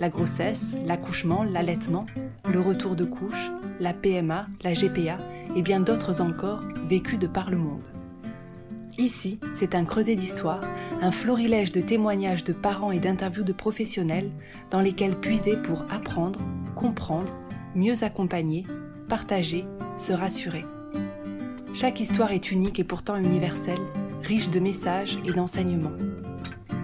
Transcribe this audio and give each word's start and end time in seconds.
la 0.00 0.08
grossesse, 0.08 0.76
l'accouchement, 0.86 1.44
l'allaitement, 1.44 2.06
le 2.50 2.60
retour 2.60 2.94
de 2.94 3.04
couche, 3.04 3.50
la 3.80 3.92
PMA, 3.92 4.46
la 4.62 4.72
GPA 4.72 5.18
et 5.56 5.62
bien 5.62 5.80
d'autres 5.80 6.20
encore 6.20 6.60
vécus 6.88 7.18
de 7.18 7.26
par 7.26 7.50
le 7.50 7.56
monde. 7.56 7.86
Ici, 8.96 9.38
c'est 9.52 9.74
un 9.74 9.84
creuset 9.84 10.16
d'histoire, 10.16 10.62
un 11.00 11.12
florilège 11.12 11.72
de 11.72 11.80
témoignages 11.80 12.44
de 12.44 12.52
parents 12.52 12.90
et 12.90 12.98
d'interviews 12.98 13.44
de 13.44 13.52
professionnels 13.52 14.30
dans 14.70 14.80
lesquels 14.80 15.16
puiser 15.16 15.56
pour 15.56 15.84
apprendre, 15.90 16.40
comprendre, 16.74 17.36
mieux 17.76 18.02
accompagner, 18.02 18.66
partager, 19.08 19.64
se 19.96 20.12
rassurer. 20.12 20.64
Chaque 21.72 22.00
histoire 22.00 22.32
est 22.32 22.50
unique 22.50 22.80
et 22.80 22.84
pourtant 22.84 23.16
universelle, 23.16 23.78
riche 24.24 24.50
de 24.50 24.58
messages 24.58 25.16
et 25.24 25.32
d'enseignements 25.32 25.96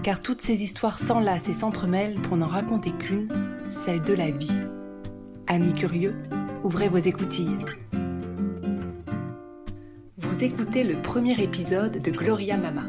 car 0.04 0.20
toutes 0.20 0.42
ces 0.42 0.62
histoires 0.62 0.98
s'enlacent 0.98 1.48
et 1.48 1.54
s'entremêlent 1.54 2.20
pour 2.20 2.36
n'en 2.36 2.46
raconter 2.46 2.92
qu'une, 2.92 3.28
celle 3.70 4.02
de 4.02 4.12
la 4.12 4.30
vie. 4.30 4.60
Amis 5.46 5.72
curieux, 5.72 6.14
ouvrez 6.62 6.90
vos 6.90 6.98
écoutilles. 6.98 7.56
Vous 10.18 10.44
écoutez 10.44 10.84
le 10.84 11.00
premier 11.00 11.42
épisode 11.42 12.02
de 12.02 12.10
Gloria 12.10 12.58
Mama. 12.58 12.84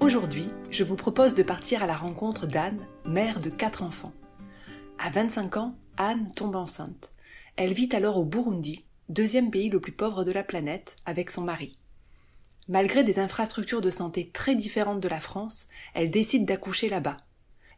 Aujourd'hui, 0.00 0.46
je 0.70 0.82
vous 0.82 0.96
propose 0.96 1.34
de 1.34 1.42
partir 1.42 1.82
à 1.82 1.86
la 1.86 1.96
rencontre 1.96 2.46
d'Anne, 2.46 2.80
mère 3.04 3.40
de 3.40 3.50
quatre 3.50 3.82
enfants. 3.82 4.14
À 4.98 5.10
25 5.10 5.58
ans, 5.58 5.74
Anne 5.98 6.26
tombe 6.34 6.56
enceinte. 6.56 7.12
Elle 7.56 7.74
vit 7.74 7.90
alors 7.92 8.16
au 8.16 8.24
Burundi, 8.24 8.86
deuxième 9.10 9.50
pays 9.50 9.68
le 9.68 9.80
plus 9.80 9.92
pauvre 9.92 10.24
de 10.24 10.32
la 10.32 10.42
planète, 10.42 10.96
avec 11.04 11.30
son 11.30 11.42
mari. 11.42 11.79
Malgré 12.70 13.02
des 13.02 13.18
infrastructures 13.18 13.80
de 13.80 13.90
santé 13.90 14.30
très 14.32 14.54
différentes 14.54 15.00
de 15.00 15.08
la 15.08 15.18
France, 15.18 15.66
elle 15.92 16.08
décide 16.08 16.44
d'accoucher 16.44 16.88
là-bas. 16.88 17.16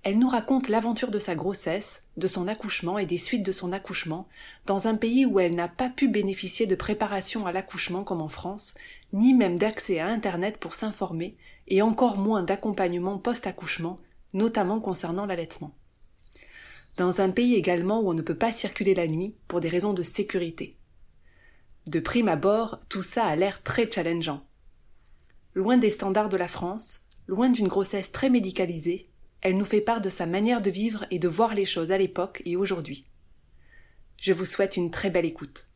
Elle 0.02 0.18
nous 0.18 0.28
raconte 0.28 0.68
l'aventure 0.68 1.10
de 1.10 1.18
sa 1.18 1.34
grossesse, 1.34 2.02
de 2.18 2.26
son 2.26 2.46
accouchement 2.46 2.98
et 2.98 3.06
des 3.06 3.16
suites 3.16 3.42
de 3.42 3.52
son 3.52 3.72
accouchement, 3.72 4.28
dans 4.66 4.88
un 4.88 4.96
pays 4.96 5.24
où 5.24 5.40
elle 5.40 5.54
n'a 5.54 5.68
pas 5.68 5.88
pu 5.88 6.08
bénéficier 6.08 6.66
de 6.66 6.74
préparation 6.74 7.46
à 7.46 7.52
l'accouchement 7.52 8.04
comme 8.04 8.20
en 8.20 8.28
France, 8.28 8.74
ni 9.14 9.32
même 9.32 9.56
d'accès 9.56 9.98
à 9.98 10.08
Internet 10.08 10.58
pour 10.58 10.74
s'informer, 10.74 11.38
et 11.68 11.80
encore 11.80 12.18
moins 12.18 12.42
d'accompagnement 12.42 13.16
post-accouchement, 13.16 13.96
notamment 14.34 14.78
concernant 14.78 15.24
l'allaitement. 15.24 15.74
Dans 16.98 17.22
un 17.22 17.30
pays 17.30 17.54
également 17.54 18.00
où 18.00 18.10
on 18.10 18.14
ne 18.14 18.20
peut 18.20 18.36
pas 18.36 18.52
circuler 18.52 18.94
la 18.94 19.06
nuit 19.06 19.36
pour 19.48 19.60
des 19.60 19.70
raisons 19.70 19.94
de 19.94 20.02
sécurité. 20.02 20.76
De 21.86 21.98
prime 21.98 22.28
abord, 22.28 22.78
tout 22.90 23.00
ça 23.00 23.24
a 23.24 23.36
l'air 23.36 23.62
très 23.62 23.90
challengeant 23.90 24.44
loin 25.54 25.76
des 25.76 25.90
standards 25.90 26.28
de 26.28 26.36
la 26.36 26.48
France, 26.48 27.00
loin 27.28 27.48
d'une 27.50 27.68
grossesse 27.68 28.12
très 28.12 28.30
médicalisée, 28.30 29.08
elle 29.42 29.56
nous 29.56 29.64
fait 29.64 29.80
part 29.80 30.00
de 30.00 30.08
sa 30.08 30.24
manière 30.24 30.60
de 30.60 30.70
vivre 30.70 31.04
et 31.10 31.18
de 31.18 31.28
voir 31.28 31.54
les 31.54 31.64
choses 31.64 31.90
à 31.90 31.98
l'époque 31.98 32.42
et 32.44 32.56
aujourd'hui. 32.56 33.06
Je 34.16 34.32
vous 34.32 34.44
souhaite 34.44 34.76
une 34.76 34.90
très 34.90 35.10
belle 35.10 35.24
écoute. 35.24 35.66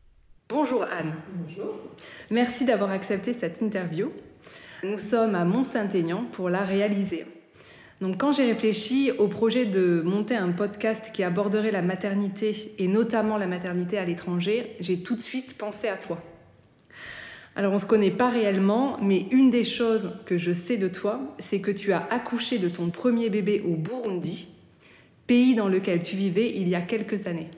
Bonjour 0.49 0.83
Anne. 0.83 1.13
Bonjour. 1.33 1.77
Merci 2.31 2.63
d'avoir 2.63 2.91
accepté 2.91 3.33
cette 3.33 3.61
interview. 3.61 4.11
Nous 4.83 4.97
sommes 4.97 5.35
à 5.35 5.43
Mont-Saint-Aignan 5.43 6.23
pour 6.31 6.49
la 6.49 6.63
réaliser. 6.63 7.25
Donc 7.99 8.17
quand 8.17 8.31
j'ai 8.31 8.45
réfléchi 8.45 9.11
au 9.17 9.27
projet 9.27 9.65
de 9.65 10.01
monter 10.05 10.35
un 10.35 10.51
podcast 10.51 11.11
qui 11.11 11.23
aborderait 11.23 11.71
la 11.71 11.81
maternité 11.81 12.73
et 12.77 12.87
notamment 12.87 13.37
la 13.37 13.47
maternité 13.47 13.97
à 13.97 14.05
l'étranger, 14.05 14.77
j'ai 14.79 15.03
tout 15.03 15.15
de 15.15 15.21
suite 15.21 15.57
pensé 15.57 15.89
à 15.89 15.97
toi. 15.97 16.21
Alors 17.57 17.71
on 17.71 17.77
ne 17.77 17.81
se 17.81 17.87
connaît 17.87 18.11
pas 18.11 18.29
réellement, 18.29 18.99
mais 19.01 19.25
une 19.31 19.49
des 19.49 19.63
choses 19.63 20.11
que 20.27 20.37
je 20.37 20.51
sais 20.51 20.77
de 20.77 20.87
toi, 20.87 21.19
c'est 21.39 21.59
que 21.59 21.71
tu 21.71 21.91
as 21.91 22.05
accouché 22.11 22.59
de 22.59 22.69
ton 22.69 22.91
premier 22.91 23.31
bébé 23.31 23.63
au 23.65 23.73
Burundi, 23.73 24.49
pays 25.25 25.55
dans 25.55 25.67
lequel 25.67 26.03
tu 26.03 26.15
vivais 26.15 26.51
il 26.55 26.69
y 26.69 26.75
a 26.75 26.81
quelques 26.81 27.25
années. 27.25 27.49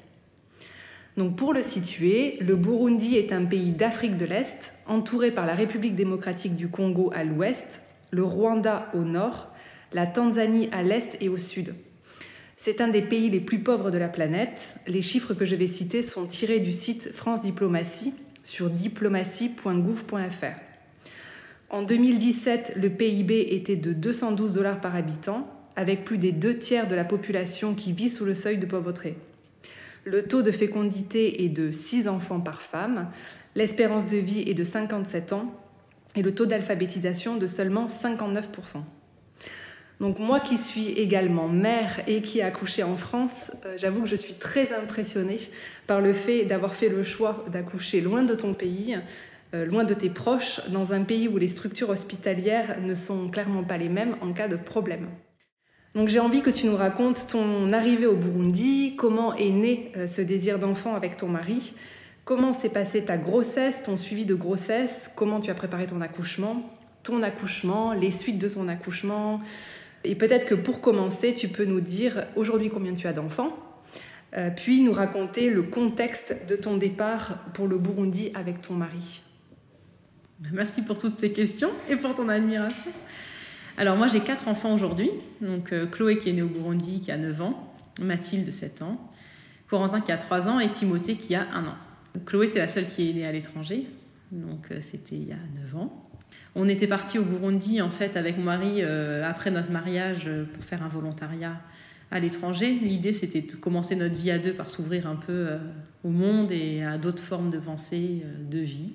Donc 1.18 1.36
pour 1.36 1.54
le 1.54 1.62
situer, 1.62 2.38
le 2.40 2.56
Burundi 2.56 3.18
est 3.18 3.34
un 3.34 3.44
pays 3.44 3.72
d'Afrique 3.72 4.16
de 4.16 4.24
l'Est, 4.24 4.74
entouré 4.88 5.32
par 5.32 5.46
la 5.46 5.54
République 5.54 5.98
démocratique 5.98 6.56
du 6.56 6.70
Congo 6.70 7.12
à 7.14 7.26
l'ouest, 7.26 7.82
le 8.12 8.24
Rwanda 8.24 8.90
au 8.94 9.04
nord, 9.04 9.50
la 9.92 10.06
Tanzanie 10.06 10.70
à 10.72 10.82
l'est 10.82 11.18
et 11.20 11.28
au 11.28 11.38
sud. 11.38 11.76
C'est 12.56 12.80
un 12.80 12.88
des 12.88 13.02
pays 13.02 13.30
les 13.30 13.42
plus 13.42 13.60
pauvres 13.60 13.92
de 13.92 13.98
la 13.98 14.08
planète. 14.08 14.76
Les 14.88 15.02
chiffres 15.02 15.34
que 15.34 15.46
je 15.46 15.56
vais 15.56 15.68
citer 15.68 16.04
sont 16.04 16.26
tirés 16.26 16.60
du 16.60 16.72
site 16.72 17.12
France 17.14 17.42
Diplomatie, 17.42 18.14
sur 18.50 18.70
diplomatie.gouv.fr. 18.70 20.46
En 21.70 21.84
2017, 21.84 22.74
le 22.76 22.90
PIB 22.90 23.54
était 23.54 23.76
de 23.76 23.94
212 23.94 24.54
dollars 24.54 24.82
par 24.82 24.96
habitant, 24.96 25.48
avec 25.76 26.04
plus 26.04 26.18
des 26.18 26.32
deux 26.32 26.58
tiers 26.58 26.88
de 26.88 26.96
la 26.96 27.06
population 27.06 27.76
qui 27.76 27.94
vit 27.94 28.10
sous 28.10 28.26
le 28.26 28.34
seuil 28.34 28.58
de 28.58 28.66
pauvreté. 28.66 29.16
Le 30.04 30.24
taux 30.24 30.42
de 30.42 30.52
fécondité 30.52 31.44
est 31.46 31.50
de 31.50 31.70
6 31.70 32.08
enfants 32.08 32.40
par 32.40 32.64
femme, 32.64 33.12
l'espérance 33.54 34.08
de 34.08 34.18
vie 34.18 34.50
est 34.50 34.56
de 34.56 34.64
57 34.64 35.34
ans 35.34 35.54
et 36.16 36.24
le 36.24 36.34
taux 36.34 36.48
d'alphabétisation 36.48 37.38
de 37.38 37.46
seulement 37.46 37.86
59%. 37.86 38.82
Donc 40.00 40.20
moi 40.20 40.40
qui 40.40 40.58
suis 40.58 40.90
également 40.92 41.50
mère 41.50 42.02
et 42.08 42.22
qui 42.22 42.40
ai 42.40 42.44
accouché 42.44 42.84
en 42.84 42.96
France, 42.96 43.52
euh, 43.66 43.76
j'avoue 43.78 44.02
que 44.02 44.08
je 44.08 44.16
suis 44.16 44.36
très 44.36 44.74
impressionnée 44.74 45.40
par 45.88 46.00
le 46.00 46.14
fait 46.14 46.46
d'avoir 46.46 46.74
fait 46.74 46.88
le 46.88 47.04
choix 47.04 47.44
d'accoucher 47.52 48.00
loin 48.00 48.24
de 48.24 48.34
ton 48.34 48.54
pays, 48.54 48.98
euh, 49.54 49.66
loin 49.66 49.84
de 49.84 49.94
tes 49.94 50.10
proches, 50.10 50.62
dans 50.70 50.94
un 50.94 51.04
pays 51.04 51.28
où 51.28 51.38
les 51.38 51.50
structures 51.50 51.90
hospitalières 51.90 52.80
ne 52.82 52.96
sont 52.96 53.28
clairement 53.28 53.64
pas 53.64 53.78
les 53.78 53.90
mêmes 53.90 54.16
en 54.22 54.32
cas 54.32 54.48
de 54.48 54.56
problème. 54.56 55.10
Donc 55.96 56.08
j'ai 56.08 56.20
envie 56.20 56.42
que 56.42 56.50
tu 56.50 56.68
nous 56.68 56.78
racontes 56.78 57.28
ton 57.30 57.74
arrivée 57.74 58.06
au 58.06 58.16
Burundi, 58.16 58.94
comment 58.96 59.36
est 59.36 59.50
né 59.50 59.92
euh, 59.98 60.08
ce 60.08 60.22
désir 60.22 60.60
d'enfant 60.60 60.96
avec 60.96 61.18
ton 61.18 61.28
mari, 61.28 61.74
comment 62.24 62.54
s'est 62.54 62.70
passée 62.70 63.04
ta 63.04 63.18
grossesse, 63.18 63.84
ton 63.84 63.98
suivi 63.98 64.24
de 64.24 64.36
grossesse, 64.36 65.12
comment 65.16 65.42
tu 65.42 65.52
as 65.52 65.56
préparé 65.56 65.88
ton 65.88 66.00
accouchement, 66.00 66.70
ton 67.04 67.22
accouchement, 67.22 67.92
les 67.92 68.12
suites 68.12 68.38
de 68.38 68.48
ton 68.48 68.70
accouchement, 68.70 69.42
et 70.04 70.16
peut-être 70.16 70.46
que 70.46 70.56
pour 70.56 70.82
commencer, 70.82 71.34
tu 71.34 71.50
peux 71.50 71.66
nous 71.66 71.82
dire 71.82 72.26
aujourd'hui 72.36 72.70
combien 72.70 72.94
tu 72.94 73.08
as 73.08 73.14
d'enfants, 73.14 73.58
euh, 74.38 74.50
puis 74.56 74.82
nous 74.82 74.94
raconter 74.94 75.50
le 75.50 75.64
contexte 75.64 76.46
de 76.48 76.56
ton 76.56 76.78
départ 76.78 77.44
pour 77.54 77.68
le 77.68 77.78
Burundi 77.78 78.32
avec 78.34 78.62
ton 78.62 78.76
mari. 78.76 79.22
Merci 80.54 80.84
pour 80.84 80.98
toutes 80.98 81.18
ces 81.18 81.34
questions 81.34 81.72
et 81.90 81.96
pour 81.96 82.16
ton 82.16 82.30
admiration. 82.30 82.92
Alors 83.78 83.98
moi 83.98 84.08
j'ai 84.08 84.22
quatre 84.22 84.48
enfants 84.48 84.74
aujourd'hui, 84.74 85.10
donc 85.42 85.74
euh, 85.74 85.86
Chloé 85.86 86.18
qui 86.18 86.30
est 86.30 86.34
née 86.34 86.42
au 86.42 86.48
Burundi 86.48 87.02
qui 87.02 87.12
a 87.12 87.18
9 87.18 87.42
ans, 87.42 87.74
Mathilde 88.02 88.50
7 88.52 88.82
ans, 88.84 89.12
Corentin 89.68 90.02
qui 90.02 90.12
a 90.12 90.18
3 90.18 90.48
ans 90.48 90.60
et 90.60 90.72
Timothée 90.72 91.16
qui 91.16 91.36
a 91.36 91.48
1 91.54 91.66
an. 91.66 91.76
Chloé 92.26 92.48
c'est 92.48 92.60
la 92.60 92.68
seule 92.68 92.88
qui 92.88 93.10
est 93.10 93.14
née 93.14 93.26
à 93.26 93.32
l'étranger, 93.32 93.86
donc 94.32 94.72
euh, 94.72 94.80
c'était 94.80 95.16
il 95.16 95.28
y 95.28 95.34
a 95.34 95.38
9 95.64 95.76
ans. 95.76 96.09
On 96.62 96.68
était 96.68 96.88
parti 96.88 97.18
au 97.18 97.24
Burundi 97.24 97.82
en 97.82 97.90
fait 97.90 98.18
avec 98.18 98.38
mon 98.38 98.44
mari 98.44 98.80
euh, 98.82 99.24
après 99.26 99.50
notre 99.50 99.72
mariage 99.72 100.26
euh, 100.28 100.44
pour 100.44 100.62
faire 100.62 100.84
un 100.84 100.90
volontariat 100.90 101.54
à 102.12 102.20
l'étranger. 102.20 102.72
L'idée 102.74 103.14
c'était 103.14 103.40
de 103.40 103.56
commencer 103.56 103.96
notre 103.96 104.16
vie 104.16 104.30
à 104.30 104.40
deux 104.40 104.52
par 104.52 104.70
s'ouvrir 104.70 105.08
un 105.08 105.16
peu 105.16 105.32
euh, 105.32 105.58
au 106.04 106.10
monde 106.10 106.52
et 106.52 106.84
à 106.84 106.98
d'autres 106.98 107.24
formes 107.24 107.50
de 107.50 107.60
pensée, 107.60 108.24
de 108.52 108.60
vie. 108.60 108.92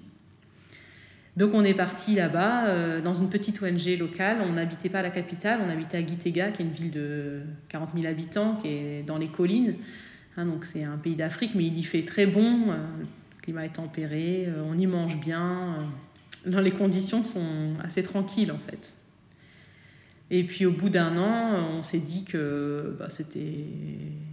Donc 1.38 1.54
on 1.54 1.64
est 1.64 1.72
parti 1.72 2.16
là-bas 2.16 3.00
dans 3.00 3.14
une 3.14 3.30
petite 3.30 3.60
ONG 3.62 3.98
locale. 3.98 4.38
On 4.42 4.52
n'habitait 4.52 4.90
pas 4.90 5.00
à 5.00 5.02
la 5.02 5.10
capitale, 5.10 5.60
on 5.66 5.70
habitait 5.70 5.96
à 5.96 6.06
Gitega, 6.06 6.50
qui 6.50 6.62
est 6.62 6.64
une 6.66 6.70
ville 6.70 6.90
de 6.90 7.40
40 7.70 7.90
000 7.94 8.06
habitants, 8.06 8.56
qui 8.56 8.68
est 8.68 9.02
dans 9.02 9.18
les 9.18 9.28
collines. 9.28 9.74
Hein, 10.36 10.46
donc 10.46 10.64
c'est 10.64 10.84
un 10.84 10.96
pays 10.96 11.16
d'Afrique, 11.16 11.52
mais 11.56 11.64
il 11.64 11.76
y 11.76 11.82
fait 11.82 12.04
très 12.04 12.26
bon. 12.26 12.66
le 12.68 13.42
climat 13.42 13.64
est 13.64 13.74
tempéré, 13.74 14.48
on 14.70 14.78
y 14.78 14.86
mange 14.86 15.18
bien 15.18 15.78
les 16.46 16.70
conditions 16.70 17.22
sont 17.22 17.74
assez 17.82 18.02
tranquilles 18.02 18.52
en 18.52 18.58
fait. 18.58 18.94
Et 20.30 20.42
puis 20.42 20.64
au 20.66 20.72
bout 20.72 20.88
d'un 20.88 21.16
an, 21.18 21.76
on 21.76 21.82
s'est 21.82 21.98
dit 21.98 22.24
que 22.24 22.96
bah, 22.98 23.08
c'était, 23.08 23.66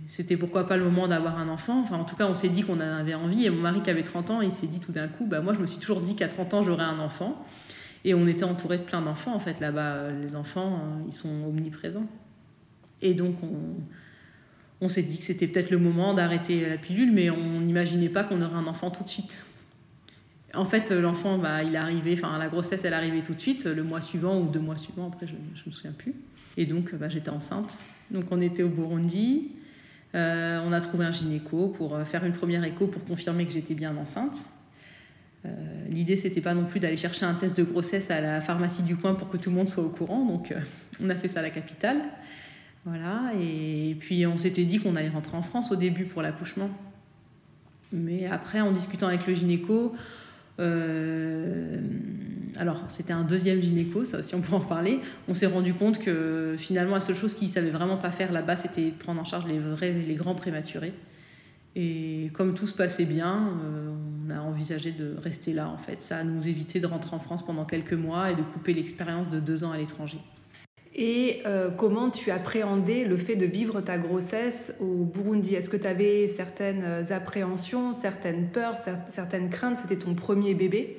c'était 0.08 0.38
pourquoi 0.38 0.68
pas 0.68 0.78
le 0.78 0.84
moment 0.84 1.08
d'avoir 1.08 1.38
un 1.38 1.50
enfant. 1.50 1.80
Enfin, 1.82 1.98
en 1.98 2.06
tout 2.06 2.16
cas, 2.16 2.28
on 2.28 2.34
s'est 2.34 2.50
dit 2.50 2.64
qu'on 2.64 2.78
en 2.78 2.80
avait 2.80 3.14
envie. 3.14 3.46
Et 3.46 3.50
mon 3.50 3.62
mari 3.62 3.82
qui 3.82 3.90
avait 3.90 4.04
30 4.04 4.30
ans, 4.32 4.42
il 4.42 4.52
s'est 4.52 4.68
dit 4.68 4.80
tout 4.80 4.94
d'un 4.94 5.08
coup, 5.08 5.26
bah, 5.26 5.42
moi 5.42 5.54
je 5.54 5.60
me 5.60 5.68
suis 5.68 5.80
toujours 5.80 6.02
dit 6.02 6.16
qu'à 6.16 6.28
30 6.28 6.54
ans, 6.54 6.64
j'aurais 6.64 6.86
un 6.86 7.00
enfant. 7.00 7.46
Et 8.04 8.14
on 8.14 8.28
était 8.28 8.46
entouré 8.46 8.78
de 8.78 8.84
plein 8.84 9.02
d'enfants 9.02 9.36
en 9.36 9.40
fait 9.40 9.60
là-bas. 9.60 10.12
Les 10.12 10.36
enfants, 10.36 10.82
ils 11.08 11.14
sont 11.14 11.44
omniprésents. 11.46 12.08
Et 13.02 13.14
donc 13.14 13.36
on, 13.44 13.76
on 14.80 14.88
s'est 14.88 15.04
dit 15.04 15.20
que 15.20 15.24
c'était 15.24 15.48
peut-être 15.48 15.70
le 15.70 15.78
moment 15.78 16.14
d'arrêter 16.14 16.68
la 16.68 16.78
pilule, 16.78 17.12
mais 17.12 17.30
on 17.30 17.62
n'imaginait 17.62 18.10
pas 18.10 18.24
qu'on 18.24 18.42
aurait 18.42 18.56
un 18.56 18.66
enfant 18.66 18.90
tout 18.90 19.04
de 19.04 19.10
suite. 19.10 19.46
En 20.54 20.66
fait, 20.66 20.92
l'enfant, 20.92 21.38
bah, 21.38 21.64
il 21.64 21.76
arrivé, 21.76 22.14
enfin 22.14 22.38
la 22.38 22.48
grossesse, 22.48 22.84
elle 22.84 22.94
arrivée 22.94 23.24
tout 23.24 23.34
de 23.34 23.40
suite, 23.40 23.66
le 23.66 23.84
mois 23.84 24.02
suivant 24.02 24.40
ou 24.40 24.48
deux 24.48 24.60
mois 24.60 24.76
suivants, 24.76 25.08
après 25.08 25.28
je 25.28 25.34
ne 25.34 25.40
me 25.40 25.72
souviens 25.72 25.94
plus. 25.94 26.14
Et 26.58 26.66
donc, 26.66 26.94
bah, 26.96 27.10
j'étais 27.10 27.30
enceinte. 27.30 27.78
Donc, 28.10 28.26
on 28.32 28.42
était 28.42 28.64
au 28.64 28.70
Burundi. 28.70 29.52
Euh, 30.14 30.62
on 30.66 30.74
a 30.74 30.82
trouvé 30.82 31.06
un 31.06 31.12
gynéco 31.12 31.70
pour 31.70 31.96
euh, 31.96 32.04
faire 32.04 32.26
une 32.26 32.34
première 32.34 32.64
écho 32.66 32.88
pour 32.88 33.06
confirmer 33.06 33.46
que 33.46 33.54
j'étais 33.54 33.76
bien 33.76 33.96
enceinte. 33.96 34.36
Euh, 35.46 35.50
L'idée, 35.90 36.18
c'était 36.18 36.42
pas 36.42 36.54
non 36.54 36.66
plus 36.66 36.80
d'aller 36.80 36.98
chercher 36.98 37.26
un 37.26 37.34
test 37.34 37.58
de 37.58 37.64
grossesse 37.64 38.12
à 38.12 38.22
la 38.22 38.42
pharmacie 38.42 38.84
du 38.84 38.96
coin 38.96 39.16
pour 39.16 39.30
que 39.30 39.38
tout 39.38 39.50
le 39.50 39.56
monde 39.56 39.68
soit 39.68 39.84
au 39.84 39.90
courant. 39.90 40.26
Donc, 40.26 40.52
euh, 40.52 40.60
on 41.04 41.10
a 41.10 41.16
fait 41.16 41.28
ça 41.28 41.40
à 41.40 41.44
la 41.44 41.50
capitale. 41.50 42.02
Voilà. 42.86 43.32
Et 43.40 43.96
puis, 44.00 44.26
on 44.26 44.38
s'était 44.38 44.66
dit 44.66 44.80
qu'on 44.80 44.96
allait 44.96 45.10
rentrer 45.10 45.38
en 45.38 45.42
France 45.42 45.72
au 45.72 45.76
début 45.76 46.06
pour 46.06 46.22
l'accouchement. 46.22 46.70
Mais 47.94 48.26
après, 48.28 48.62
en 48.62 48.72
discutant 48.72 49.08
avec 49.08 49.28
le 49.28 49.34
gynéco, 49.34 49.94
euh, 49.94 49.98
alors, 52.58 52.84
c'était 52.90 53.14
un 53.14 53.24
deuxième 53.24 53.62
gynéco, 53.62 54.06
ça 54.06 54.20
aussi 54.20 54.36
on 54.36 54.42
peut 54.42 54.54
en 54.54 54.60
parler. 54.60 55.00
On 55.28 55.34
s'est 55.34 55.48
rendu 55.48 55.74
compte 55.74 56.00
que 56.00 56.56
finalement, 56.58 56.96
la 56.96 57.02
seule 57.02 57.16
chose 57.16 57.34
qu'il 57.34 57.48
ne 57.48 57.54
savait 57.54 57.70
vraiment 57.70 57.98
pas 57.98 58.12
faire 58.12 58.32
là-bas, 58.32 58.56
c'était 58.56 58.92
prendre 58.92 59.20
en 59.22 59.26
charge 59.26 59.46
les, 59.48 59.58
vrais, 59.58 59.92
les 59.94 60.16
grands 60.16 60.36
prématurés. 60.36 60.94
Et 61.76 62.30
comme 62.34 62.54
tout 62.54 62.68
se 62.68 62.74
passait 62.74 63.06
bien, 63.06 63.50
euh, 63.64 63.94
on 64.28 64.30
a 64.30 64.42
envisagé 64.42 64.92
de 64.92 65.16
rester 65.18 65.54
là 65.54 65.70
en 65.70 65.78
fait. 65.78 66.02
Ça 66.02 66.24
nous 66.24 66.48
éviter 66.48 66.80
de 66.80 66.88
rentrer 66.88 67.16
en 67.16 67.20
France 67.20 67.46
pendant 67.46 67.66
quelques 67.66 67.94
mois 67.94 68.30
et 68.32 68.36
de 68.36 68.42
couper 68.42 68.74
l'expérience 68.74 69.30
de 69.30 69.40
deux 69.40 69.64
ans 69.64 69.72
à 69.72 69.78
l'étranger. 69.78 70.20
Et 70.94 71.42
euh, 71.46 71.70
comment 71.70 72.10
tu 72.10 72.32
appréhendais 72.32 73.06
le 73.06 73.16
fait 73.16 73.38
de 73.38 73.46
vivre 73.46 73.80
ta 73.80 73.98
grossesse 73.98 74.76
au 74.82 75.06
Burundi? 75.06 75.56
Est-ce 75.56 75.70
que 75.70 75.78
tu 75.78 75.88
avais 75.88 76.28
certaines 76.28 76.84
appréhensions, 77.12 77.94
certaines 77.94 78.50
peurs, 78.50 78.76
certaines 79.08 79.50
craintes? 79.50 79.78
C'était 79.78 79.96
ton 79.96 80.16
premier 80.16 80.54
bébé? 80.54 80.98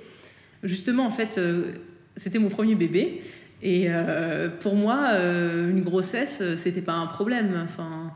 Justement, 0.63 1.05
en 1.05 1.11
fait, 1.11 1.37
euh, 1.37 1.73
c'était 2.17 2.39
mon 2.39 2.49
premier 2.49 2.75
bébé. 2.75 3.23
Et 3.61 3.87
euh, 3.89 4.49
pour 4.49 4.77
moi, 4.77 5.11
une 5.13 5.83
grossesse, 5.83 6.43
c'était 6.57 6.81
pas 6.81 6.95
un 6.95 7.07
problème. 7.07 7.61
Enfin, 7.63 8.13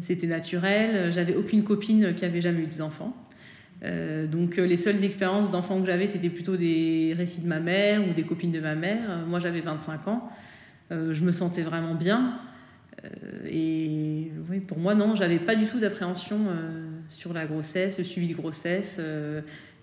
c'était 0.00 0.28
naturel. 0.28 1.10
J'avais 1.10 1.34
aucune 1.34 1.64
copine 1.64 2.14
qui 2.14 2.24
avait 2.24 2.40
jamais 2.40 2.60
eu 2.60 2.66
des 2.66 2.80
enfants. 2.80 3.16
donc 3.82 4.58
les 4.58 4.76
seules 4.76 5.02
expériences 5.02 5.50
d'enfants 5.50 5.80
que 5.80 5.86
j'avais, 5.86 6.06
c'était 6.06 6.28
plutôt 6.28 6.56
des 6.56 7.16
récits 7.18 7.40
de 7.40 7.48
ma 7.48 7.58
mère 7.58 8.06
ou 8.08 8.12
des 8.12 8.22
copines 8.22 8.52
de 8.52 8.60
ma 8.60 8.76
mère. 8.76 9.24
Moi, 9.26 9.40
j'avais 9.40 9.60
25 9.60 10.06
ans. 10.06 10.30
Euh, 10.90 11.12
je 11.12 11.24
me 11.24 11.32
sentais 11.32 11.62
vraiment 11.62 11.94
bien. 11.94 12.38
Euh, 13.04 13.08
et 13.46 14.32
pour 14.66 14.78
moi, 14.78 14.94
non, 14.94 15.14
j'avais 15.14 15.38
pas 15.38 15.54
du 15.54 15.66
tout 15.66 15.78
d'appréhension 15.78 16.38
euh, 16.48 16.88
sur 17.10 17.32
la 17.32 17.46
grossesse, 17.46 17.98
le 17.98 18.04
suivi 18.04 18.28
de 18.28 18.34
grossesse. 18.34 19.00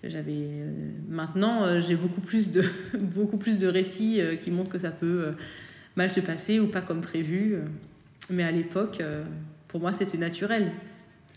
j'avais 0.04 0.48
maintenant, 1.08 1.80
j'ai 1.80 1.96
beaucoup 1.96 2.20
plus 2.20 2.52
de 2.52 2.62
beaucoup 3.00 3.38
plus 3.38 3.58
de 3.58 3.66
récits 3.66 4.20
qui 4.40 4.50
montrent 4.50 4.70
que 4.70 4.78
ça 4.78 4.90
peut 4.90 5.32
mal 5.96 6.10
se 6.10 6.20
passer 6.20 6.60
ou 6.60 6.68
pas 6.68 6.80
comme 6.80 7.00
prévu. 7.00 7.56
Mais 8.30 8.42
à 8.42 8.50
l'époque, 8.50 9.02
pour 9.68 9.80
moi, 9.80 9.92
c'était 9.92 10.18
naturel. 10.18 10.72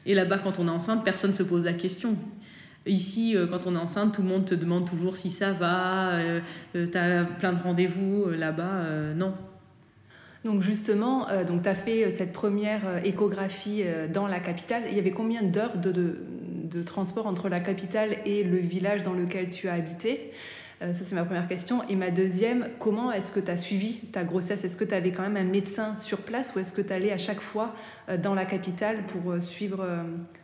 Et 0.06 0.14
là-bas, 0.14 0.40
quand 0.40 0.60
on 0.60 0.68
est 0.68 0.72
enceinte, 0.72 1.04
personne 1.04 1.32
ne 1.32 1.36
se 1.36 1.44
pose 1.44 1.64
la 1.64 1.74
question. 1.74 2.18
Ici, 2.86 3.36
quand 3.50 3.68
on 3.68 3.76
est 3.76 3.80
enceinte, 3.80 4.14
tout 4.16 4.22
le 4.22 4.28
monde 4.28 4.46
te 4.46 4.56
demande 4.56 4.88
toujours 4.88 5.18
si 5.18 5.30
ça 5.30 5.54
va, 5.54 6.20
tu 6.74 6.98
as 6.98 7.24
plein 7.24 7.54
de 7.54 7.60
rendez-vous. 7.60 8.28
Là-bas, 8.30 9.14
non. 9.16 9.34
Donc 10.44 10.62
justement, 10.62 11.28
euh, 11.30 11.44
tu 11.44 11.70
as 11.70 11.76
fait 11.76 12.06
euh, 12.06 12.12
cette 12.16 12.32
première 12.32 12.88
euh, 12.88 13.00
échographie 13.04 13.84
dans 14.14 14.28
la 14.28 14.40
capitale. 14.40 14.84
Il 14.90 14.96
y 14.96 15.00
avait 15.00 15.12
combien 15.12 15.44
d'heures 15.44 15.78
de, 15.78 15.92
de, 15.92 16.84
transport 16.84 17.28
entre 17.28 17.50
la 17.50 17.60
capitale 17.60 18.16
et 18.26 18.44
le 18.44 18.58
village 18.58 19.04
dans 19.04 19.14
lequel 19.14 19.50
tu 19.50 19.68
as 19.68 19.74
habité? 19.74 20.32
Ça, 20.82 20.94
c'est 20.94 21.16
ma 21.16 21.26
première 21.26 21.50
question. 21.50 21.84
Et 21.90 21.98
ma 21.98 22.10
deuxième, 22.10 22.70
comment 22.80 23.12
est-ce 23.12 23.34
que 23.34 23.42
tu 23.42 23.52
as 23.52 23.58
suivi 23.58 24.00
ta 24.14 24.24
grossesse? 24.24 24.64
Est-ce 24.64 24.78
que 24.78 24.86
tu 24.86 24.94
avais 24.94 25.12
quand 25.12 25.24
même 25.24 25.36
un 25.36 25.44
médecin 25.44 25.98
sur 25.98 26.20
place 26.20 26.54
ou 26.56 26.60
est-ce 26.60 26.72
que 26.72 26.82
tu 26.82 26.94
allais 26.94 27.12
à 27.12 27.18
chaque 27.18 27.42
fois 27.42 27.76
dans 28.24 28.34
la 28.34 28.46
capitale 28.46 29.04
pour 29.08 29.42
suivre 29.42 29.86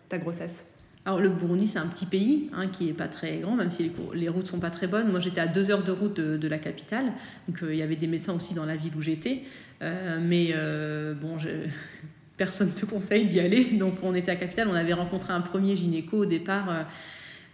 ta 0.09 0.17
grossesse? 0.17 0.65
Alors 1.05 1.21
le 1.21 1.29
Burundi, 1.29 1.67
c'est 1.67 1.77
un 1.77 1.85
petit 1.85 2.07
pays 2.07 2.49
hein, 2.51 2.67
qui 2.67 2.85
n'est 2.85 2.93
pas 2.93 3.07
très 3.07 3.37
grand, 3.37 3.55
même 3.55 3.69
si 3.69 3.91
les, 4.15 4.27
routes 4.27 4.47
sont 4.47 4.59
pas 4.59 4.71
très 4.71 4.87
bonnes. 4.87 5.11
Moi, 5.11 5.19
j'étais 5.19 5.39
à 5.39 5.45
deux 5.45 5.69
heures 5.69 5.83
de 5.83 5.91
route 5.91 6.19
de, 6.19 6.47
la 6.47 6.57
capitale, 6.57 7.13
donc 7.47 7.59
il 7.61 7.75
y 7.75 7.83
avait 7.83 7.95
des 7.95 8.07
médecins 8.07 8.33
aussi 8.33 8.55
dans 8.55 8.65
la 8.65 8.75
ville 8.75 8.93
où 8.97 9.01
j'étais. 9.01 9.43
Euh, 9.83 10.19
mais 10.19 10.49
euh, 10.53 11.13
bon, 11.13 11.37
je... 11.37 11.49
personne 12.37 12.69
ne 12.69 12.73
te 12.73 12.85
conseille 12.85 13.25
d'y 13.25 13.39
aller. 13.39 13.65
Donc 13.73 13.95
on 14.01 14.15
était 14.15 14.31
à 14.31 14.35
Capitale, 14.35 14.67
on 14.67 14.73
avait 14.73 14.93
rencontré 14.93 15.31
un 15.31 15.41
premier 15.41 15.75
gynéco 15.75 16.17
au 16.17 16.25
départ. 16.25 16.87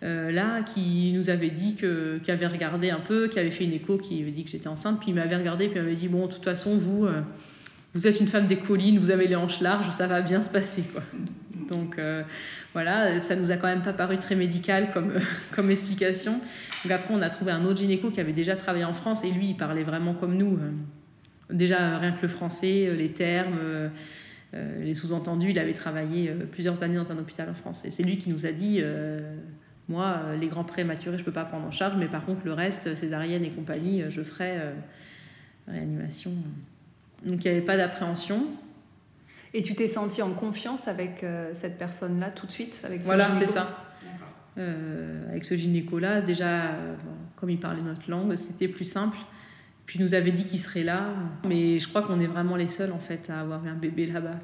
Euh, 0.03 0.31
là, 0.31 0.63
qui 0.63 1.11
nous 1.13 1.29
avait 1.29 1.51
dit 1.51 1.75
que, 1.75 2.19
qui 2.23 2.31
avait 2.31 2.47
regardé 2.47 2.89
un 2.89 3.01
peu, 3.01 3.27
qui 3.27 3.37
avait 3.37 3.51
fait 3.51 3.65
une 3.65 3.73
écho, 3.73 3.97
qui 3.97 4.21
avait 4.21 4.31
dit 4.31 4.45
que 4.45 4.49
j'étais 4.49 4.69
enceinte, 4.69 4.99
puis 4.99 5.09
il 5.09 5.13
m'avait 5.13 5.35
regardé, 5.35 5.67
puis 5.67 5.77
il 5.77 5.83
m'avait 5.83 5.95
dit 5.95 6.07
bon, 6.07 6.25
de 6.25 6.31
toute 6.31 6.43
façon, 6.43 6.77
vous, 6.77 7.07
vous 7.93 8.07
êtes 8.07 8.19
une 8.19 8.27
femme 8.27 8.47
des 8.47 8.57
collines, 8.57 8.97
vous 8.97 9.11
avez 9.11 9.27
les 9.27 9.35
hanches 9.35 9.59
larges, 9.59 9.91
ça 9.91 10.07
va 10.07 10.21
bien 10.21 10.41
se 10.41 10.49
passer, 10.49 10.83
quoi. 10.91 11.03
Donc 11.71 11.99
voilà, 12.73 13.19
ça 13.19 13.35
nous 13.35 13.51
a 13.51 13.57
quand 13.57 13.67
même 13.67 13.81
pas 13.81 13.93
paru 13.93 14.17
très 14.17 14.35
médical 14.35 14.91
comme, 14.93 15.13
comme 15.55 15.71
explication. 15.71 16.33
Donc 16.83 16.91
après, 16.91 17.13
on 17.13 17.21
a 17.21 17.29
trouvé 17.29 17.51
un 17.51 17.65
autre 17.65 17.77
gynéco 17.77 18.11
qui 18.11 18.19
avait 18.19 18.33
déjà 18.33 18.55
travaillé 18.55 18.85
en 18.85 18.93
France 18.93 19.23
et 19.23 19.31
lui, 19.31 19.47
il 19.47 19.57
parlait 19.57 19.83
vraiment 19.83 20.13
comme 20.13 20.35
nous. 20.35 20.59
Déjà, 21.51 21.97
rien 21.97 22.11
que 22.11 22.21
le 22.21 22.27
français, 22.27 22.87
euh, 22.87 22.95
les 22.95 23.09
termes, 23.09 23.57
euh, 23.61 23.89
euh, 24.53 24.83
les 24.83 24.95
sous-entendus, 24.95 25.51
il 25.51 25.59
avait 25.59 25.73
travaillé 25.73 26.31
plusieurs 26.51 26.83
années 26.83 26.95
dans 26.95 27.11
un 27.11 27.17
hôpital 27.17 27.49
en 27.49 27.53
France. 27.53 27.85
Et 27.85 27.91
c'est 27.91 28.03
lui 28.03 28.17
qui 28.17 28.29
nous 28.29 28.45
a 28.45 28.51
dit 28.51 28.81
moi, 29.89 30.21
les 30.39 30.47
grands 30.47 30.63
prématurés, 30.63 31.17
je 31.17 31.23
ne 31.23 31.25
peux 31.25 31.33
pas 31.33 31.43
prendre 31.43 31.65
en 31.65 31.71
charge, 31.71 31.95
mais 31.97 32.05
par 32.05 32.25
contre, 32.25 32.41
le 32.45 32.53
reste, 32.53 32.95
césarienne 32.95 33.43
et 33.43 33.49
compagnie, 33.49 34.03
je 34.07 34.21
ferai 34.21 34.57
réanimation. 35.67 36.31
Donc, 37.25 37.43
il 37.43 37.51
n'y 37.51 37.57
avait 37.57 37.65
pas 37.65 37.75
d'appréhension. 37.75 38.45
Et 39.53 39.63
tu 39.63 39.75
t'es 39.75 39.87
senti 39.87 40.21
en 40.21 40.31
confiance 40.31 40.87
avec 40.87 41.25
cette 41.53 41.77
personne-là 41.77 42.29
tout 42.29 42.45
de 42.47 42.51
suite 42.51 42.81
avec 42.85 43.01
Voilà, 43.01 43.33
c'est 43.33 43.47
ça. 43.47 43.93
avec 44.57 45.43
ce 45.43 45.55
gynéco-là, 45.55 46.21
déjà, 46.21 46.71
comme 47.35 47.49
il 47.49 47.59
parlait 47.59 47.81
notre 47.81 48.09
langue, 48.09 48.35
c'était 48.35 48.69
plus 48.69 48.85
simple. 48.85 49.17
Puis 49.85 49.99
il 49.99 50.03
nous 50.03 50.13
avait 50.13 50.31
dit 50.31 50.45
qu'il 50.45 50.59
serait 50.59 50.83
là. 50.83 51.09
Mais 51.45 51.77
je 51.79 51.87
crois 51.89 52.01
qu'on 52.01 52.21
est 52.21 52.27
vraiment 52.27 52.55
les 52.55 52.67
seuls 52.67 52.93
en 52.93 52.99
fait 52.99 53.29
à 53.29 53.41
avoir 53.41 53.65
un 53.65 53.75
bébé 53.75 54.05
là-bas. 54.05 54.39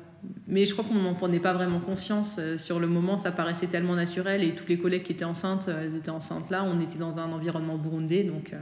Mais 0.48 0.66
je 0.66 0.74
crois 0.74 0.84
qu'on 0.84 0.96
n'en 0.96 1.14
prenait 1.14 1.40
pas 1.40 1.54
vraiment 1.54 1.80
conscience. 1.80 2.38
Euh, 2.40 2.58
sur 2.58 2.80
le 2.80 2.88
moment, 2.88 3.18
ça 3.18 3.32
paraissait 3.32 3.68
tellement 3.68 3.96
naturel 3.96 4.44
et 4.44 4.56
tous 4.56 4.68
les 4.68 4.78
collègues 4.78 5.04
qui 5.04 5.14
étaient 5.14 5.26
enceintes, 5.26 5.68
euh, 5.70 5.84
elles 5.84 5.96
étaient 5.96 6.10
enceintes 6.10 6.50
là. 6.50 6.64
On 6.64 6.80
était 6.80 6.98
dans 6.98 7.20
un 7.20 7.32
environnement 7.32 7.78
burundais. 7.78 8.24
Donc, 8.24 8.54
euh. 8.54 8.58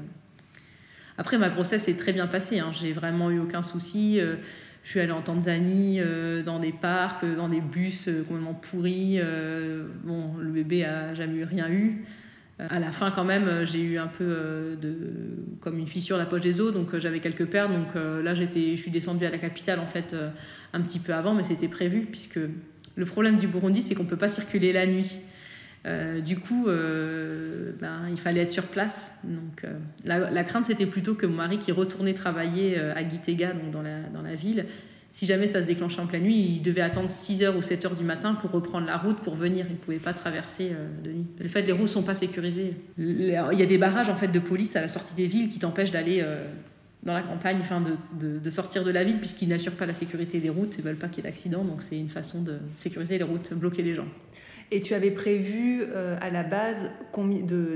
Après, 1.18 1.38
ma 1.38 1.50
grossesse 1.50 1.88
est 1.88 1.98
très 1.98 2.14
bien 2.14 2.28
passée. 2.28 2.60
Hein. 2.60 2.70
J'ai 2.72 2.92
vraiment 2.92 3.32
eu 3.32 3.40
aucun 3.40 3.62
souci. 3.62 4.20
Je 4.86 4.92
suis 4.92 5.02
allée 5.02 5.12
en 5.12 5.22
Tanzanie, 5.22 6.00
dans 6.46 6.60
des 6.60 6.72
parcs, 6.72 7.26
dans 7.26 7.50
des 7.50 7.60
bus 7.60 8.08
complètement 8.28 8.54
pourris. 8.54 9.20
Bon, 10.06 10.36
le 10.40 10.52
bébé 10.52 10.86
a 10.86 11.14
jamais 11.14 11.40
eu 11.40 11.44
rien 11.44 11.70
eu. 11.70 12.06
À 12.58 12.80
la 12.80 12.94
fin, 12.94 13.12
quand 13.12 13.26
même, 13.26 13.66
j'ai 13.66 13.82
eu 13.82 13.98
un 13.98 14.08
peu 14.08 14.24
euh, 14.24 14.76
comme 15.60 15.78
une 15.78 15.88
fissure 15.88 16.18
la 16.18 16.26
poche 16.26 16.42
des 16.42 16.62
os, 16.62 16.74
donc 16.74 16.94
euh, 16.94 17.00
j'avais 17.00 17.20
quelques 17.20 17.46
pertes. 17.48 17.70
Donc 17.70 17.98
euh, 17.98 18.24
là, 18.24 18.34
je 18.34 18.76
suis 18.78 18.92
descendue 18.92 19.26
à 19.26 19.30
la 19.30 19.38
capitale 19.38 19.80
en 19.80 19.86
fait 19.86 20.16
un 20.72 20.82
petit 20.82 21.00
peu 21.00 21.14
avant, 21.14 21.34
mais 21.34 21.44
c'était 21.44 21.68
prévu 21.68 22.08
puisque 22.10 22.40
le 22.96 23.06
problème 23.06 23.36
du 23.36 23.48
Burundi, 23.48 23.82
c'est 23.82 23.94
qu'on 23.94 24.04
ne 24.04 24.10
peut 24.10 24.16
pas 24.16 24.30
circuler 24.30 24.72
la 24.72 24.86
nuit. 24.86 25.20
Du 26.24 26.40
coup, 26.40 26.66
ben, 26.66 28.08
il 28.10 28.18
fallait 28.18 28.42
être 28.42 28.52
sur 28.52 28.66
place. 28.66 29.16
Donc, 29.24 29.64
la, 30.06 30.44
crainte, 30.44 30.66
c'était 30.66 30.86
plutôt 30.86 31.14
que 31.14 31.26
mon 31.26 31.36
mari, 31.36 31.60
qui 31.60 31.72
retournait 31.72 32.14
travailler 32.14 32.78
à 32.78 33.08
Gitega, 33.08 33.54
donc 33.54 33.72
dans 33.72 33.82
la, 33.82 34.36
ville, 34.36 34.66
si 35.16 35.26
jamais 35.26 35.48
ça 35.48 35.62
se 35.62 35.66
déclenchait 35.66 36.02
en 36.02 36.08
pleine 36.08 36.24
nuit, 36.24 36.58
il 36.58 36.62
devait 36.62 36.82
attendre 36.82 37.10
6h 37.10 37.56
ou 37.56 37.62
7h 37.62 37.96
du 37.96 38.04
matin 38.04 38.34
pour 38.34 38.52
reprendre 38.52 38.86
la 38.86 38.98
route 38.98 39.18
pour 39.20 39.34
venir. 39.34 39.66
Il 39.70 39.76
ne 39.76 39.78
pouvait 39.78 39.98
pas 39.98 40.12
traverser 40.12 40.72
euh, 40.74 40.88
de 41.06 41.12
nuit. 41.14 41.26
En 41.42 41.48
fait, 41.48 41.62
les 41.62 41.72
routes 41.72 41.84
ne 41.84 41.88
sont 41.88 42.04
pas 42.04 42.16
sécurisées. 42.16 42.74
Il 42.98 43.30
y 43.30 43.34
a 43.38 43.66
des 43.66 43.78
barrages 43.78 44.10
en 44.10 44.16
fait, 44.16 44.28
de 44.28 44.40
police 44.40 44.76
à 44.76 44.82
la 44.82 44.90
sortie 44.90 45.16
des 45.16 45.28
villes 45.28 45.48
qui 45.48 45.58
t'empêchent 45.58 45.92
d'aller 45.92 46.20
euh, 46.22 46.46
dans 47.04 47.14
la 47.14 47.22
campagne, 47.22 47.60
enfin 47.62 47.82
de, 47.82 48.40
de, 48.40 48.50
sortir 48.50 48.84
de 48.84 48.92
la 48.92 49.06
ville, 49.06 49.18
puisqu'ils 49.18 49.48
n'assurent 49.48 49.78
pas 49.78 49.86
la 49.86 49.94
sécurité 49.94 50.42
des 50.42 50.50
routes, 50.50 50.76
ils 50.78 50.82
ne 50.82 50.88
veulent 50.88 50.98
pas 50.98 51.08
qu'il 51.08 51.24
y 51.24 51.28
ait 51.28 51.30
d'accidents. 51.30 51.64
Donc 51.64 51.82
c'est 51.82 51.98
une 51.98 52.10
façon 52.10 52.42
de 52.42 52.58
sécuriser 52.78 53.18
les 53.18 53.24
routes, 53.24 53.54
bloquer 53.54 53.84
les 53.84 53.96
gens. 53.96 54.08
Et 54.72 54.82
tu 54.82 54.94
avais 54.94 55.12
prévu 55.12 55.84
euh, 55.84 56.18
à 56.22 56.30
la 56.30 56.44
base 56.44 56.92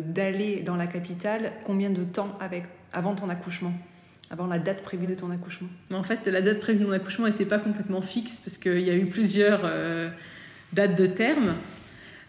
d'aller 0.05 0.63
dans 0.63 0.75
la 0.75 0.88
capitale 0.88 1.51
combien 1.63 1.89
de 1.89 2.03
temps 2.03 2.38
avec, 2.39 2.63
avant 2.93 3.15
ton 3.15 3.29
accouchement? 3.29 3.74
Avant 4.31 4.48
la 4.48 4.60
date 4.60 4.84
prévue 4.84 5.08
de 5.08 5.15
ton 5.15 5.31
accouchement? 5.31 5.69
En 5.91 6.03
fait, 6.03 6.27
la 6.27 6.41
date 6.41 6.60
prévue 6.60 6.79
de 6.79 6.86
mon 6.86 6.91
accouchement 6.91 7.25
n'était 7.25 7.46
pas 7.46 7.60
complètement 7.60 8.01
fixe 8.01 8.38
parce 8.38 8.58
qu'il 8.58 8.81
y 8.81 8.89
a 8.89 8.96
eu 8.96 9.08
plusieurs 9.08 9.62
euh, 9.63 10.10
dates 10.74 10.96
de 10.96 11.05
terme. 11.05 11.53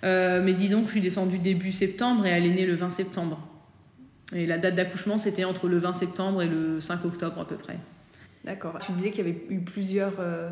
Euh, 0.03 0.41
mais 0.43 0.55
disons 0.55 0.81
que 0.81 0.87
je 0.87 0.93
suis 0.93 1.01
descendue 1.01 1.39
début 1.39 1.73
septembre 1.73 2.27
et 2.27 2.31
elle 2.31 2.47
est 2.47 2.55
née 2.55 2.67
le 2.67 2.75
20 2.75 2.91
septembre. 2.91 3.39
Et 4.35 4.47
la 4.47 4.59
date 4.59 4.75
d'accouchement, 4.75 5.19
c'était 5.19 5.45
entre 5.45 5.69
le 5.69 5.79
20 5.79 5.93
septembre 5.93 6.43
et 6.43 6.47
le 6.47 6.81
5 6.81 7.05
octobre 7.05 7.41
à 7.41 7.47
peu 7.47 7.57
près. 7.57 7.77
D'accord. 8.45 8.79
Tu 8.79 8.93
disais 8.93 9.11
qu'il 9.11 9.27
y 9.27 9.29
avait 9.29 9.43
eu 9.51 9.61
plusieurs, 9.61 10.15
euh, 10.19 10.51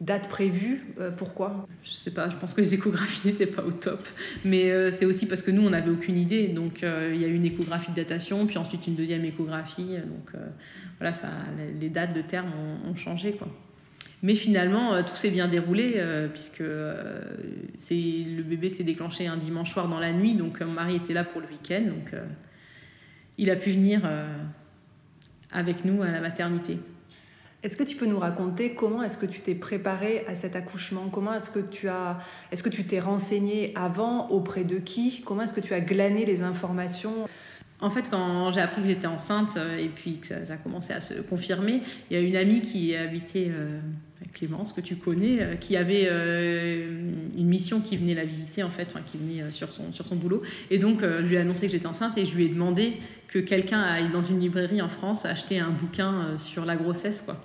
date 0.00 0.28
prévue. 0.28 0.94
pourquoi? 1.16 1.66
Je 1.82 1.90
sais 1.90 2.12
pas, 2.12 2.28
je 2.28 2.36
pense 2.36 2.52
que 2.54 2.60
les 2.60 2.74
échographies 2.74 3.20
n'étaient 3.28 3.46
pas 3.46 3.62
au 3.62 3.72
top. 3.72 4.06
Mais 4.44 4.90
c'est 4.90 5.04
aussi 5.04 5.26
parce 5.26 5.42
que 5.42 5.50
nous, 5.50 5.66
on 5.66 5.70
n'avait 5.70 5.90
aucune 5.90 6.18
idée. 6.18 6.48
Donc 6.48 6.82
il 6.82 7.20
y 7.20 7.24
a 7.24 7.28
eu 7.28 7.34
une 7.34 7.44
échographie 7.44 7.90
de 7.90 7.96
datation, 7.96 8.46
puis 8.46 8.58
ensuite 8.58 8.86
une 8.86 8.94
deuxième 8.94 9.24
échographie. 9.24 9.96
Donc 10.06 10.32
voilà, 10.98 11.12
ça, 11.12 11.28
les 11.80 11.88
dates 11.88 12.14
de 12.14 12.22
terme 12.22 12.50
ont, 12.88 12.96
changé. 12.96 13.32
quoi. 13.32 13.48
Mais 14.22 14.34
finalement, 14.34 15.02
tout 15.02 15.14
s'est 15.14 15.30
bien 15.30 15.48
déroulé 15.48 16.02
puisque 16.32 16.60
le 16.60 18.42
bébé 18.42 18.68
s'est 18.68 18.84
déclenché 18.84 19.26
un 19.26 19.36
dimanche 19.36 19.70
soir 19.72 19.88
dans 19.88 20.00
la 20.00 20.12
nuit, 20.12 20.34
donc 20.34 20.60
mon 20.60 20.72
mari 20.72 20.96
était 20.96 21.14
là 21.14 21.24
pour 21.24 21.40
le 21.40 21.46
week-end, 21.46 21.82
donc 21.82 22.12
il 23.38 23.50
a 23.50 23.56
pu 23.56 23.70
venir 23.70 24.02
avec 25.54 25.84
nous 25.84 26.02
à 26.02 26.10
la 26.10 26.20
maternité. 26.20 26.78
Est-ce 27.64 27.78
que 27.78 27.82
tu 27.82 27.96
peux 27.96 28.04
nous 28.04 28.18
raconter 28.18 28.74
comment 28.74 29.02
est-ce 29.02 29.16
que 29.16 29.24
tu 29.24 29.40
t'es 29.40 29.54
préparé 29.54 30.22
à 30.28 30.34
cet 30.34 30.54
accouchement? 30.54 31.08
Comment 31.10 31.32
est-ce 31.32 31.50
que 31.50 31.60
tu 31.60 31.88
as 31.88 32.18
est-ce 32.52 32.62
que 32.62 32.68
tu 32.68 32.84
t'es 32.84 33.00
renseigné 33.00 33.72
avant 33.74 34.28
auprès 34.28 34.64
de 34.64 34.76
qui? 34.76 35.22
Comment 35.24 35.42
est-ce 35.44 35.54
que 35.54 35.62
tu 35.62 35.72
as 35.72 35.80
glané 35.80 36.26
les 36.26 36.42
informations? 36.42 37.26
En 37.80 37.88
fait, 37.88 38.10
quand 38.10 38.50
j'ai 38.50 38.60
appris 38.60 38.82
que 38.82 38.88
j'étais 38.88 39.06
enceinte 39.06 39.56
euh, 39.56 39.78
et 39.78 39.88
puis 39.88 40.18
que 40.18 40.26
ça, 40.26 40.36
a 40.50 40.56
commencé 40.56 40.92
à 40.92 41.00
se 41.00 41.14
confirmer, 41.22 41.80
il 42.10 42.16
y 42.18 42.20
a 42.20 42.22
une 42.22 42.36
amie 42.36 42.60
qui 42.60 42.94
habitait 42.94 43.48
euh, 43.50 43.80
Clémence, 44.32 44.72
que 44.72 44.80
tu 44.80 44.96
connais, 44.96 45.40
euh, 45.40 45.54
qui 45.54 45.76
avait 45.76 46.04
une 46.04 47.46
mission 47.46 47.80
qui 47.80 47.96
venait 47.96 48.14
la 48.14 48.24
visiter, 48.24 48.62
en 48.62 48.70
fait, 48.70 48.94
qui 49.06 49.18
venait 49.18 49.50
sur 49.50 49.72
son, 49.72 49.92
sur 49.92 50.06
son 50.06 50.16
boulot. 50.16 50.42
Et 50.70 50.78
donc, 50.78 51.00
je 51.02 51.26
lui 51.26 51.36
ai 51.36 51.38
annoncé 51.38 51.66
que 51.66 51.72
j'étais 51.72 51.86
enceinte 51.86 52.18
et 52.18 52.24
je 52.24 52.34
lui 52.34 52.44
ai 52.44 52.48
demandé 52.48 52.94
que 53.28 53.38
quelqu'un 53.38 53.80
aille 53.80 54.10
dans 54.10 54.22
une 54.22 54.40
librairie 54.40 54.82
en 54.82 54.88
France 54.88 55.24
acheter 55.24 55.58
un 55.58 55.70
bouquin 55.70 56.36
sur 56.38 56.64
la 56.64 56.76
grossesse, 56.76 57.20
quoi. 57.20 57.44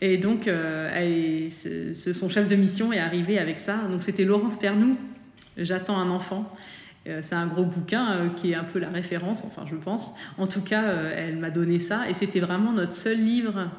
Et 0.00 0.16
donc, 0.16 0.44
son 0.44 2.28
chef 2.28 2.48
de 2.48 2.56
mission 2.56 2.92
est 2.92 2.98
arrivé 2.98 3.38
avec 3.38 3.58
ça. 3.58 3.76
Donc, 3.90 4.02
c'était 4.02 4.24
Laurence 4.24 4.58
Pernou, 4.58 4.96
J'attends 5.56 5.98
un 5.98 6.10
enfant. 6.10 6.52
Euh, 7.06 7.20
c'est 7.22 7.34
un 7.34 7.46
gros 7.46 7.64
bouquin 7.64 8.12
euh, 8.12 8.28
qui 8.28 8.52
est 8.52 8.54
un 8.54 8.64
peu 8.64 8.78
la 8.78 8.88
référence, 8.88 9.42
enfin 9.44 9.64
je 9.66 9.76
pense. 9.76 10.12
En 10.38 10.46
tout 10.46 10.60
cas, 10.60 10.84
euh, 10.84 11.14
elle 11.16 11.38
m'a 11.38 11.50
donné 11.50 11.78
ça 11.78 12.08
et 12.08 12.14
c'était 12.14 12.40
vraiment 12.40 12.72
notre 12.72 12.92
seul 12.92 13.18
livre 13.18 13.70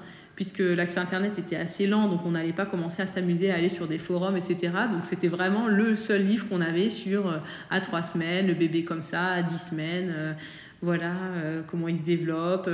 puisque 0.41 0.57
l'accès 0.57 0.99
Internet 0.99 1.37
était 1.37 1.55
assez 1.55 1.85
lent, 1.85 2.07
donc 2.07 2.21
on 2.25 2.31
n'allait 2.31 2.51
pas 2.51 2.65
commencer 2.65 3.03
à 3.03 3.05
s'amuser 3.05 3.51
à 3.51 3.57
aller 3.57 3.69
sur 3.69 3.87
des 3.87 3.99
forums, 3.99 4.35
etc. 4.35 4.73
Donc 4.91 5.01
c'était 5.03 5.27
vraiment 5.27 5.67
le 5.67 5.95
seul 5.95 6.25
livre 6.25 6.49
qu'on 6.49 6.61
avait 6.61 6.89
sur 6.89 7.39
à 7.69 7.79
trois 7.79 8.01
semaines, 8.01 8.47
le 8.47 8.55
bébé 8.55 8.83
comme 8.83 9.03
ça, 9.03 9.33
à 9.33 9.43
dix 9.43 9.59
semaines, 9.59 10.35
voilà, 10.81 11.13
comment 11.67 11.87
il 11.87 11.95
se 11.95 12.01
développe. 12.01 12.67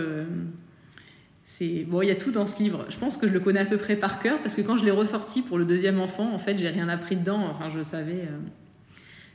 c'est 1.43 1.83
bon, 1.83 2.01
il 2.03 2.07
y 2.07 2.11
a 2.11 2.15
tout 2.15 2.31
dans 2.31 2.45
ce 2.45 2.63
livre. 2.63 2.85
Je 2.87 2.97
pense 2.97 3.17
que 3.17 3.27
je 3.27 3.33
le 3.33 3.41
connais 3.41 3.59
à 3.59 3.65
peu 3.65 3.75
près 3.75 3.97
par 3.97 4.19
cœur 4.19 4.39
parce 4.39 4.55
que 4.55 4.61
quand 4.61 4.77
je 4.77 4.85
l'ai 4.85 4.91
ressorti 4.91 5.41
pour 5.41 5.57
le 5.57 5.65
deuxième 5.65 5.99
enfant, 5.99 6.33
en 6.33 6.39
fait, 6.39 6.57
j'ai 6.57 6.69
rien 6.69 6.87
appris 6.87 7.17
dedans. 7.17 7.49
Enfin, 7.51 7.67
je 7.69 7.83
savais. 7.83 8.29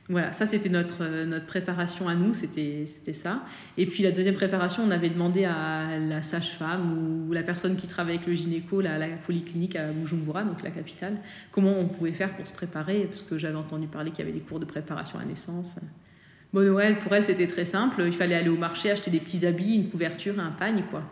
Voilà, 0.09 0.33
ça 0.33 0.47
c'était 0.47 0.69
notre, 0.69 1.05
euh, 1.05 1.25
notre 1.25 1.47
préparation 1.47 2.09
à 2.09 2.15
nous, 2.15 2.35
c'était 2.35 2.87
ça. 3.13 3.45
Et 3.79 3.87
puis 3.87 4.03
la 4.03 4.11
deuxième 4.11 4.35
préparation, 4.35 4.83
on 4.85 4.91
avait 4.91 5.11
demandé 5.11 5.45
à 5.45 5.99
la 5.99 6.23
sage-femme 6.23 7.29
ou 7.29 7.33
la 7.33 7.43
personne 7.43 7.77
qui 7.77 7.87
travaille 7.87 8.17
avec 8.17 8.27
le 8.27 8.35
gynéco, 8.35 8.81
la, 8.81 8.99
la 8.99 9.07
polyclinique 9.09 9.77
à 9.77 9.87
Bujumbura, 9.93 10.43
donc 10.43 10.63
la 10.63 10.71
capitale, 10.71 11.19
comment 11.53 11.73
on 11.79 11.87
pouvait 11.87 12.13
faire 12.13 12.35
pour 12.35 12.47
se 12.47 12.53
préparer, 12.53 13.05
parce 13.05 13.23
que 13.23 13.39
j'avais 13.39 13.57
entendu 13.57 13.87
parler 13.87 14.11
qu'il 14.11 14.25
y 14.25 14.29
avait 14.29 14.37
des 14.37 14.45
cours 14.45 14.59
de 14.59 14.65
préparation 14.65 15.21
à 15.21 15.25
naissance. 15.25 15.77
Bon, 16.53 16.63
Noël, 16.63 16.99
pour 16.99 17.15
elle, 17.15 17.25
c'était 17.25 17.47
très 17.47 17.65
simple. 17.65 18.03
Il 18.05 18.13
fallait 18.13 18.35
aller 18.35 18.51
au 18.51 18.59
marché, 18.59 18.91
acheter 18.91 19.11
des 19.11 19.21
petits 19.21 19.47
habits, 19.47 19.77
une 19.77 19.89
couverture 19.89 20.39
un 20.39 20.51
pagne, 20.51 20.83
quoi. 20.91 21.03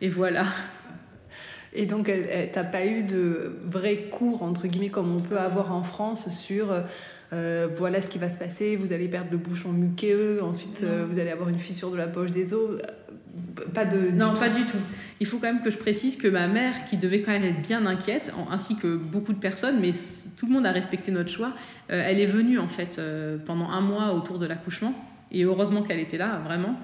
Et 0.00 0.08
voilà. 0.08 0.44
Et 1.72 1.86
donc, 1.86 2.06
tu 2.06 2.12
n'as 2.12 2.64
pas 2.64 2.84
eu 2.84 3.02
de 3.02 3.56
vrais 3.64 3.96
cours, 4.10 4.42
entre 4.42 4.66
guillemets, 4.66 4.90
comme 4.90 5.16
on 5.16 5.20
peut 5.20 5.38
avoir 5.38 5.72
en 5.72 5.82
France 5.82 6.28
sur 6.28 6.72
euh, 7.32 7.54
euh, 7.54 7.68
voilà 7.76 8.00
ce 8.00 8.08
qui 8.08 8.18
va 8.18 8.28
se 8.28 8.38
passer, 8.38 8.76
vous 8.76 8.92
allez 8.92 9.08
perdre 9.08 9.28
le 9.30 9.38
bouchon 9.38 9.72
muqueux, 9.72 10.40
ensuite 10.42 10.80
euh, 10.82 11.06
vous 11.08 11.18
allez 11.18 11.30
avoir 11.30 11.48
une 11.48 11.58
fissure 11.58 11.90
de 11.90 11.96
la 11.96 12.06
poche 12.06 12.30
des 12.30 12.54
os. 12.54 12.80
Pas 13.72 13.84
de. 13.84 14.10
Non, 14.10 14.34
pas 14.34 14.48
du 14.48 14.64
tout. 14.64 14.78
Il 15.20 15.26
faut 15.26 15.38
quand 15.38 15.52
même 15.52 15.62
que 15.62 15.70
je 15.70 15.78
précise 15.78 16.16
que 16.16 16.28
ma 16.28 16.46
mère, 16.46 16.84
qui 16.84 16.96
devait 16.96 17.22
quand 17.22 17.32
même 17.32 17.44
être 17.44 17.62
bien 17.62 17.84
inquiète, 17.86 18.32
ainsi 18.50 18.76
que 18.76 18.96
beaucoup 18.96 19.32
de 19.32 19.38
personnes, 19.38 19.80
mais 19.80 19.90
tout 20.36 20.46
le 20.46 20.52
monde 20.52 20.66
a 20.66 20.72
respecté 20.72 21.10
notre 21.10 21.30
choix, 21.30 21.52
euh, 21.90 22.02
elle 22.06 22.20
est 22.20 22.26
venue 22.26 22.58
en 22.58 22.68
fait 22.68 23.00
pendant 23.44 23.68
un 23.68 23.80
mois 23.80 24.12
autour 24.12 24.38
de 24.38 24.46
l'accouchement. 24.46 24.94
Et 25.32 25.42
heureusement 25.42 25.82
qu'elle 25.82 25.98
était 25.98 26.18
là, 26.18 26.40
vraiment. 26.44 26.78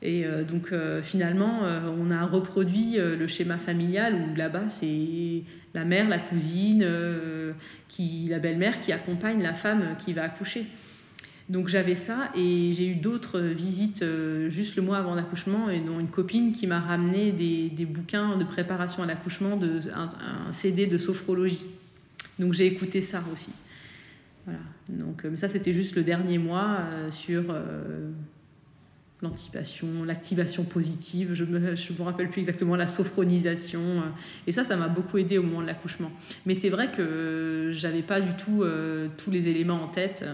Et 0.00 0.24
donc 0.48 0.72
finalement, 1.02 1.62
on 1.98 2.10
a 2.12 2.24
reproduit 2.24 2.98
le 2.98 3.26
schéma 3.26 3.56
familial 3.58 4.14
où 4.14 4.36
là-bas, 4.36 4.68
c'est 4.68 5.42
la 5.74 5.84
mère, 5.84 6.08
la 6.08 6.18
cousine, 6.18 6.82
euh, 6.82 7.52
qui, 7.88 8.26
la 8.28 8.38
belle-mère 8.38 8.80
qui 8.80 8.92
accompagne 8.92 9.42
la 9.42 9.54
femme 9.54 9.96
qui 9.98 10.12
va 10.12 10.24
accoucher. 10.24 10.66
Donc 11.48 11.68
j'avais 11.68 11.94
ça 11.94 12.30
et 12.36 12.72
j'ai 12.72 12.88
eu 12.88 12.94
d'autres 12.94 13.40
visites 13.40 14.02
euh, 14.02 14.50
juste 14.50 14.76
le 14.76 14.82
mois 14.82 14.98
avant 14.98 15.14
l'accouchement 15.14 15.70
et 15.70 15.80
dont 15.80 15.98
une 15.98 16.08
copine 16.08 16.52
qui 16.52 16.66
m'a 16.66 16.80
ramené 16.80 17.32
des, 17.32 17.86
bouquins 17.86 18.36
de 18.36 18.44
préparation 18.44 19.02
à 19.02 19.06
l'accouchement, 19.06 19.58
un, 19.94 20.52
CD 20.52 20.86
de 20.86 20.98
sophrologie. 20.98 21.64
Donc 22.38 22.52
j'ai 22.52 22.66
écouté 22.66 23.00
ça 23.00 23.22
aussi. 23.32 23.52
Voilà. 24.44 24.60
Donc 24.90 25.24
euh, 25.24 25.36
ça 25.36 25.48
c'était 25.48 25.72
juste 25.72 25.96
le 25.96 26.02
dernier 26.02 26.36
mois 26.36 26.80
sur 27.10 27.44
l'anticipation, 29.22 30.04
l'activation 30.04 30.64
positive, 30.64 31.34
je 31.34 31.44
me, 31.44 31.58
me 31.58 32.02
rappelle 32.02 32.30
plus 32.30 32.40
exactement, 32.40 32.76
la 32.76 32.86
sophronisation. 32.86 33.80
Euh, 33.80 34.00
et 34.46 34.52
ça, 34.52 34.64
ça 34.64 34.76
m'a 34.76 34.88
beaucoup 34.88 35.18
aidé 35.18 35.38
au 35.38 35.42
moment 35.42 35.62
de 35.62 35.66
l'accouchement. 35.66 36.10
Mais 36.46 36.54
c'est 36.54 36.68
vrai 36.68 36.90
que 36.90 37.70
j'avais 37.72 38.02
pas 38.02 38.20
du 38.20 38.34
tout 38.34 38.62
euh, 38.62 39.08
tous 39.16 39.30
les 39.30 39.48
éléments 39.48 39.82
en 39.82 39.88
tête. 39.88 40.24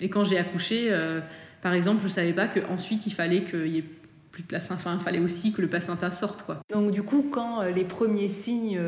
Et 0.00 0.08
quand 0.08 0.24
j'ai 0.24 0.38
accouché, 0.38 0.86
euh, 0.90 1.20
par 1.62 1.74
exemple, 1.74 2.02
je 2.02 2.08
savais 2.08 2.32
pas 2.32 2.48
qu'ensuite 2.48 3.06
il 3.06 3.12
fallait 3.12 3.42
qu'il 3.42 3.68
y 3.68 3.78
ait 3.78 3.84
plus 4.30 4.42
de 4.42 4.48
placenta, 4.48 4.74
enfin, 4.74 4.96
il 4.98 5.04
fallait 5.04 5.20
aussi 5.20 5.52
que 5.52 5.62
le 5.62 5.68
placenta 5.68 6.10
sorte. 6.10 6.42
Quoi. 6.42 6.60
Donc 6.72 6.90
du 6.90 7.04
coup, 7.04 7.28
quand 7.30 7.62
les 7.62 7.84
premiers 7.84 8.28
signes 8.28 8.80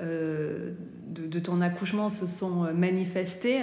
de, 0.00 1.38
ton 1.38 1.60
accouchement 1.60 2.10
se 2.10 2.26
sont 2.26 2.74
manifestés, 2.74 3.60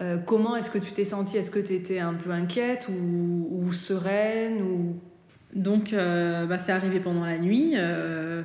euh, 0.00 0.18
comment 0.18 0.56
est-ce 0.56 0.70
que 0.70 0.78
tu 0.78 0.92
t'es 0.92 1.04
sentie? 1.04 1.36
Est-ce 1.36 1.50
que 1.50 1.60
tu 1.60 1.74
étais 1.74 2.00
un 2.00 2.14
peu 2.14 2.30
inquiète 2.30 2.88
ou, 2.88 3.72
sereine 3.72 4.62
ou... 4.62 5.00
Donc, 5.54 5.92
euh, 5.92 6.46
bah, 6.46 6.58
c'est 6.58 6.72
arrivé 6.72 6.98
pendant 6.98 7.24
la 7.24 7.38
nuit. 7.38 7.74
Euh, 7.76 8.42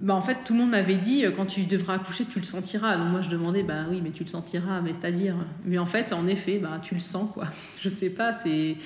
bah, 0.00 0.14
en 0.14 0.20
fait, 0.20 0.38
tout 0.44 0.52
le 0.52 0.60
monde 0.60 0.70
m'avait 0.70 0.96
dit 0.96 1.24
quand 1.34 1.46
tu 1.46 1.64
devras 1.64 1.94
accoucher, 1.94 2.24
tu 2.26 2.38
le 2.38 2.44
sentiras. 2.44 2.96
Donc, 2.96 3.08
moi, 3.08 3.22
je 3.22 3.30
demandais, 3.30 3.62
bah 3.62 3.86
oui, 3.90 4.00
mais 4.02 4.10
tu 4.10 4.24
le 4.24 4.28
sentiras, 4.28 4.80
mais 4.82 4.92
c'est-à-dire. 4.92 5.36
Mais 5.64 5.78
en 5.78 5.86
fait, 5.86 6.12
en 6.12 6.26
effet, 6.26 6.58
bah, 6.58 6.78
tu 6.82 6.94
le 6.94 7.00
sens, 7.00 7.30
quoi. 7.32 7.44
Je 7.80 7.88
sais 7.88 8.10
pas, 8.10 8.32
c'est 8.32 8.76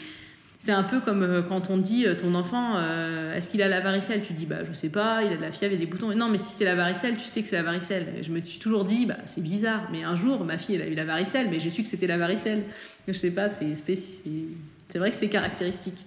c'est 0.64 0.70
un 0.70 0.84
peu 0.84 1.00
comme 1.00 1.24
euh, 1.24 1.42
quand 1.42 1.70
on 1.70 1.76
dit 1.76 2.06
euh, 2.06 2.14
ton 2.14 2.36
enfant, 2.36 2.76
euh, 2.76 3.34
est-ce 3.34 3.50
qu'il 3.50 3.62
a 3.62 3.68
la 3.68 3.80
varicelle? 3.80 4.22
Tu 4.22 4.32
dis, 4.32 4.46
bah 4.46 4.62
je 4.62 4.72
sais 4.72 4.90
pas, 4.90 5.24
il 5.24 5.32
a 5.32 5.36
de 5.36 5.40
la 5.40 5.50
fièvre, 5.50 5.74
il 5.74 5.76
a 5.76 5.80
des 5.80 5.90
boutons. 5.90 6.14
Non, 6.14 6.28
mais 6.28 6.38
si 6.38 6.52
c'est 6.52 6.64
la 6.64 6.76
varicelle, 6.76 7.16
tu 7.16 7.24
sais 7.24 7.42
que 7.42 7.48
c'est 7.48 7.56
la 7.56 7.64
varicelle. 7.64 8.06
je 8.22 8.30
me 8.30 8.40
suis 8.44 8.60
toujours 8.60 8.84
dit, 8.84 9.04
bah 9.04 9.16
c'est 9.24 9.42
bizarre. 9.42 9.88
Mais 9.90 10.04
un 10.04 10.14
jour, 10.14 10.44
ma 10.44 10.58
fille, 10.58 10.76
elle 10.76 10.82
a 10.82 10.86
eu 10.86 10.94
la 10.94 11.04
varicelle, 11.04 11.48
mais 11.50 11.58
j'ai 11.58 11.68
su 11.68 11.82
que 11.82 11.88
c'était 11.88 12.06
la 12.06 12.16
varicelle. 12.16 12.62
Je 13.08 13.12
sais 13.12 13.32
pas, 13.32 13.48
c'est 13.48 13.74
c'est 13.74 14.98
vrai 15.00 15.10
que 15.10 15.16
c'est 15.16 15.28
caractéristique. 15.28 16.04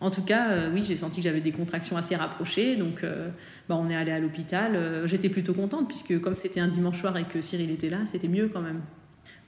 En 0.00 0.10
tout 0.10 0.22
cas, 0.22 0.48
oui, 0.74 0.82
j'ai 0.82 0.96
senti 0.96 1.20
que 1.20 1.24
j'avais 1.24 1.40
des 1.40 1.52
contractions 1.52 1.96
assez 1.96 2.16
rapprochées, 2.16 2.74
donc 2.74 3.04
bah, 3.68 3.76
on 3.78 3.88
est 3.90 3.96
allé 3.96 4.10
à 4.10 4.18
l'hôpital. 4.18 5.02
J'étais 5.04 5.28
plutôt 5.28 5.54
contente 5.54 5.86
puisque 5.86 6.20
comme 6.20 6.34
c'était 6.34 6.60
un 6.60 6.68
dimanche 6.68 6.98
soir 6.98 7.16
et 7.16 7.24
que 7.24 7.40
Cyril 7.40 7.70
était 7.70 7.90
là, 7.90 7.98
c'était 8.06 8.28
mieux 8.28 8.48
quand 8.52 8.60
même. 8.60 8.80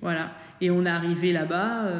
Voilà. 0.03 0.31
Et 0.61 0.71
on 0.71 0.87
est 0.87 0.91
arrivé 0.91 1.33
là-bas. 1.33 1.91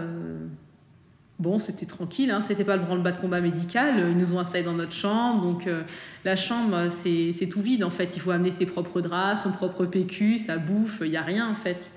Bon, 1.41 1.59
c'était 1.59 1.87
tranquille, 1.87 2.31
hein, 2.31 2.43
c'était 2.43 2.65
pas 2.65 2.77
le 2.77 2.83
branle-bas 2.83 3.13
de 3.13 3.17
combat 3.17 3.41
médical. 3.41 4.11
Ils 4.11 4.19
nous 4.19 4.35
ont 4.35 4.39
installés 4.39 4.63
dans 4.63 4.75
notre 4.75 4.93
chambre. 4.93 5.43
Donc, 5.43 5.67
euh, 5.67 5.83
la 6.27 6.37
chambre, 6.37 6.91
c'est 6.91 7.49
tout 7.51 7.63
vide 7.63 7.83
en 7.83 7.89
fait. 7.89 8.15
Il 8.15 8.21
faut 8.21 8.31
amener 8.31 8.51
ses 8.51 8.67
propres 8.67 9.01
draps, 9.01 9.43
son 9.43 9.51
propre 9.51 9.87
PQ, 9.87 10.37
sa 10.37 10.59
bouffe. 10.59 11.01
Il 11.03 11.11
n'y 11.11 11.17
a 11.17 11.23
rien 11.23 11.49
en 11.49 11.55
fait. 11.55 11.95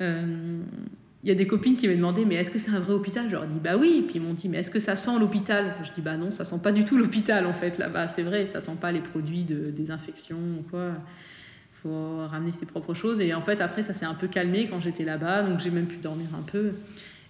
Euh, 0.00 0.58
il 1.22 1.28
y 1.28 1.32
a 1.32 1.36
des 1.36 1.46
copines 1.46 1.76
qui 1.76 1.86
m'ont 1.86 1.94
demandé 1.94 2.24
Mais 2.24 2.34
est-ce 2.34 2.50
que 2.50 2.58
c'est 2.58 2.72
un 2.72 2.80
vrai 2.80 2.94
hôpital? 2.94 3.26
Je 3.28 3.36
leur 3.36 3.46
dis 3.46 3.60
Bah 3.62 3.76
oui. 3.78 4.04
Puis 4.04 4.16
ils 4.16 4.22
m'ont 4.22 4.34
dit 4.34 4.48
Mais 4.48 4.58
est-ce 4.58 4.70
que 4.72 4.80
ça 4.80 4.96
sent 4.96 5.16
l'hôpital? 5.20 5.76
Je 5.84 5.92
dis 5.92 6.00
Bah 6.00 6.16
non, 6.16 6.32
ça 6.32 6.44
sent 6.44 6.58
pas 6.60 6.72
du 6.72 6.84
tout 6.84 6.98
l'hôpital 6.98 7.46
en 7.46 7.52
fait 7.52 7.78
là-bas. 7.78 8.08
C'est 8.08 8.24
vrai, 8.24 8.46
ça 8.46 8.60
sent 8.60 8.78
pas 8.80 8.90
les 8.90 9.00
produits 9.00 9.44
de 9.44 9.70
désinfection 9.70 10.38
ou 10.58 10.68
quoi. 10.68 10.90
Ramener 11.84 12.50
ses 12.50 12.66
propres 12.66 12.94
choses. 12.94 13.20
Et 13.20 13.32
en 13.32 13.40
fait, 13.40 13.60
après, 13.60 13.84
ça 13.84 13.94
s'est 13.94 14.06
un 14.06 14.14
peu 14.14 14.26
calmé 14.26 14.66
quand 14.68 14.80
j'étais 14.80 15.04
là-bas. 15.04 15.42
Donc, 15.42 15.60
j'ai 15.60 15.70
même 15.70 15.86
pu 15.86 15.98
dormir 15.98 16.26
un 16.36 16.42
peu. 16.42 16.72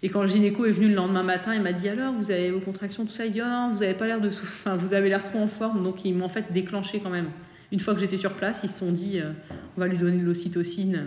Et 0.02 0.08
quand 0.08 0.22
le 0.22 0.28
gynéco 0.28 0.66
est 0.66 0.70
venu 0.70 0.88
le 0.88 0.94
lendemain 0.94 1.22
matin, 1.22 1.54
il 1.54 1.62
m'a 1.62 1.72
dit 1.72 1.88
alors 1.88 2.12
vous 2.12 2.30
avez 2.30 2.50
vos 2.50 2.60
contractions 2.60 3.04
tout 3.04 3.10
ça, 3.10 3.24
il 3.24 3.32
dit 3.32 3.40
oh, 3.42 3.72
vous 3.72 3.82
avez 3.82 3.94
pas 3.94 4.06
l'air 4.06 4.20
de 4.20 4.28
enfin, 4.28 4.76
vous 4.76 4.92
avez 4.92 5.08
l'air 5.08 5.22
trop 5.22 5.38
en 5.38 5.46
forme, 5.46 5.82
donc 5.82 6.04
ils 6.04 6.14
m'ont 6.14 6.26
en 6.26 6.28
fait 6.28 6.52
déclenché 6.52 7.00
quand 7.00 7.10
même. 7.10 7.28
Une 7.72 7.80
fois 7.80 7.94
que 7.94 8.00
j'étais 8.00 8.16
sur 8.16 8.34
place, 8.34 8.60
ils 8.62 8.70
se 8.70 8.78
sont 8.78 8.92
dit 8.92 9.18
euh, 9.18 9.32
on 9.76 9.80
va 9.80 9.88
lui 9.88 9.98
donner 9.98 10.18
de 10.18 10.24
l'ocytocine 10.24 11.06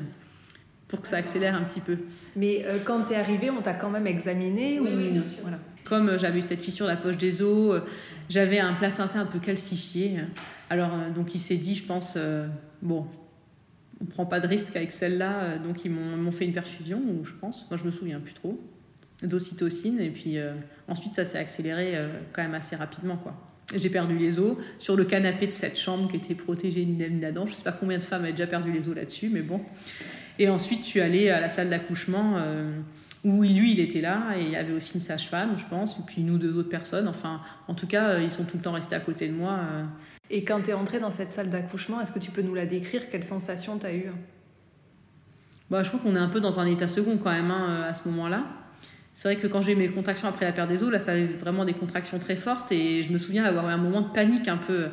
pour 0.88 1.01
que 1.01 1.08
ça 1.08 1.17
accélère 1.17 1.55
un 1.55 1.62
petit 1.62 1.81
peu. 1.81 1.98
Mais 2.36 2.63
euh, 2.65 2.79
quand 2.84 3.03
tu 3.03 3.13
es 3.13 3.15
arrivé, 3.15 3.50
on 3.51 3.62
t'a 3.62 3.74
quand 3.74 3.91
même 3.91 4.08
examiné 4.08 4.79
Oui, 4.79 4.89
oui 4.96 5.10
bien 5.12 5.24
sûr. 5.24 5.39
Voilà. 5.43 5.60
Comme 5.86 6.10
euh, 6.10 6.17
j'avais 6.17 6.39
eu 6.39 6.41
cette 6.41 6.63
fissure 6.63 6.86
de 6.88 6.91
la 6.91 6.98
poche 6.98 7.17
des 7.17 7.41
os, 7.41 7.81
j'avais 8.27 8.60
un 8.60 8.74
placenta 8.74 9.19
un 9.19 9.25
peu 9.25 9.39
calcifié. 9.39 10.17
Alors 10.69 10.91
donc 11.15 11.36
il 11.36 11.39
s'est 11.39 11.58
dit, 11.58 11.75
je 11.75 11.84
pense, 11.84 12.17
bon, 12.81 13.08
on 14.01 14.05
prend 14.05 14.25
pas 14.25 14.39
de 14.39 14.48
risque 14.48 14.75
avec 14.75 14.91
celle-là, 14.91 15.58
donc 15.58 15.84
ils 15.84 15.89
m'ont 15.89 16.31
fait 16.31 16.46
une 16.46 16.53
perfusion, 16.53 17.01
ou 17.08 17.25
je 17.25 17.34
pense, 17.34 17.65
moi 17.72 17.77
je 17.77 17.86
me 17.86 17.91
souviens 17.91 18.19
plus 18.19 18.36
trop, 18.36 18.60
d'ocytocine, 19.23 19.99
et 19.99 20.09
puis 20.09 20.38
ensuite 20.88 21.13
ça 21.13 21.25
s'est 21.25 21.38
accéléré 21.38 21.97
quand 22.31 22.41
même 22.41 22.53
assez 22.53 22.75
rapidement, 22.75 23.17
quoi. 23.17 23.49
J'ai 23.75 23.89
perdu 23.89 24.17
les 24.17 24.39
os 24.39 24.57
sur 24.79 24.95
le 24.95 25.05
canapé 25.05 25.45
de 25.45 25.53
cette 25.53 25.77
chambre 25.77 26.09
qui 26.09 26.17
était 26.17 26.33
protégée 26.33 26.85
d'Adam. 26.85 27.45
Je 27.45 27.51
ne 27.51 27.55
sais 27.55 27.63
pas 27.63 27.71
combien 27.71 27.99
de 27.99 28.03
femmes 28.03 28.23
avaient 28.23 28.31
déjà 28.31 28.47
perdu 28.47 28.71
les 28.71 28.89
os 28.89 28.95
là-dessus, 28.95 29.29
mais 29.29 29.41
bon. 29.41 29.61
Et 30.39 30.49
ensuite, 30.49 30.79
je 30.79 30.85
suis 30.85 31.01
allée 31.01 31.29
à 31.29 31.39
la 31.39 31.49
salle 31.49 31.69
d'accouchement 31.69 32.35
euh, 32.38 32.71
où 33.23 33.43
lui, 33.43 33.73
il 33.73 33.79
était 33.79 34.01
là 34.01 34.38
et 34.38 34.41
il 34.41 34.49
y 34.49 34.55
avait 34.55 34.73
aussi 34.73 34.95
une 34.95 35.01
sage-femme, 35.01 35.59
je 35.59 35.65
pense, 35.65 35.99
et 35.99 36.01
puis 36.07 36.23
nous, 36.23 36.38
deux 36.38 36.57
autres 36.57 36.69
personnes. 36.69 37.07
Enfin, 37.07 37.41
en 37.67 37.75
tout 37.75 37.85
cas, 37.85 38.11
euh, 38.11 38.23
ils 38.23 38.31
sont 38.31 38.45
tout 38.45 38.57
le 38.57 38.63
temps 38.63 38.71
restés 38.71 38.95
à 38.95 39.01
côté 39.01 39.27
de 39.27 39.33
moi. 39.33 39.59
Euh. 39.59 39.83
Et 40.31 40.43
quand 40.43 40.61
tu 40.61 40.71
es 40.71 40.73
entrée 40.73 40.99
dans 40.99 41.11
cette 41.11 41.31
salle 41.31 41.49
d'accouchement, 41.49 42.01
est-ce 42.01 42.11
que 42.11 42.19
tu 42.19 42.31
peux 42.31 42.41
nous 42.41 42.55
la 42.55 42.65
décrire? 42.65 43.09
Quelle 43.09 43.23
sensation 43.23 43.77
tu 43.77 43.85
as 43.85 43.93
eue? 43.93 44.11
Bah, 45.69 45.83
Je 45.83 45.89
crois 45.89 45.99
qu'on 45.99 46.15
est 46.15 46.19
un 46.19 46.29
peu 46.29 46.39
dans 46.39 46.59
un 46.59 46.65
état 46.65 46.88
second 46.88 47.17
quand 47.17 47.31
même 47.31 47.51
hein, 47.51 47.83
à 47.88 47.93
ce 47.93 48.07
moment-là. 48.07 48.45
C'est 49.19 49.33
vrai 49.33 49.35
que 49.35 49.47
quand 49.47 49.61
j'ai 49.61 49.73
eu 49.73 49.75
mes 49.75 49.89
contractions 49.89 50.29
après 50.29 50.45
la 50.45 50.53
perte 50.53 50.69
des 50.69 50.81
os, 50.81 50.89
là, 50.89 51.01
ça 51.01 51.11
avait 51.11 51.25
vraiment 51.25 51.65
des 51.65 51.73
contractions 51.73 52.19
très 52.19 52.38
fortes 52.38 52.71
et 52.71 53.03
je 53.03 53.11
me 53.11 53.17
souviens 53.17 53.43
avoir 53.43 53.67
eu 53.67 53.73
un 53.73 53.77
moment 53.77 53.99
de 53.99 54.07
panique 54.13 54.47
un 54.47 54.55
peu. 54.55 54.85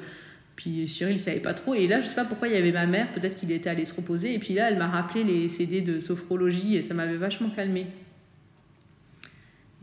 Puis 0.56 0.88
Cyril 0.88 1.12
ne 1.12 1.18
savait 1.20 1.38
pas 1.38 1.54
trop. 1.54 1.74
Et 1.74 1.86
là, 1.86 2.00
je 2.00 2.06
ne 2.06 2.08
sais 2.08 2.16
pas 2.16 2.24
pourquoi 2.24 2.48
il 2.48 2.54
y 2.54 2.56
avait 2.56 2.72
ma 2.72 2.86
mère, 2.86 3.06
peut-être 3.12 3.36
qu'il 3.36 3.52
était 3.52 3.70
allé 3.70 3.84
se 3.84 3.94
reposer. 3.94 4.34
Et 4.34 4.40
puis 4.40 4.52
là, 4.52 4.68
elle 4.68 4.78
m'a 4.78 4.88
rappelé 4.88 5.22
les 5.22 5.46
CD 5.46 5.80
de 5.80 6.00
sophrologie 6.00 6.74
et 6.74 6.82
ça 6.82 6.92
m'avait 6.92 7.18
vachement 7.18 7.50
calmé. 7.50 7.86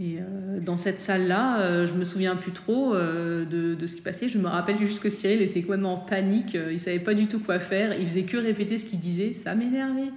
Et 0.02 0.18
euh, 0.18 0.60
dans 0.60 0.76
cette 0.76 1.00
salle-là, 1.00 1.62
euh, 1.62 1.88
je 1.88 1.94
me 1.94 2.04
souviens 2.04 2.36
plus 2.36 2.52
trop 2.52 2.94
euh, 2.96 3.46
de, 3.46 3.86
ce 3.86 3.96
qui 3.96 4.02
passait. 4.02 4.28
Je 4.28 4.40
me 4.40 4.50
rappelle 4.50 4.78
juste 4.78 5.02
que 5.02 5.08
Cyril 5.08 5.42
était 5.42 5.62
complètement 5.62 5.94
en 5.94 6.00
panique. 6.00 6.58
il 6.70 6.82
savait 6.82 7.00
pas 7.00 7.14
du 7.14 7.28
tout 7.28 7.40
quoi 7.40 7.60
faire. 7.60 7.98
Il 7.98 8.06
faisait 8.06 8.24
que 8.24 8.36
répéter 8.36 8.78
ce 8.78 8.88
qu'il 8.88 9.00
disait. 9.00 9.32
Ça 9.32 9.56
m'énervait. 9.56 10.12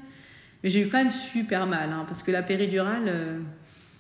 Mais 0.64 0.70
j'ai 0.70 0.80
eu 0.80 0.88
quand 0.88 0.98
même 0.98 1.12
super 1.12 1.68
mal, 1.68 1.90
hein, 1.92 2.02
parce 2.08 2.24
que 2.24 2.32
la 2.32 2.42
péridurale 2.42 3.44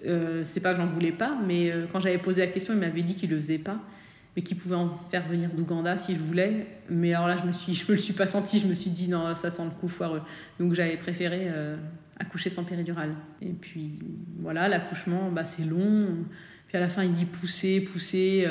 euh, 0.04 0.42
c'est 0.42 0.60
pas 0.60 0.72
que 0.72 0.78
j'en 0.78 0.86
voulais 0.86 1.12
pas, 1.12 1.36
mais 1.46 1.70
euh, 1.70 1.86
quand 1.90 2.00
j'avais 2.00 2.18
posé 2.18 2.44
la 2.44 2.52
question, 2.52 2.74
il 2.74 2.80
m'avait 2.80 3.02
dit 3.02 3.14
qu'il 3.14 3.30
le 3.30 3.36
faisait 3.36 3.58
pas, 3.58 3.78
mais 4.34 4.42
qu'il 4.42 4.56
pouvait 4.56 4.74
en 4.74 4.90
faire 4.90 5.26
venir 5.26 5.50
d'Ouganda 5.50 5.96
si 5.96 6.14
je 6.14 6.20
voulais. 6.20 6.66
Mais 6.90 7.14
alors 7.14 7.28
là, 7.28 7.36
je 7.36 7.44
me 7.44 7.52
suis, 7.52 7.74
je 7.74 7.86
me 7.86 7.92
le 7.92 7.98
suis 7.98 8.12
pas 8.12 8.26
senti. 8.26 8.58
Je 8.58 8.66
me 8.66 8.74
suis 8.74 8.90
dit 8.90 9.08
non, 9.08 9.34
ça 9.34 9.50
sent 9.50 9.64
le 9.64 9.70
coup 9.70 9.88
foireux. 9.88 10.22
Donc 10.60 10.74
j'avais 10.74 10.96
préféré 10.96 11.46
euh, 11.48 11.76
accoucher 12.18 12.50
sans 12.50 12.64
péridurale. 12.64 13.14
Et 13.40 13.52
puis 13.52 13.98
voilà, 14.38 14.68
l'accouchement, 14.68 15.30
bah, 15.30 15.44
c'est 15.44 15.64
long. 15.64 16.08
Puis 16.68 16.76
à 16.76 16.80
la 16.80 16.88
fin, 16.88 17.02
il 17.04 17.12
dit 17.12 17.24
pousser, 17.24 17.80
pousser. 17.80 18.46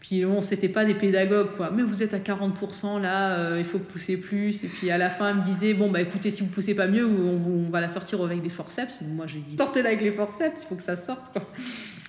Puis 0.00 0.24
bon, 0.24 0.40
c'était 0.40 0.68
pas 0.68 0.84
des 0.84 0.94
pédagogues, 0.94 1.54
quoi. 1.56 1.70
Mais 1.70 1.82
vous 1.82 2.02
êtes 2.02 2.14
à 2.14 2.18
40%, 2.18 3.00
là, 3.00 3.32
euh, 3.32 3.56
il 3.58 3.64
faut 3.64 3.78
pousser 3.78 4.16
plus. 4.16 4.64
Et 4.64 4.68
puis 4.68 4.90
à 4.90 4.98
la 4.98 5.10
fin, 5.10 5.28
elle 5.28 5.36
me 5.36 5.42
disait, 5.42 5.74
bon, 5.74 5.90
bah 5.90 6.00
écoutez, 6.00 6.30
si 6.30 6.42
vous 6.42 6.48
poussez 6.48 6.74
pas 6.74 6.86
mieux, 6.86 7.06
on, 7.06 7.66
on 7.66 7.70
va 7.70 7.80
la 7.80 7.88
sortir 7.88 8.22
avec 8.24 8.42
des 8.42 8.48
forceps. 8.48 8.94
Moi, 9.02 9.26
j'ai 9.26 9.40
dit, 9.40 9.56
sortez-la 9.58 9.90
avec 9.90 10.00
les 10.00 10.12
forceps, 10.12 10.62
il 10.62 10.66
faut 10.66 10.74
que 10.74 10.82
ça 10.82 10.96
sorte, 10.96 11.32
quoi. 11.32 11.48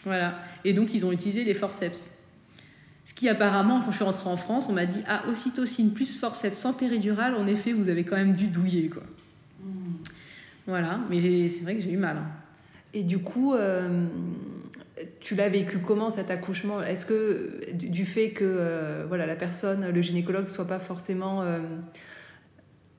Voilà. 0.03 0.39
Et 0.65 0.74
donc, 0.74 0.95
ils 0.95 1.05
ont 1.05 1.12
utilisé 1.12 1.43
les 1.43 1.53
forceps. 1.53 2.10
Ce 3.05 3.13
qui, 3.13 3.29
apparemment, 3.29 3.81
quand 3.81 3.91
je 3.91 3.98
suis 3.98 4.05
rentrée 4.05 4.29
en 4.29 4.38
France, 4.38 4.67
on 4.67 4.74
m'a 4.74 4.88
dit, 4.88 5.03
ah, 5.07 5.24
ocytocine 5.29 5.91
plus 5.91 6.17
forceps 6.17 6.57
sans 6.57 6.74
péridurale, 6.74 7.36
en 7.36 7.45
effet, 7.45 7.71
vous 7.71 7.89
avez 7.89 8.03
quand 8.03 8.15
même 8.15 8.36
dû 8.36 8.48
douiller, 8.48 8.89
quoi. 8.89 9.03
Hmm. 9.63 9.98
Voilà. 10.65 11.00
Mais 11.10 11.50
c'est 11.50 11.63
vrai 11.63 11.75
que 11.75 11.81
j'ai 11.81 11.91
eu 11.91 11.98
mal. 11.98 12.17
Hein. 12.17 12.27
Et 12.93 13.03
du 13.03 13.19
coup, 13.19 13.53
euh, 13.53 14.05
tu 15.20 15.36
l'as 15.36 15.50
vécu 15.50 15.79
comment 15.79 16.10
cet 16.10 16.31
accouchement? 16.31 16.81
Est-ce 16.81 17.05
que 17.05 17.72
du 17.74 18.05
fait 18.05 18.31
que 18.31 18.43
euh, 18.46 19.05
voilà, 19.08 19.25
la 19.25 19.36
personne, 19.36 19.89
le 19.89 20.01
gynécologue, 20.01 20.48
soit 20.48 20.67
pas 20.67 20.79
forcément 20.79 21.41
euh, 21.41 21.60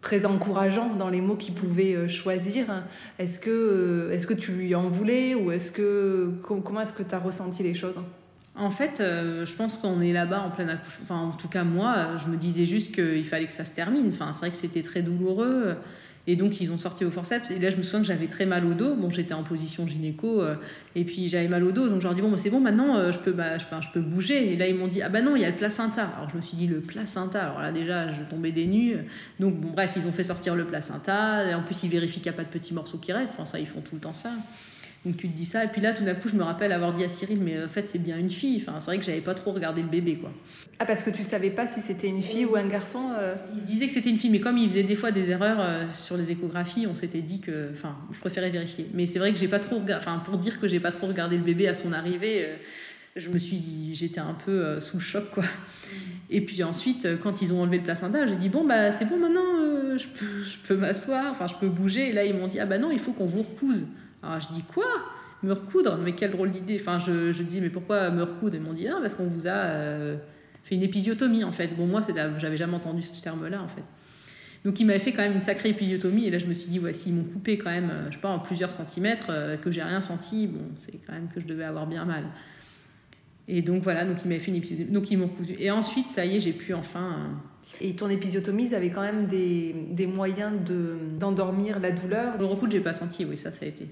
très 0.00 0.26
encourageant 0.26 0.94
dans 0.94 1.08
les 1.08 1.20
mots 1.20 1.36
qu'il 1.36 1.54
pouvait 1.54 1.94
euh, 1.94 2.08
choisir, 2.08 2.84
est-ce 3.18 3.40
que, 3.40 4.10
est 4.12 4.26
que 4.26 4.34
tu 4.34 4.52
lui 4.52 4.74
en 4.74 4.88
voulais 4.88 5.34
ou 5.34 5.52
est-ce 5.52 5.72
que 5.72 6.32
comment 6.42 6.80
est-ce 6.80 6.92
que 6.92 7.02
tu 7.02 7.14
as 7.14 7.18
ressenti 7.18 7.62
les 7.62 7.74
choses? 7.74 8.00
En 8.54 8.70
fait, 8.70 8.98
je 8.98 9.56
pense 9.56 9.78
qu'on 9.78 10.02
est 10.02 10.12
là-bas 10.12 10.42
en 10.42 10.50
plein 10.50 10.68
accouchement. 10.68 11.04
Enfin, 11.04 11.20
en 11.20 11.30
tout 11.30 11.48
cas, 11.48 11.64
moi, 11.64 12.18
je 12.22 12.30
me 12.30 12.36
disais 12.36 12.66
juste 12.66 12.94
qu'il 12.94 13.24
fallait 13.24 13.46
que 13.46 13.52
ça 13.52 13.64
se 13.64 13.74
termine. 13.74 14.08
Enfin, 14.08 14.30
c'est 14.32 14.40
vrai 14.40 14.50
que 14.50 14.56
c'était 14.56 14.82
très 14.82 15.00
douloureux. 15.00 15.74
Et 16.28 16.36
donc, 16.36 16.60
ils 16.60 16.70
ont 16.70 16.76
sorti 16.76 17.04
au 17.04 17.10
forceps. 17.10 17.50
Et 17.50 17.58
là, 17.58 17.70
je 17.70 17.76
me 17.76 17.82
souviens 17.82 18.00
que 18.00 18.06
j'avais 18.06 18.28
très 18.28 18.46
mal 18.46 18.64
au 18.64 18.74
dos. 18.74 18.94
Bon, 18.94 19.10
j'étais 19.10 19.34
en 19.34 19.42
position 19.42 19.86
gynéco. 19.88 20.40
Euh, 20.40 20.54
et 20.94 21.04
puis, 21.04 21.28
j'avais 21.28 21.48
mal 21.48 21.64
au 21.64 21.72
dos. 21.72 21.88
Donc, 21.88 22.00
je 22.00 22.04
leur 22.04 22.14
dis, 22.14 22.20
bon, 22.20 22.30
bah, 22.30 22.38
c'est 22.38 22.50
bon, 22.50 22.60
maintenant, 22.60 22.96
euh, 22.96 23.10
je, 23.10 23.18
peux, 23.18 23.32
bah, 23.32 23.58
je, 23.58 23.98
bouger. 23.98 24.52
Et 24.52 24.56
là, 24.56 24.68
ils 24.68 24.76
m'ont 24.76 24.86
dit, 24.86 25.02
ah 25.02 25.08
bah 25.08 25.20
non, 25.20 25.34
il 25.34 25.42
y 25.42 25.44
a 25.44 25.50
le 25.50 25.56
placenta. 25.56 26.04
Alors, 26.16 26.30
je 26.30 26.36
me 26.36 26.42
suis 26.42 26.56
dit, 26.56 26.68
le 26.68 26.80
placenta. 26.80 27.42
Alors 27.42 27.60
là, 27.60 27.72
déjà, 27.72 28.12
je 28.12 28.22
tombais 28.22 28.52
des 28.52 28.66
nues. 28.66 28.98
Donc, 29.40 29.60
bon, 29.60 29.70
bref, 29.70 29.94
ils 29.96 30.06
ont 30.06 30.12
fait 30.12 30.22
sortir 30.22 30.54
le 30.54 30.64
placenta. 30.64 31.50
Et 31.50 31.54
en 31.54 31.62
plus, 31.62 31.82
ils 31.82 31.90
vérifient 31.90 32.20
qu'il 32.20 32.30
n'y 32.30 32.36
a 32.36 32.38
pas 32.38 32.44
de 32.44 32.50
petits 32.50 32.74
morceaux 32.74 32.98
qui 32.98 33.12
restent. 33.12 33.34
Enfin, 33.34 33.44
ça, 33.44 33.58
ils 33.58 33.66
font 33.66 33.80
tout 33.80 33.96
le 33.96 34.00
temps 34.00 34.12
ça. 34.12 34.30
Donc 35.04 35.16
tu 35.16 35.28
te 35.28 35.36
dis 35.36 35.46
ça, 35.46 35.64
et 35.64 35.68
puis 35.68 35.80
là 35.80 35.92
tout 35.92 36.04
d'un 36.04 36.14
coup 36.14 36.28
je 36.28 36.36
me 36.36 36.44
rappelle 36.44 36.70
avoir 36.70 36.92
dit 36.92 37.02
à 37.02 37.08
Cyril, 37.08 37.40
mais 37.40 37.60
en 37.64 37.66
fait 37.66 37.88
c'est 37.88 37.98
bien 37.98 38.16
une 38.16 38.30
fille. 38.30 38.62
Enfin, 38.62 38.78
c'est 38.78 38.86
vrai 38.86 38.98
que 38.98 39.04
j'avais 39.04 39.20
pas 39.20 39.34
trop 39.34 39.50
regardé 39.50 39.82
le 39.82 39.88
bébé 39.88 40.14
quoi. 40.14 40.32
Ah 40.78 40.86
parce 40.86 41.02
que 41.02 41.10
tu 41.10 41.24
savais 41.24 41.50
pas 41.50 41.66
si 41.66 41.80
c'était 41.80 42.06
une 42.06 42.22
fille 42.22 42.44
ou 42.44 42.54
un 42.54 42.68
garçon 42.68 43.10
euh 43.18 43.34
Il 43.56 43.62
disait 43.62 43.86
que 43.86 43.92
c'était 43.92 44.10
une 44.10 44.18
fille, 44.18 44.30
mais 44.30 44.38
comme 44.38 44.58
il 44.58 44.68
faisait 44.68 44.84
des 44.84 44.94
fois 44.94 45.10
des 45.10 45.30
erreurs 45.30 45.58
euh, 45.60 45.86
sur 45.90 46.16
les 46.16 46.30
échographies, 46.30 46.86
on 46.86 46.94
s'était 46.94 47.20
dit 47.20 47.40
que, 47.40 47.70
enfin, 47.72 47.96
je 48.12 48.20
préférais 48.20 48.50
vérifier. 48.50 48.86
Mais 48.94 49.06
c'est 49.06 49.18
vrai 49.18 49.32
que 49.32 49.38
j'ai 49.38 49.48
pas 49.48 49.58
trop, 49.58 49.82
enfin 49.94 50.22
pour 50.24 50.38
dire 50.38 50.60
que 50.60 50.68
j'ai 50.68 50.80
pas 50.80 50.92
trop 50.92 51.08
regardé 51.08 51.36
le 51.36 51.42
bébé 51.42 51.66
à 51.66 51.74
son 51.74 51.92
arrivée, 51.92 52.44
euh, 52.44 52.54
je 53.16 53.28
me 53.28 53.38
suis 53.38 53.56
dit, 53.56 53.96
j'étais 53.96 54.20
un 54.20 54.34
peu 54.34 54.78
sous 54.78 54.98
le 54.98 55.02
choc 55.02 55.30
quoi. 55.32 55.44
Et 56.30 56.40
puis 56.40 56.62
ensuite, 56.62 57.08
quand 57.20 57.42
ils 57.42 57.52
ont 57.52 57.60
enlevé 57.60 57.78
le 57.78 57.82
placenta, 57.82 58.24
j'ai 58.26 58.36
dit 58.36 58.48
bon 58.48 58.64
bah 58.64 58.90
c'est 58.92 59.04
bon 59.04 59.18
maintenant, 59.18 59.98
je 59.98 60.06
peux, 60.06 60.42
je 60.44 60.56
peux 60.66 60.76
m'asseoir, 60.76 61.30
enfin 61.32 61.46
je 61.48 61.54
peux 61.56 61.68
bouger. 61.68 62.08
Et 62.08 62.12
là 62.12 62.24
ils 62.24 62.34
m'ont 62.34 62.46
dit 62.46 62.58
ah 62.60 62.66
bah 62.66 62.78
non, 62.78 62.90
il 62.90 63.00
faut 63.00 63.12
qu'on 63.12 63.26
vous 63.26 63.42
recouse. 63.42 63.86
Alors 64.22 64.40
je 64.40 64.52
dis 64.52 64.62
quoi? 64.62 64.86
Me 65.42 65.52
recoudre? 65.52 65.98
Mais 65.98 66.14
quelle 66.14 66.30
drôle 66.30 66.52
d'idée. 66.52 66.78
Enfin, 66.80 66.98
je, 66.98 67.42
dis 67.42 67.60
mais 67.60 67.70
pourquoi 67.70 68.10
me 68.10 68.22
recoudre? 68.22 68.54
Ils 68.54 68.62
m'ont 68.62 68.72
dit 68.72 68.86
ah, 68.88 68.98
parce 69.00 69.14
qu'on 69.14 69.26
vous 69.26 69.46
a 69.46 69.50
euh, 69.50 70.16
fait 70.62 70.76
une 70.76 70.82
épisiotomie 70.82 71.44
en 71.44 71.52
fait. 71.52 71.68
Bon, 71.76 71.86
moi, 71.86 72.00
j'avais 72.38 72.56
jamais 72.56 72.74
entendu 72.74 73.02
ce 73.02 73.20
terme-là 73.22 73.60
en 73.60 73.68
fait. 73.68 73.82
Donc 74.64 74.78
il 74.78 74.86
m'avait 74.86 75.00
fait 75.00 75.12
quand 75.12 75.22
même 75.22 75.32
une 75.32 75.40
sacrée 75.40 75.70
épisiotomie 75.70 76.26
et 76.26 76.30
là 76.30 76.38
je 76.38 76.46
me 76.46 76.54
suis 76.54 76.70
dit 76.70 76.78
voici 76.78 77.08
ils 77.08 77.14
m'ont 77.14 77.24
coupé 77.24 77.58
quand 77.58 77.70
même 77.70 77.90
euh, 77.90 78.06
je 78.10 78.14
sais 78.14 78.20
pas 78.20 78.28
en 78.28 78.38
plusieurs 78.38 78.72
centimètres 78.72 79.26
euh, 79.30 79.56
que 79.56 79.72
j'ai 79.72 79.82
rien 79.82 80.00
senti 80.00 80.46
bon 80.46 80.60
c'est 80.76 81.00
quand 81.04 81.12
même 81.12 81.28
que 81.34 81.40
je 81.40 81.46
devais 81.46 81.64
avoir 81.64 81.86
bien 81.86 82.04
mal 82.04 82.24
et 83.48 83.60
donc 83.60 83.82
voilà 83.82 84.04
donc 84.04 84.22
il 84.22 84.28
m'avait 84.28 84.38
fait 84.38 84.52
une 84.52 84.62
ils 85.10 85.18
m'ont 85.18 85.30
et 85.58 85.70
ensuite 85.72 86.06
ça 86.06 86.24
y 86.24 86.36
est 86.36 86.40
j'ai 86.40 86.52
pu 86.52 86.74
enfin 86.74 87.30
et 87.80 87.94
ton 87.94 88.08
épisiotomie, 88.08 88.66
ils 88.66 88.74
avaient 88.74 88.90
quand 88.90 89.02
même 89.02 89.26
des, 89.26 89.74
des 89.90 90.06
moyens 90.06 90.52
d'endormir 91.18 91.80
la 91.80 91.90
douleur 91.90 92.38
Le 92.38 92.44
recoudre, 92.44 92.72
j'ai 92.72 92.80
pas 92.80 92.92
senti, 92.92 93.24
oui, 93.24 93.36
ça, 93.36 93.50
ça 93.50 93.64
a 93.64 93.68
été. 93.68 93.86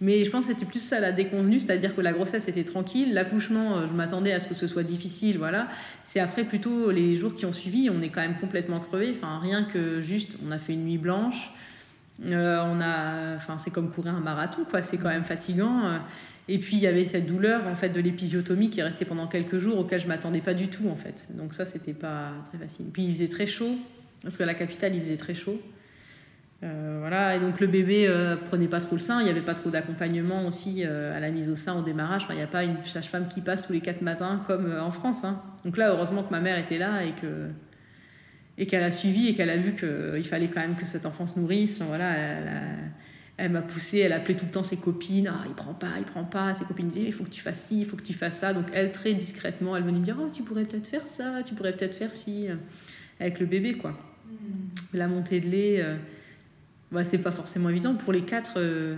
Mais 0.00 0.24
je 0.24 0.30
pense 0.30 0.46
que 0.46 0.52
c'était 0.52 0.66
plus 0.66 0.78
ça 0.78 1.00
la 1.00 1.10
déconvenue, 1.10 1.58
c'est-à-dire 1.58 1.94
que 1.94 2.00
la 2.00 2.12
grossesse 2.12 2.46
était 2.46 2.64
tranquille, 2.64 3.14
l'accouchement, 3.14 3.78
euh, 3.78 3.86
je 3.88 3.92
m'attendais 3.92 4.32
à 4.32 4.38
ce 4.38 4.46
que 4.46 4.54
ce 4.54 4.68
soit 4.68 4.84
difficile, 4.84 5.38
voilà. 5.38 5.68
C'est 6.04 6.20
après 6.20 6.44
plutôt 6.44 6.90
les 6.90 7.16
jours 7.16 7.34
qui 7.34 7.46
ont 7.46 7.52
suivi, 7.52 7.90
on 7.90 8.00
est 8.00 8.08
quand 8.08 8.20
même 8.20 8.38
complètement 8.38 8.78
crevé, 8.78 9.10
enfin 9.10 9.40
rien 9.40 9.64
que 9.64 10.00
juste, 10.00 10.36
on 10.46 10.52
a 10.52 10.58
fait 10.58 10.74
une 10.74 10.84
nuit 10.84 10.98
blanche, 10.98 11.52
euh, 12.30 12.62
on 12.64 12.80
a, 12.80 13.34
enfin 13.34 13.58
c'est 13.58 13.72
comme 13.72 13.90
courir 13.90 14.14
un 14.14 14.20
marathon, 14.20 14.62
quoi, 14.70 14.82
c'est 14.82 14.98
quand 14.98 15.08
même 15.08 15.24
fatigant. 15.24 15.98
Euh. 16.48 16.52
Et 16.52 16.58
puis 16.58 16.76
il 16.76 16.82
y 16.82 16.86
avait 16.86 17.04
cette 17.04 17.26
douleur 17.26 17.66
en 17.66 17.74
fait 17.74 17.90
de 17.90 18.00
l'épisiotomie 18.00 18.70
qui 18.70 18.80
est 18.80 18.84
restée 18.84 19.04
pendant 19.04 19.26
quelques 19.26 19.58
jours, 19.58 19.78
auquel 19.78 20.00
je 20.00 20.06
m'attendais 20.06 20.40
pas 20.40 20.54
du 20.54 20.68
tout 20.68 20.88
en 20.88 20.96
fait. 20.96 21.28
Donc 21.34 21.54
ça 21.54 21.66
c'était 21.66 21.92
pas 21.92 22.32
très 22.48 22.58
facile. 22.58 22.86
Puis 22.92 23.04
il 23.04 23.12
faisait 23.12 23.28
très 23.28 23.46
chaud, 23.46 23.76
parce 24.22 24.36
que 24.36 24.44
la 24.44 24.54
capitale 24.54 24.94
il 24.94 25.00
faisait 25.00 25.16
très 25.16 25.34
chaud. 25.34 25.60
Euh, 26.64 26.96
voilà, 26.98 27.36
et 27.36 27.40
donc 27.40 27.60
le 27.60 27.68
bébé 27.68 28.06
euh, 28.08 28.34
prenait 28.34 28.66
pas 28.66 28.80
trop 28.80 28.96
le 28.96 29.00
sein, 29.00 29.20
il 29.20 29.24
n'y 29.24 29.30
avait 29.30 29.40
pas 29.40 29.54
trop 29.54 29.70
d'accompagnement 29.70 30.44
aussi 30.44 30.82
euh, 30.84 31.16
à 31.16 31.20
la 31.20 31.30
mise 31.30 31.48
au 31.48 31.54
sein 31.54 31.78
au 31.78 31.82
démarrage. 31.82 32.26
il 32.30 32.34
n'y 32.34 32.42
a 32.42 32.48
pas 32.48 32.64
une 32.64 32.82
sage-femme 32.82 33.28
qui 33.28 33.42
passe 33.42 33.64
tous 33.64 33.72
les 33.72 33.80
quatre 33.80 34.02
matins 34.02 34.42
comme 34.48 34.72
en 34.76 34.90
France. 34.90 35.24
Hein. 35.24 35.40
Donc 35.64 35.76
là, 35.76 35.90
heureusement 35.90 36.24
que 36.24 36.32
ma 36.32 36.40
mère 36.40 36.58
était 36.58 36.78
là 36.78 37.04
et 37.04 37.12
que 37.12 37.48
et 38.60 38.66
qu'elle 38.66 38.82
a 38.82 38.90
suivi 38.90 39.28
et 39.28 39.34
qu'elle 39.34 39.50
a 39.50 39.56
vu 39.56 39.72
qu'il 39.72 40.24
fallait 40.24 40.48
quand 40.48 40.60
même 40.60 40.74
que 40.74 40.84
cet 40.84 41.06
enfant 41.06 41.28
se 41.28 41.38
nourrisse. 41.38 41.80
Voilà, 41.80 42.16
elle, 43.38 43.52
m'a 43.52 43.62
poussée, 43.62 44.00
elle 44.00 44.12
appelait 44.12 44.36
tout 44.36 44.44
le 44.44 44.50
temps 44.50 44.62
ses 44.62 44.76
copines. 44.76 45.32
Ah, 45.32 45.44
il 45.46 45.54
prend 45.54 45.72
pas, 45.72 45.92
il 45.96 46.04
prend 46.04 46.24
pas. 46.24 46.52
Ses 46.52 46.66
copines 46.66 46.88
disaient 46.88 47.06
il 47.06 47.12
faut 47.12 47.24
que 47.24 47.30
tu 47.30 47.40
fasses 47.40 47.64
ci, 47.64 47.80
il 47.80 47.86
faut 47.86 47.96
que 47.96 48.02
tu 48.02 48.12
fasses 48.12 48.38
ça. 48.38 48.52
Donc 48.52 48.66
elle, 48.74 48.92
très 48.92 49.14
discrètement, 49.14 49.76
elle 49.76 49.84
venait 49.84 50.00
me 50.00 50.04
dire 50.04 50.18
oh, 50.20 50.28
tu 50.30 50.42
pourrais 50.42 50.64
peut-être 50.64 50.86
faire 50.86 51.06
ça, 51.06 51.42
tu 51.42 51.54
pourrais 51.54 51.72
peut-être 51.72 51.96
faire 51.96 52.14
ci, 52.14 52.48
avec 53.18 53.40
le 53.40 53.46
bébé, 53.46 53.72
quoi. 53.72 53.92
Mmh. 53.92 54.96
La 54.98 55.08
montée 55.08 55.40
de 55.40 55.48
lait 55.48 55.98
bah, 56.90 57.04
c'est 57.04 57.18
pas 57.18 57.30
forcément 57.30 57.68
évident. 57.68 57.94
Pour 57.94 58.12
les 58.12 58.22
quatre, 58.22 58.54
euh, 58.56 58.96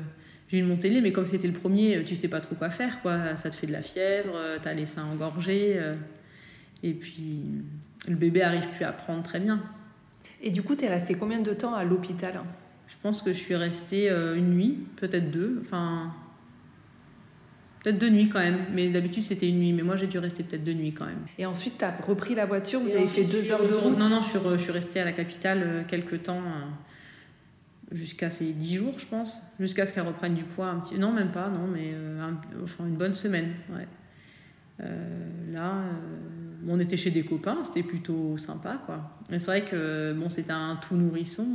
j'ai 0.49 0.59
eu 0.59 0.61
une 0.61 0.69
montée 0.69 0.89
de 0.89 0.95
lait, 0.95 1.01
mais 1.01 1.13
comme 1.13 1.27
c'était 1.27 1.49
le 1.49 1.55
premier, 1.55 1.97
euh, 1.97 2.05
tu 2.05 2.15
sais 2.15 2.29
pas 2.29 2.41
trop 2.41 2.55
quoi 2.55 2.71
faire. 2.71 3.03
Quoi. 3.03 3.37
Ça 3.37 3.51
te 3.51 3.55
fait 3.55 3.67
de 3.67 3.73
la 3.73 3.83
fièvre, 3.83 4.33
euh, 4.35 4.59
tu 4.63 4.69
as 4.69 4.73
les 4.73 4.87
seins 4.87 5.05
engorgés. 5.05 5.81
et 6.83 6.95
puis, 6.95 7.43
le 8.09 8.17
bébé 8.17 8.43
arrive 8.43 8.69
plus 8.69 8.85
à 8.85 8.93
prendre 8.93 9.23
très 9.23 9.41
bien. 9.41 9.63
Et 10.43 10.51
du 10.51 10.63
coup, 10.63 10.75
tu 10.77 10.85
es 10.85 10.89
resté 10.89 11.15
combien 11.15 11.41
de 11.41 11.53
temps 11.53 11.75
à 11.75 11.85
l'hôpital 11.85 12.41
Je 12.91 12.97
pense 13.03 13.23
que 13.23 13.33
je 13.33 13.39
suis 13.39 13.57
restée 13.57 14.11
une 14.11 14.51
nuit, 14.51 14.79
peut-être 14.97 15.31
deux. 15.31 15.59
Enfin, 15.63 16.13
Peut-être 17.83 17.99
deux 17.99 18.11
nuits 18.11 18.29
quand 18.29 18.41
même, 18.41 18.59
mais 18.75 18.91
d'habitude 18.91 19.23
c'était 19.23 19.49
une 19.49 19.59
nuit, 19.59 19.73
mais 19.73 19.83
moi 19.83 19.97
j'ai 19.97 20.07
dû 20.07 20.19
rester 20.19 20.43
peut-être 20.43 20.65
deux 20.65 20.75
nuits 20.75 20.93
quand 20.93 21.07
même. 21.07 21.25
Et 21.39 21.47
ensuite 21.47 21.79
tu 21.79 21.85
as 21.85 21.97
repris 21.97 22.35
la 22.35 22.45
voiture, 22.45 22.81
vous 22.81 22.91
avez 22.91 23.07
fait 23.07 23.25
deux 23.25 23.51
heures 23.51 23.67
de 23.67 23.75
route 23.75 23.99
Non, 23.99 24.11
non, 24.11 24.21
je 24.21 24.29
suis, 24.29 24.39
je 24.39 24.57
suis 24.59 24.73
restée 24.73 25.01
à 25.01 25.05
la 25.07 25.13
capitale 25.13 25.87
quelques 25.89 26.23
temps 26.25 26.43
jusqu'à 27.91 28.29
ses 28.29 28.53
10 28.53 28.75
jours, 28.77 28.99
je 28.99 29.07
pense, 29.07 29.41
jusqu'à 29.59 29.87
ce 29.87 29.95
qu'elle 29.95 30.07
reprenne 30.07 30.35
du 30.35 30.45
poids 30.45 30.67
un 30.67 30.79
petit... 30.81 30.99
Non, 30.99 31.11
même 31.11 31.33
pas, 31.33 31.49
non, 31.49 31.67
mais 31.67 31.95
enfin 32.63 32.87
une 32.87 32.97
bonne 32.97 33.15
semaine. 33.15 33.49
Ouais. 33.71 34.87
là, 35.51 35.83
on 36.69 36.79
était 36.79 36.97
chez 36.97 37.11
des 37.11 37.23
copains, 37.23 37.59
c'était 37.65 37.83
plutôt 37.83 38.37
sympa, 38.37 38.81
quoi. 38.87 39.01
C'est 39.31 39.45
vrai 39.47 39.63
que 39.63 40.13
bon, 40.13 40.29
c'était 40.29 40.53
un 40.53 40.77
tout 40.77 40.97
nourrisson. 40.97 41.47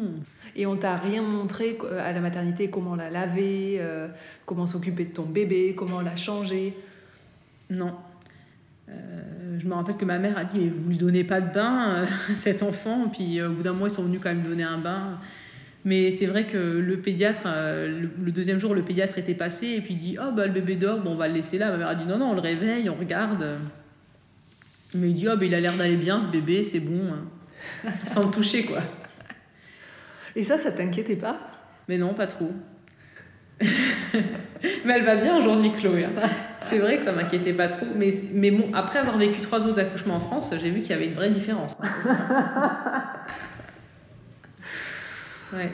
Et 0.55 0.65
on 0.65 0.75
t'a 0.75 0.97
rien 0.97 1.21
montré 1.21 1.77
à 1.99 2.13
la 2.13 2.21
maternité 2.21 2.69
comment 2.69 2.95
la 2.95 3.09
laver, 3.09 3.81
comment 4.45 4.65
s'occuper 4.65 5.05
de 5.05 5.13
ton 5.13 5.25
bébé, 5.25 5.75
comment 5.75 6.01
la 6.01 6.15
changer 6.15 6.75
Non, 7.69 7.93
euh, 8.89 9.57
je 9.57 9.67
me 9.67 9.73
rappelle 9.73 9.97
que 9.97 10.05
ma 10.05 10.19
mère 10.19 10.37
a 10.37 10.43
dit 10.43 10.59
mais 10.59 10.69
vous 10.69 10.89
lui 10.89 10.97
donnez 10.97 11.23
pas 11.23 11.41
de 11.41 11.51
bain 11.51 11.89
euh, 11.89 12.05
cet 12.35 12.63
enfant. 12.63 13.07
Puis 13.11 13.39
euh, 13.39 13.49
au 13.49 13.53
bout 13.53 13.63
d'un 13.63 13.73
mois 13.73 13.89
ils 13.89 13.93
sont 13.93 14.03
venus 14.03 14.19
quand 14.21 14.29
même 14.29 14.43
donner 14.43 14.63
un 14.63 14.77
bain. 14.77 15.19
Mais 15.83 16.09
c'est 16.09 16.25
vrai 16.25 16.45
que 16.45 16.57
le 16.57 16.97
pédiatre 16.97 17.43
le, 17.45 18.31
deuxième 18.31 18.57
jour 18.57 18.73
le 18.73 18.81
pédiatre 18.81 19.19
était 19.19 19.35
passé 19.35 19.67
et 19.67 19.81
puis 19.81 19.93
il 19.93 19.99
dit 19.99 20.17
oh 20.19 20.31
bah 20.35 20.47
le 20.47 20.51
bébé 20.51 20.75
dort 20.75 20.99
bon 20.99 21.11
on 21.11 21.15
va 21.15 21.27
le 21.27 21.35
laisser 21.35 21.59
là. 21.59 21.69
Ma 21.69 21.77
mère 21.77 21.87
a 21.89 21.95
dit 21.95 22.05
non 22.05 22.17
non 22.17 22.31
on 22.31 22.33
le 22.33 22.41
réveille 22.41 22.89
on 22.89 22.95
regarde 22.95 23.45
mais 24.93 25.09
il 25.09 25.15
dit 25.15 25.27
oh 25.27 25.35
bah 25.35 25.45
il 25.45 25.55
a 25.55 25.59
l'air 25.59 25.73
d'aller 25.73 25.97
bien 25.97 26.21
ce 26.21 26.27
bébé 26.27 26.63
c'est 26.63 26.79
bon 26.79 27.13
hein. 27.13 27.91
sans 28.03 28.25
le 28.25 28.31
toucher 28.31 28.63
quoi 28.65 28.79
et 30.35 30.43
ça 30.43 30.57
ça 30.57 30.71
t'inquiétait 30.71 31.15
pas? 31.15 31.39
Mais 31.87 31.97
non 31.97 32.13
pas 32.13 32.27
trop 32.27 32.51
mais 34.85 34.93
elle 34.95 35.03
va 35.03 35.15
bien 35.15 35.37
aujourd'hui, 35.37 35.71
Chloé. 35.71 36.05
Hein. 36.05 36.11
C'est 36.59 36.79
vrai 36.79 36.97
que 36.97 37.03
ça 37.03 37.11
m'inquiétait 37.11 37.53
pas 37.53 37.67
trop. 37.67 37.85
Mais, 37.95 38.09
mais 38.33 38.51
bon, 38.51 38.69
après 38.73 38.99
avoir 38.99 39.17
vécu 39.17 39.41
trois 39.41 39.65
autres 39.65 39.79
accouchements 39.79 40.15
en 40.15 40.19
France, 40.19 40.51
j'ai 40.61 40.69
vu 40.69 40.81
qu'il 40.81 40.91
y 40.91 40.93
avait 40.93 41.07
une 41.07 41.13
vraie 41.13 41.29
différence. 41.29 41.77
ouais. 45.53 45.71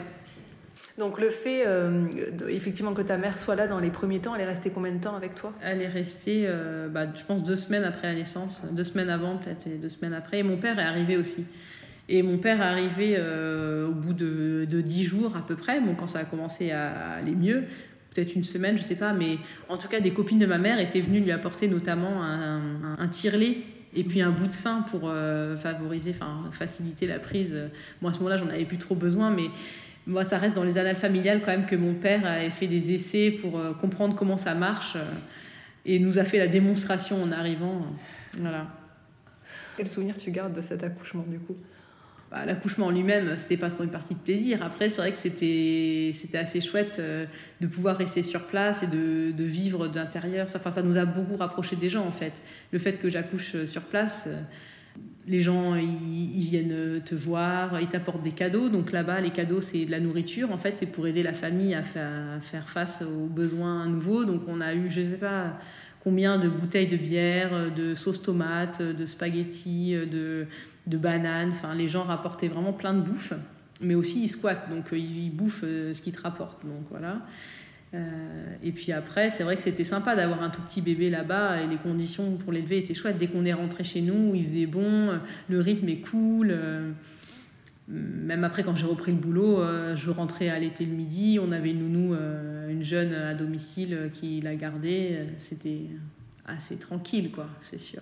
Donc 0.98 1.18
le 1.18 1.30
fait, 1.30 1.66
euh, 1.66 2.06
effectivement, 2.48 2.92
que 2.92 3.02
ta 3.02 3.16
mère 3.16 3.38
soit 3.38 3.56
là 3.56 3.66
dans 3.66 3.78
les 3.78 3.90
premiers 3.90 4.18
temps, 4.18 4.34
elle 4.34 4.42
est 4.42 4.46
restée 4.46 4.70
combien 4.70 4.92
de 4.92 5.00
temps 5.00 5.16
avec 5.16 5.34
toi? 5.34 5.54
Elle 5.62 5.80
est 5.80 5.88
restée, 5.88 6.44
euh, 6.46 6.88
bah, 6.88 7.06
je 7.14 7.24
pense, 7.24 7.42
deux 7.42 7.56
semaines 7.56 7.84
après 7.84 8.08
la 8.08 8.14
naissance, 8.14 8.66
deux 8.72 8.84
semaines 8.84 9.08
avant 9.08 9.38
peut-être, 9.38 9.66
et 9.66 9.76
deux 9.76 9.88
semaines 9.88 10.12
après. 10.12 10.40
Et 10.40 10.42
mon 10.42 10.58
père 10.58 10.78
est 10.78 10.84
arrivé 10.84 11.16
aussi. 11.16 11.46
Et 12.08 12.22
mon 12.22 12.36
père 12.36 12.60
est 12.60 12.66
arrivé 12.66 13.14
euh, 13.16 13.88
au 13.88 13.92
bout 13.92 14.12
de, 14.12 14.66
10 14.66 15.04
jours 15.04 15.34
à 15.36 15.46
peu 15.46 15.56
près, 15.56 15.80
bon, 15.80 15.94
quand 15.94 16.08
ça 16.08 16.18
a 16.18 16.24
commencé 16.24 16.72
à 16.72 17.12
aller 17.12 17.34
mieux, 17.34 17.64
peut-être 18.14 18.34
une 18.34 18.44
semaine, 18.44 18.76
je 18.76 18.82
sais 18.82 18.96
pas, 18.96 19.14
mais 19.14 19.38
en 19.70 19.78
tout 19.78 19.88
cas, 19.88 20.00
des 20.00 20.12
copines 20.12 20.38
de 20.38 20.44
ma 20.44 20.58
mère 20.58 20.78
étaient 20.78 21.00
venues 21.00 21.20
lui 21.20 21.32
apporter 21.32 21.68
notamment 21.68 22.22
un, 22.22 22.96
un, 22.98 23.08
tire-lait 23.08 23.58
et 23.94 24.04
puis 24.04 24.20
un 24.20 24.30
bout 24.30 24.46
de 24.46 24.52
sein 24.52 24.84
pour 24.90 25.10
favoriser, 25.56 26.10
enfin 26.10 26.50
faciliter 26.50 27.06
la 27.06 27.18
prise. 27.18 27.56
Moi, 28.02 28.10
à 28.10 28.12
ce 28.12 28.18
moment-là, 28.18 28.36
j'en 28.36 28.48
avais 28.48 28.66
plus 28.66 28.78
trop 28.78 28.94
besoin, 28.94 29.30
mais 29.30 29.48
moi, 30.06 30.24
ça 30.24 30.38
reste 30.38 30.54
dans 30.54 30.64
les 30.64 30.78
annales 30.78 30.96
familiales 30.96 31.40
quand 31.40 31.50
même 31.50 31.66
que 31.66 31.76
mon 31.76 31.94
père 31.94 32.26
ait 32.26 32.50
fait 32.50 32.66
des 32.66 32.92
essais 32.92 33.30
pour 33.30 33.58
euh, 33.58 33.72
comprendre 33.72 34.16
comment 34.16 34.36
ça 34.36 34.54
marche 34.54 34.96
et 35.84 35.98
nous 35.98 36.18
a 36.18 36.24
fait 36.24 36.38
la 36.38 36.46
démonstration 36.46 37.22
en 37.22 37.32
arrivant. 37.32 37.86
voilà. 38.38 38.66
Quel 39.76 39.86
souvenir 39.86 40.16
tu 40.18 40.30
gardes 40.30 40.54
de 40.54 40.60
cet 40.60 40.82
accouchement 40.82 41.24
du 41.26 41.38
coup? 41.38 41.56
Bah, 42.32 42.46
l'accouchement 42.46 42.86
en 42.86 42.90
lui-même, 42.90 43.36
c'était 43.36 43.58
pas 43.58 43.68
trop 43.68 43.84
une 43.84 43.90
partie 43.90 44.14
de 44.14 44.18
plaisir. 44.18 44.62
Après, 44.64 44.88
c'est 44.88 45.02
vrai 45.02 45.10
que 45.10 45.18
c'était, 45.18 46.12
c'était 46.14 46.38
assez 46.38 46.62
chouette 46.62 46.96
euh, 46.98 47.26
de 47.60 47.66
pouvoir 47.66 47.98
rester 47.98 48.22
sur 48.22 48.46
place 48.46 48.82
et 48.82 48.86
de, 48.86 49.32
de 49.32 49.44
vivre 49.44 49.86
d'intérieur. 49.86 50.48
Ça, 50.48 50.58
enfin, 50.58 50.70
ça 50.70 50.82
nous 50.82 50.96
a 50.96 51.04
beaucoup 51.04 51.36
rapproché 51.36 51.76
des 51.76 51.90
gens, 51.90 52.06
en 52.06 52.10
fait. 52.10 52.42
Le 52.70 52.78
fait 52.78 52.94
que 52.94 53.10
j'accouche 53.10 53.54
euh, 53.54 53.66
sur 53.66 53.82
place, 53.82 54.28
euh, 54.28 54.40
les 55.26 55.40
gens, 55.40 55.76
ils, 55.76 56.44
viennent 56.44 57.00
te 57.04 57.14
voir, 57.14 57.80
ils 57.80 57.88
t'apportent 57.88 58.22
des 58.22 58.32
cadeaux. 58.32 58.68
Donc 58.68 58.92
là-bas, 58.92 59.20
les 59.20 59.30
cadeaux, 59.30 59.60
c'est 59.60 59.84
de 59.84 59.90
la 59.90 60.00
nourriture. 60.00 60.50
En 60.50 60.58
fait, 60.58 60.76
c'est 60.76 60.86
pour 60.86 61.06
aider 61.06 61.22
la 61.22 61.32
famille 61.32 61.74
à 61.74 61.82
faire, 61.82 62.68
face 62.68 63.02
aux 63.02 63.26
besoins 63.26 63.86
nouveaux. 63.86 64.24
Donc 64.24 64.42
on 64.48 64.60
a 64.60 64.74
eu, 64.74 64.90
je 64.90 65.02
sais 65.02 65.18
pas 65.18 65.58
combien 66.02 66.38
de 66.38 66.48
bouteilles 66.48 66.88
de 66.88 66.96
bière, 66.96 67.72
de 67.74 67.94
sauce 67.94 68.20
tomate, 68.22 68.82
de 68.82 69.06
spaghettis, 69.06 69.94
de 69.94 70.46
de 70.86 70.96
bananes. 70.96 71.50
Enfin, 71.50 71.74
les 71.74 71.88
gens 71.88 72.04
rapportaient 72.04 72.48
vraiment 72.48 72.72
plein 72.72 72.94
de 72.94 73.00
bouffe, 73.00 73.32
mais 73.80 73.94
aussi 73.94 74.24
ils 74.24 74.28
squattent, 74.28 74.70
donc 74.70 74.86
ils, 74.92 75.30
bouffent 75.30 75.64
euh, 75.64 75.92
ce 75.92 76.02
qu'ils 76.02 76.14
te 76.14 76.22
rapportent. 76.22 76.64
Donc 76.64 76.86
voilà. 76.90 77.18
Euh, 77.94 78.54
et 78.62 78.72
puis 78.72 78.92
après, 78.92 79.30
c'est 79.30 79.44
vrai 79.44 79.56
que 79.56 79.62
c'était 79.62 79.84
sympa 79.84 80.16
d'avoir 80.16 80.42
un 80.42 80.50
tout 80.50 80.62
petit 80.62 80.80
bébé 80.80 81.10
là-bas 81.10 81.60
et 81.60 81.66
les 81.66 81.76
conditions 81.76 82.36
pour 82.36 82.52
l'élever 82.52 82.78
étaient 82.78 82.94
chouettes. 82.94 83.18
Dès 83.18 83.26
qu'on 83.26 83.44
est 83.44 83.52
rentré 83.52 83.84
chez 83.84 84.00
nous, 84.00 84.34
il 84.34 84.44
faisait 84.44 84.66
bon, 84.66 85.18
le 85.48 85.60
rythme 85.60 85.88
est 85.88 86.00
cool. 86.00 86.56
même 87.88 88.44
après, 88.44 88.62
quand 88.62 88.76
j'ai 88.76 88.86
repris 88.86 89.12
le 89.12 89.18
boulot, 89.18 89.62
je 89.94 90.10
rentrais 90.10 90.48
à 90.48 90.58
l'été 90.58 90.86
le 90.86 90.92
midi. 90.92 91.38
On 91.42 91.52
avait 91.52 91.72
une 91.72 91.80
nounou, 91.80 92.14
une 92.70 92.82
jeune 92.82 93.12
à 93.12 93.34
domicile 93.34 94.10
qui 94.14 94.40
la 94.40 94.54
gardait. 94.54 95.26
C'était 95.36 95.82
assez 96.46 96.78
tranquille, 96.78 97.30
quoi, 97.30 97.46
c'est 97.60 97.78
sûr. 97.78 98.00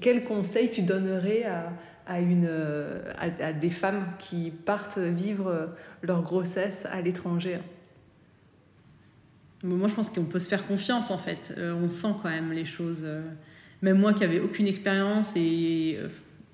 Quel 0.00 0.24
conseil 0.24 0.70
tu 0.70 0.82
donnerais 0.82 1.44
à, 1.44 1.72
à, 2.06 2.20
une, 2.20 2.46
euh, 2.48 3.02
à, 3.18 3.52
des 3.52 3.70
femmes 3.70 4.06
qui 4.18 4.50
partent 4.50 4.98
vivre 4.98 5.74
leur 6.02 6.22
grossesse 6.22 6.86
à 6.90 7.00
l'étranger? 7.00 7.58
Moi, 9.66 9.88
je 9.88 9.94
pense 9.94 10.10
qu'on 10.10 10.24
peut 10.24 10.38
se 10.38 10.48
faire 10.48 10.66
confiance, 10.66 11.10
en 11.10 11.18
fait. 11.18 11.54
Euh, 11.58 11.74
on 11.74 11.88
sent 11.88 12.14
quand 12.22 12.30
même 12.30 12.52
les 12.52 12.64
choses. 12.64 13.02
Euh, 13.02 13.22
même 13.82 13.98
moi 13.98 14.12
qui 14.12 14.20
n'avais 14.20 14.40
aucune 14.40 14.66
expérience, 14.66 15.36
et, 15.36 15.98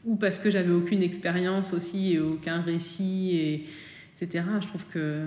ou 0.05 0.17
parce 0.17 0.39
que 0.39 0.51
j'avais 0.51 0.73
aucune 0.73 1.03
expérience 1.03 1.73
aussi, 1.73 2.15
et 2.15 2.19
aucun 2.19 2.61
récit, 2.61 3.37
et, 3.37 3.67
etc. 4.21 4.45
Je 4.61 4.67
trouve 4.67 4.85
que 4.87 5.27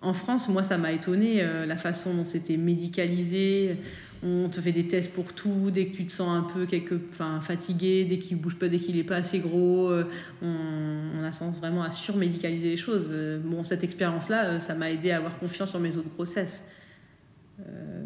en 0.00 0.12
France, 0.12 0.48
moi, 0.48 0.62
ça 0.62 0.78
m'a 0.78 0.92
étonné 0.92 1.42
la 1.66 1.76
façon 1.76 2.14
dont 2.14 2.24
c'était 2.24 2.56
médicalisé 2.56 3.76
on 4.22 4.48
te 4.48 4.60
fait 4.60 4.72
des 4.72 4.86
tests 4.86 5.12
pour 5.12 5.32
tout, 5.32 5.70
dès 5.72 5.86
que 5.86 5.96
tu 5.96 6.06
te 6.06 6.12
sens 6.12 6.28
un 6.28 6.42
peu 6.42 6.66
quelque, 6.66 6.98
fatigué, 7.40 8.04
dès 8.04 8.18
qu'il 8.18 8.38
bouge 8.38 8.56
pas, 8.56 8.68
dès 8.68 8.78
qu'il 8.78 8.98
est 8.98 9.04
pas 9.04 9.16
assez 9.16 9.38
gros, 9.38 9.88
euh, 9.88 10.04
on, 10.42 11.22
a 11.22 11.30
tendance 11.30 11.58
vraiment 11.58 11.82
à 11.82 11.90
surmédicaliser 11.90 12.70
les 12.70 12.76
choses. 12.76 13.10
Euh, 13.12 13.38
bon, 13.42 13.62
cette 13.62 13.84
expérience-là, 13.84 14.44
euh, 14.46 14.60
ça 14.60 14.74
m'a 14.74 14.90
aidé 14.90 15.12
à 15.12 15.18
avoir 15.18 15.38
confiance 15.38 15.70
sur 15.70 15.78
mes 15.78 15.96
autres 15.96 16.10
grossesses. 16.14 16.64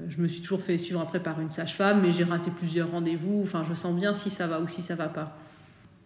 Je 0.09 0.21
me 0.21 0.29
suis 0.29 0.41
toujours 0.41 0.63
fait 0.63 0.79
suivre 0.79 1.01
après 1.01 1.23
par 1.23 1.41
une 1.41 1.51
sage-femme, 1.51 2.03
mais 2.03 2.13
j'ai 2.13 2.25
raté 2.25 2.51
plusieurs 2.51 2.91
rendez-vous. 2.91 3.41
Enfin, 3.43 3.65
je 3.69 3.75
sens 3.75 3.95
bien 3.95 4.15
si 4.15 4.31
ça 4.31 4.47
va 4.47 4.61
ou 4.61 4.69
si 4.69 4.83
ça 4.83 4.95
va 4.95 5.09
pas. 5.09 5.39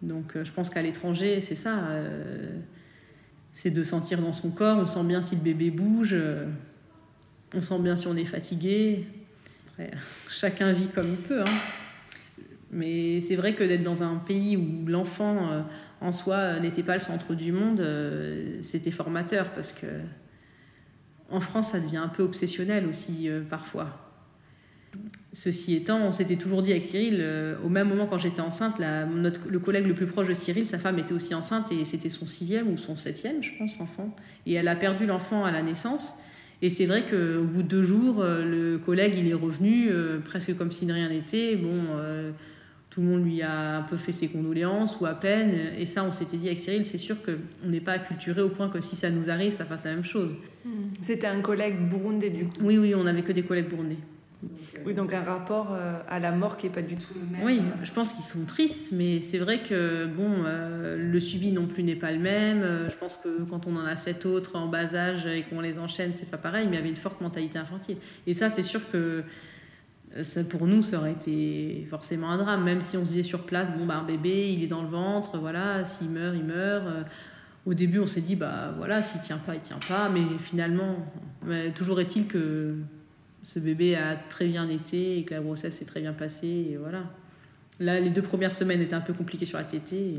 Donc, 0.03 0.37
je 0.43 0.53
pense 0.53 0.69
qu'à 0.69 0.83
l'étranger, 0.83 1.41
c'est 1.41 1.55
ça. 1.55 1.89
c'est 3.53 3.71
de 3.71 3.83
sentir 3.83 4.21
dans 4.21 4.33
son 4.33 4.51
corps. 4.51 4.79
On 4.79 4.87
sent 4.87 5.05
bien 5.05 5.21
si 5.21 5.37
le 5.37 5.43
bébé 5.43 5.71
bouge. 5.71 6.17
on 7.55 7.63
sent 7.63 7.79
bien 7.81 7.97
si 7.97 8.07
on 8.07 8.17
est 8.17 8.25
fatigué 8.25 9.07
chacun 10.29 10.73
vit 10.73 10.89
comme 10.89 11.11
il 11.11 11.17
peut. 11.17 11.43
Hein. 11.43 12.39
Mais 12.71 13.21
c'est 13.21 13.37
vrai 13.37 13.55
que 13.55 13.63
d'être 13.63 13.83
dans 13.83 14.03
un 14.03 14.17
pays 14.17 14.57
où 14.57 14.87
l'enfant 14.87 15.51
euh, 15.51 15.63
en 16.01 16.13
soi 16.13 16.59
n'était 16.61 16.83
pas 16.83 16.95
le 16.95 17.01
centre 17.01 17.35
du 17.35 17.53
monde, 17.53 17.81
euh, 17.81 18.59
c'était 18.63 18.91
formateur 18.91 19.51
parce 19.51 19.73
que 19.73 19.87
en 21.31 21.41
France, 21.41 21.73
ça 21.73 21.81
devient 21.81 21.97
un 21.99 22.09
peu 22.09 22.23
obsessionnel 22.23 22.87
aussi 22.87 23.29
euh, 23.29 23.43
parfois. 23.43 24.03
Ceci 25.33 25.75
étant, 25.75 26.01
on 26.01 26.13
s'était 26.13 26.37
toujours 26.37 26.63
dit 26.63 26.71
avec 26.71 26.83
Cyril, 26.83 27.23
au 27.63 27.69
même 27.69 27.89
moment 27.89 28.07
quand 28.07 28.17
j'étais 28.17 28.41
enceinte, 28.41 28.79
le 28.79 29.59
collègue 29.59 29.87
le 29.87 29.93
plus 29.93 30.07
proche 30.07 30.29
de 30.29 30.33
Cyril, 30.33 30.67
sa 30.67 30.79
femme 30.79 30.99
était 30.99 31.13
aussi 31.13 31.35
enceinte 31.35 31.71
et 31.71 31.85
c'était 31.85 32.09
son 32.09 32.25
sixième 32.25 32.73
ou 32.73 32.79
son 32.79 32.97
septième, 32.97 33.43
je 33.43 33.53
pense, 33.59 33.79
enfant. 33.79 34.17
Et 34.47 34.55
elle 34.55 34.69
a 34.69 34.77
perdu 34.77 35.05
l'enfant 35.05 35.45
à 35.45 35.51
la 35.51 35.61
naissance. 35.61 36.15
Et 36.63 36.71
c'est 36.71 36.87
vrai 36.87 37.03
qu'au 37.03 37.45
bout 37.45 37.63
de 37.63 37.69
deux 37.69 37.83
jours, 37.83 38.21
euh, 38.21 38.45
le 38.45 38.79
collègue, 38.79 39.15
il 39.17 39.29
est 39.29 39.35
revenu, 39.35 39.89
euh, 39.91 40.19
presque 40.21 40.57
comme 40.57 40.71
si 40.71 40.87
de 40.87 40.93
rien 40.93 41.09
n'était. 41.09 41.55
Bon, 41.57 41.83
euh, 41.97 42.31
tout 42.97 43.03
le 43.03 43.09
monde 43.09 43.27
lui 43.27 43.43
a 43.43 43.77
un 43.77 43.83
peu 43.83 43.99
fait 43.99 44.11
ses 44.11 44.29
condoléances, 44.29 44.99
ou 44.99 45.05
à 45.05 45.13
peine. 45.13 45.53
Et 45.79 45.85
ça, 45.85 46.03
on 46.03 46.13
s'était 46.13 46.39
dit 46.39 46.47
avec 46.47 46.59
Cyril, 46.59 46.87
c'est 46.87 46.97
sûr 46.97 47.17
qu'on 47.23 47.69
n'est 47.69 47.81
pas 47.81 47.93
acculturé 47.93 48.41
au 48.41 48.49
point 48.49 48.71
que 48.71 48.81
si 48.81 48.97
ça 48.97 49.11
nous 49.11 49.29
arrive, 49.29 49.53
ça 49.53 49.67
fasse 49.67 49.85
la 49.85 49.91
même 49.91 50.03
chose. 50.03 50.35
Hmm. 50.65 50.89
C'était 51.03 51.27
un 51.27 51.43
collègue 51.43 51.77
burundais, 51.91 52.31
du 52.31 52.45
coup 52.45 52.55
Oui, 52.63 52.79
oui, 52.79 52.95
on 52.95 53.05
n'avait 53.05 53.21
que 53.21 53.33
des 53.33 53.43
collègues 53.43 53.69
burundais. 53.69 53.99
Oui, 54.87 54.95
donc 54.95 55.13
un 55.13 55.23
rapport 55.23 55.75
euh, 55.75 55.99
à 56.09 56.21
la 56.21 56.33
mort 56.33 56.57
qui 56.57 56.67
n'est 56.67 56.73
pas 56.73 56.81
du 56.81 56.97
tout 56.97 57.13
le 57.15 57.21
même. 57.21 57.45
Oui, 57.45 57.61
je 57.83 57.93
pense 57.93 58.15
qu'ils 58.15 58.25
sont 58.25 58.47
tristes, 58.47 58.93
mais 58.93 59.21
c'est 59.21 59.39
vrai 59.39 59.59
que 59.59 60.07
bon, 60.07 60.45
euh, 60.47 60.97
le 60.97 61.21
suivi 61.21 61.53
non 61.53 61.67
plus 61.67 61.83
n'est 61.83 61.97
pas 61.97 62.13
le 62.13 62.19
même. 62.19 62.63
Euh, 62.63 62.89
je 62.89 62.97
pense 62.97 63.19
que 63.19 63.43
quand 63.43 63.67
on 63.67 63.77
en 63.77 63.85
a 63.85 63.97
sept 63.97 64.25
autres 64.25 64.57
en 64.57 64.69
bas 64.69 64.95
âge 64.95 65.27
et 65.27 65.43
qu'on 65.43 65.61
les 65.61 65.79
enchaîne, 65.79 66.13
c'est 66.15 66.31
pas 66.31 66.39
pareil, 66.39 66.67
mais 66.67 66.77
il 66.77 66.79
y 66.79 66.81
avait 66.81 66.89
une 66.89 66.97
forte 66.97 67.21
mentalité 67.21 67.59
infantile. 67.59 67.99
Et 68.27 68.33
ça, 68.33 68.49
c'est 68.49 68.63
sûr 68.63 68.81
que 68.91 69.23
ça, 70.23 70.45
pour 70.45 70.67
nous, 70.67 70.83
ça 70.83 70.99
aurait 70.99 71.13
été 71.13 71.87
forcément 71.91 72.31
un 72.31 72.39
drame, 72.39 72.65
même 72.65 72.83
si 72.83 72.97
on 72.97 73.05
se 73.05 73.11
disait 73.11 73.23
sur 73.23 73.45
place, 73.45 73.71
bon, 73.77 73.87
bah, 73.87 73.97
un 73.97 74.05
bébé, 74.05 74.53
il 74.53 74.63
est 74.63 74.69
dans 74.69 74.83
le 74.83 74.89
ventre, 74.89 75.39
voilà, 75.39 75.85
s'il 75.85 76.11
meurt, 76.11 76.35
il 76.37 76.45
meurt. 76.45 76.85
Au 77.67 77.75
début, 77.75 77.99
on 77.99 78.07
s'est 78.07 78.21
dit, 78.21 78.37
bah 78.37 78.73
voilà, 78.77 79.03
s'il 79.03 79.21
tient 79.21 79.39
pas, 79.39 79.57
il 79.57 79.61
tient 79.61 79.81
pas, 79.89 80.09
mais 80.09 80.23
finalement, 80.39 80.97
toujours 81.75 82.01
est-il 82.01 82.27
que 82.27 82.77
ce 83.43 83.59
bébé 83.59 83.97
a 83.97 84.17
très 84.17 84.47
bien 84.47 84.69
été 84.69 85.19
et 85.19 85.25
que 85.25 85.35
la 85.35 85.41
grossesse 85.41 85.75
s'est 85.77 85.85
très 85.85 86.01
bien 86.01 86.13
passée. 86.13 86.69
Et 86.71 86.77
voilà. 86.77 87.05
Là, 87.79 88.01
les 88.01 88.11
deux 88.11 88.23
premières 88.23 88.55
semaines 88.55 88.81
étaient 88.81 88.95
un 88.95 89.01
peu 89.01 89.13
compliquées 89.13 89.47
sur 89.47 89.59
la 89.59 89.65
tétée. 89.65 90.15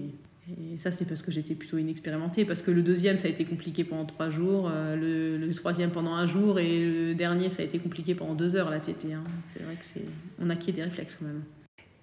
Ça, 0.78 0.92
c'est 0.92 1.06
parce 1.06 1.22
que 1.22 1.32
j'étais 1.32 1.56
plutôt 1.56 1.78
inexpérimentée. 1.78 2.46
Parce 2.46 2.62
que 2.62 2.72
le 2.72 2.82
deuxième, 2.82 3.18
ça 3.18 3.28
a 3.28 3.32
été 3.32 3.46
compliqué 3.46 3.84
pendant 3.84 4.06
trois 4.06 4.30
jours, 4.30 4.70
le, 4.70 5.38
le, 5.38 5.54
troisième 5.54 5.92
pendant 5.92 6.14
un 6.14 6.28
jour, 6.28 6.60
et 6.60 6.80
le 6.80 7.16
dernier, 7.16 7.50
ça 7.50 7.64
a 7.64 7.66
été 7.66 7.80
compliqué 7.80 8.16
pendant 8.16 8.36
deux 8.36 8.56
heures, 8.56 8.70
la 8.70 8.80
tétée. 8.80 9.14
Hein. 9.14 9.24
C'est 9.54 9.64
vrai 9.64 9.76
que 9.76 9.86
c'est. 9.86 10.06
On 10.40 10.50
acquiert 10.50 10.76
des 10.76 10.84
réflexes 10.84 11.16
quand 11.16 11.26
même. 11.26 11.44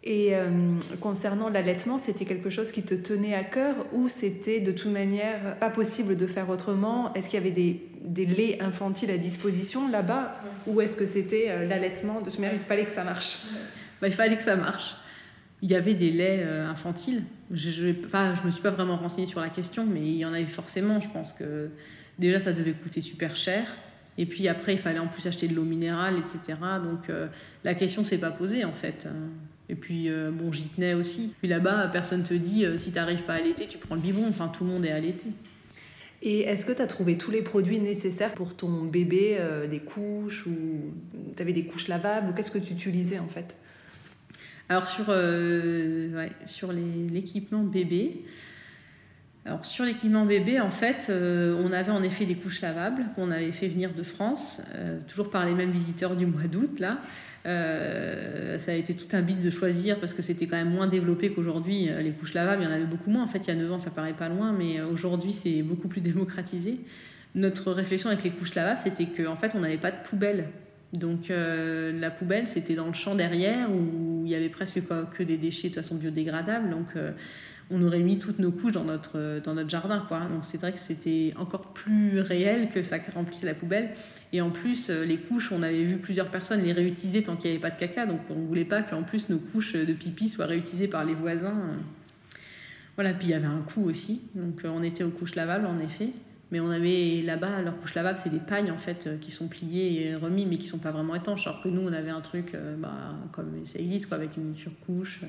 Et 0.07 0.37
euh, 0.37 0.51
concernant 1.01 1.49
l'allaitement, 1.49 1.97
c'était 1.97 2.27
quelque 2.27 2.51
chose 2.51 2.73
qui 2.73 2.83
te 2.83 2.95
tenait 2.95 3.35
à 3.35 3.43
cœur 3.43 3.75
ou 3.93 4.11
c'était 4.11 4.61
de 4.61 4.71
toute 4.71 4.93
manière 4.93 5.59
pas 5.59 5.71
possible 5.71 6.15
de 6.15 6.27
faire 6.27 6.51
autrement? 6.51 7.15
Est-ce 7.15 7.31
qu'il 7.31 7.39
y 7.39 7.43
avait 7.43 7.51
des, 7.51 7.81
des, 8.03 8.27
laits 8.27 8.61
infantiles 8.61 9.11
à 9.11 9.17
disposition 9.17 9.89
là-bas? 9.89 10.37
Ou 10.67 10.83
est-ce 10.83 10.95
que 10.95 11.07
c'était 11.07 11.47
euh, 11.49 11.67
l'allaitement 11.67 12.21
De 12.21 12.27
toute 12.27 12.39
manière, 12.39 12.55
il 12.55 12.61
fallait 12.61 12.85
que 12.85 12.93
ça 12.93 13.03
marche? 13.03 13.45
Bah, 14.03 14.09
Il 14.09 14.13
fallait 14.13 14.37
que 14.37 14.43
ça 14.43 14.57
marche. 14.57 14.97
Il 15.65 15.71
y 15.71 15.75
avait 15.75 15.95
des 15.95 16.13
laits 16.13 16.41
euh, 16.45 16.71
infantiles. 16.71 17.25
Je 17.51 17.87
ne 17.87 18.47
me 18.47 18.51
suis 18.53 18.63
pas 18.63 18.71
vraiment 18.71 18.97
renseignée 18.97 19.27
sur 19.27 19.41
la 19.41 19.49
question, 19.49 19.85
mais 19.85 20.01
il 20.01 20.17
y 20.19 20.25
en 20.25 20.33
avait 20.33 20.47
forcément. 20.47 21.01
Je 21.01 21.09
pense 21.09 21.33
que 21.33 21.71
déjà, 22.21 22.39
ça 22.39 22.53
devait 22.53 22.75
coûter 22.75 23.01
super 23.01 23.35
cher. 23.35 23.67
Et 24.19 24.27
puis 24.27 24.47
après, 24.47 24.75
il 24.75 24.79
fallait 24.79 25.01
en 25.01 25.09
plus 25.09 25.27
acheter 25.27 25.49
de 25.49 25.57
l'eau 25.57 25.65
minérale, 25.65 26.19
etc. 26.19 26.61
Donc 26.85 27.11
la 27.65 27.75
question 27.75 28.05
s'est 28.05 28.19
pas 28.19 28.31
posée 28.31 28.65
en 28.65 28.73
fait. 28.73 29.09
Et 29.69 29.75
puis, 29.75 30.09
euh, 30.09 30.31
bon, 30.31 30.53
j'y 30.53 30.69
tenais 30.69 30.95
aussi. 30.95 31.35
Puis 31.39 31.49
là-bas, 31.49 31.89
personne 31.89 32.23
te 32.23 32.35
dit 32.35 32.65
euh, 32.65 32.77
si 32.77 32.91
tu 32.91 32.97
n'arrives 32.97 33.23
pas 33.23 33.35
à 33.35 33.41
l'été, 33.41 33.67
tu 33.67 33.79
prends 33.79 33.95
le 33.95 34.01
biberon. 34.01 34.29
Enfin, 34.29 34.49
tout 34.49 34.65
le 34.65 34.71
monde 34.71 34.85
est 34.85 34.91
à 34.91 34.99
l'été. 34.99 35.27
Et 36.23 36.41
est-ce 36.41 36.65
que 36.65 36.73
tu 36.73 36.83
as 36.83 36.87
trouvé 36.87 37.17
tous 37.17 37.31
les 37.31 37.43
produits 37.43 37.79
nécessaires 37.79 38.35
pour 38.35 38.55
ton 38.55 38.85
bébé 38.85 39.37
euh, 39.39 39.67
Des 39.67 39.81
couches 39.81 40.47
ou 40.47 40.55
tu 41.37 41.43
avais 41.43 41.53
des 41.53 41.67
couches 41.67 41.89
lavables 41.89 42.31
Ou 42.31 42.33
qu'est-ce 42.33 42.51
que 42.51 42.59
tu 42.59 42.73
utilisais 42.75 43.19
en 43.19 43.29
fait? 43.29 43.57
Alors, 44.69 44.87
sur, 44.87 45.07
sur 46.47 46.73
l'équipement 46.73 47.63
bébé. 47.63 48.25
Alors 49.47 49.63
sur 49.63 49.85
l'équipement 49.85 50.25
bébé, 50.25 50.59
en 50.59 50.71
fait, 50.71 51.13
on 51.13 51.71
avait 51.71 51.93
en 51.93 52.03
effet 52.03 52.25
des 52.25 52.35
couches 52.35 52.63
lavables 52.63 53.05
qu'on 53.15 53.31
avait 53.31 53.53
fait 53.53 53.69
venir 53.69 53.93
de 53.93 54.03
France, 54.03 54.63
toujours 55.07 55.29
par 55.29 55.45
les 55.45 55.53
mêmes 55.53 55.71
visiteurs 55.71 56.17
du 56.17 56.25
mois 56.25 56.45
d'août 56.45 56.81
là. 56.81 56.99
Euh, 57.47 58.57
ça 58.57 58.73
a 58.73 58.75
été 58.75 58.95
tout 58.95 59.15
un 59.15 59.21
bit 59.21 59.43
de 59.43 59.51
choisir 59.51 60.01
parce 60.01 60.15
que 60.15 60.23
c'était 60.23 60.47
quand 60.47 60.57
même 60.57 60.73
moins 60.73 60.87
développé 60.87 61.31
qu'aujourd'hui. 61.31 61.91
Euh, 61.91 62.01
les 62.01 62.13
couches 62.13 62.35
lavables, 62.35 62.63
il 62.63 62.65
y 62.65 62.69
en 62.69 62.73
avait 62.73 62.85
beaucoup 62.85 63.11
moins. 63.11 63.23
En 63.23 63.27
fait, 63.27 63.41
il 63.41 63.49
y 63.49 63.51
a 63.51 63.55
9 63.55 63.73
ans, 63.73 63.79
ça 63.79 63.91
paraît 63.91 64.15
pas 64.15 64.29
loin, 64.29 64.53
mais 64.53 64.81
euh, 64.81 64.87
aujourd'hui, 64.87 65.33
c'est 65.33 65.63
beaucoup 65.63 65.89
plus 65.89 66.01
démocratisé. 66.01 66.81
Notre 67.35 67.73
réflexion 67.73 68.09
avec 68.11 68.25
les 68.25 68.31
couches 68.31 68.55
lavables, 68.55 68.79
c'était 68.79 69.07
qu'en 69.07 69.37
fait, 69.37 69.53
on 69.55 69.61
n'avait 69.61 69.77
pas 69.77 69.91
de 69.91 69.97
poubelle. 70.03 70.49
Donc 70.95 71.31
la 71.31 72.11
poubelle, 72.11 72.47
c'était 72.47 72.75
dans 72.75 72.87
le 72.87 72.93
champ 72.93 73.15
derrière 73.15 73.71
où 73.71 74.23
il 74.25 74.31
y 74.31 74.35
avait 74.35 74.49
presque 74.49 74.81
que 75.13 75.23
des 75.23 75.37
déchets 75.37 75.69
de 75.69 75.75
façon 75.75 75.97
biodégradable. 75.97 76.71
Donc 76.71 76.87
on 77.71 77.83
aurait 77.83 78.01
mis 78.01 78.19
toutes 78.19 78.39
nos 78.39 78.53
couches 78.53 78.73
dans 78.73 78.85
notre, 78.85 79.41
dans 79.41 79.55
notre 79.55 79.71
jardin. 79.71 80.05
Quoi. 80.07 80.21
Donc 80.21 80.45
c'est 80.45 80.59
vrai 80.59 80.73
que 80.73 80.79
c'était 80.79 81.33
encore 81.37 81.73
plus 81.73 82.21
réel 82.21 82.69
que 82.69 82.83
ça 82.83 82.97
remplissait 83.15 83.47
la 83.47 83.55
poubelle. 83.55 83.91
Et 84.33 84.41
en 84.41 84.51
plus, 84.51 84.91
euh, 84.91 85.05
les 85.05 85.17
couches, 85.17 85.53
on 85.53 85.63
avait 85.63 85.85
vu 85.85 85.99
plusieurs 85.99 86.29
personnes 86.29 86.63
les 86.63 86.73
réutiliser 86.73 87.23
tant 87.23 87.37
qu'il 87.37 87.51
n'y 87.51 87.57
avait 87.57 87.63
pas 87.63 87.71
de 87.71 87.79
caca. 87.79 88.07
Donc 88.07 88.21
on 88.31 88.35
ne 88.35 88.47
voulait 88.47 88.65
pas 88.65 88.83
qu'en 88.83 89.03
plus 89.03 89.29
nos 89.29 89.39
couches 89.39 89.75
de 89.75 89.93
pipi 89.93 90.29
soient 90.29 90.47
réutilisées 90.47 90.89
par 90.89 91.05
les 91.05 91.15
voisins. 91.15 91.55
Voilà, 92.97 93.13
puis 93.13 93.29
il 93.29 93.31
y 93.31 93.35
avait 93.35 93.47
un 93.47 93.63
coût 93.63 93.85
aussi. 93.85 94.23
Donc 94.35 94.65
euh, 94.65 94.69
on 94.69 94.83
était 94.83 95.05
aux 95.05 95.11
couches 95.11 95.35
lavables 95.35 95.67
en 95.67 95.79
effet. 95.79 96.11
Mais 96.55 96.61
on 96.61 96.71
avait 96.71 97.21
là-bas, 97.21 97.61
leurs 97.63 97.77
couches 97.79 97.95
lavables, 97.95 98.17
c'est 98.17 98.31
des 98.31 98.39
pagnes 98.39 98.71
en 98.71 98.79
fait 98.79 99.07
euh, 99.07 99.19
qui 99.19 99.31
sont 99.31 99.49
pliées 99.49 100.07
et 100.07 100.15
remis, 100.15 100.47
mais 100.47 100.57
qui 100.57 100.67
sont 100.67 100.79
pas 100.79 100.93
vraiment 100.93 101.15
étanches. 101.15 101.47
Alors 101.47 101.61
que 101.61 101.69
nous, 101.69 101.83
on 101.83 101.93
avait 101.93 102.11
un 102.11 102.23
truc 102.23 102.57
bah, 102.79 103.15
comme 103.33 103.51
ça 103.65 103.79
existe, 103.79 104.07
quoi, 104.07 104.17
avec 104.17 104.37
une 104.39 104.57
surcouche. 104.57 105.21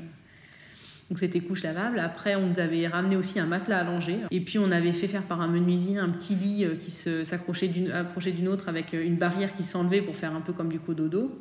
Donc 1.09 1.19
c'était 1.19 1.39
couche 1.39 1.63
lavable. 1.63 1.99
Après, 1.99 2.35
on 2.35 2.47
nous 2.47 2.59
avait 2.59 2.88
ramené 2.88 3.15
aussi 3.15 3.39
un 3.39 3.45
matelas 3.45 3.83
langer. 3.83 4.17
Et 4.31 4.41
puis 4.41 4.57
on 4.57 4.71
avait 4.71 4.93
fait 4.93 5.07
faire 5.07 5.23
par 5.23 5.41
un 5.41 5.47
menuisier 5.47 5.99
un 5.99 6.09
petit 6.09 6.35
lit 6.35 6.65
euh, 6.65 6.75
qui 6.75 6.91
s'accrochait 6.91 7.67
d'une 7.67 8.47
autre 8.47 8.69
avec 8.69 8.93
euh, 8.93 9.05
une 9.05 9.15
barrière 9.15 9.53
qui 9.53 9.63
s'enlevait 9.63 10.01
pour 10.01 10.15
faire 10.15 10.33
un 10.35 10.41
peu 10.41 10.53
comme 10.53 10.69
du 10.69 10.79
cododo 10.79 11.31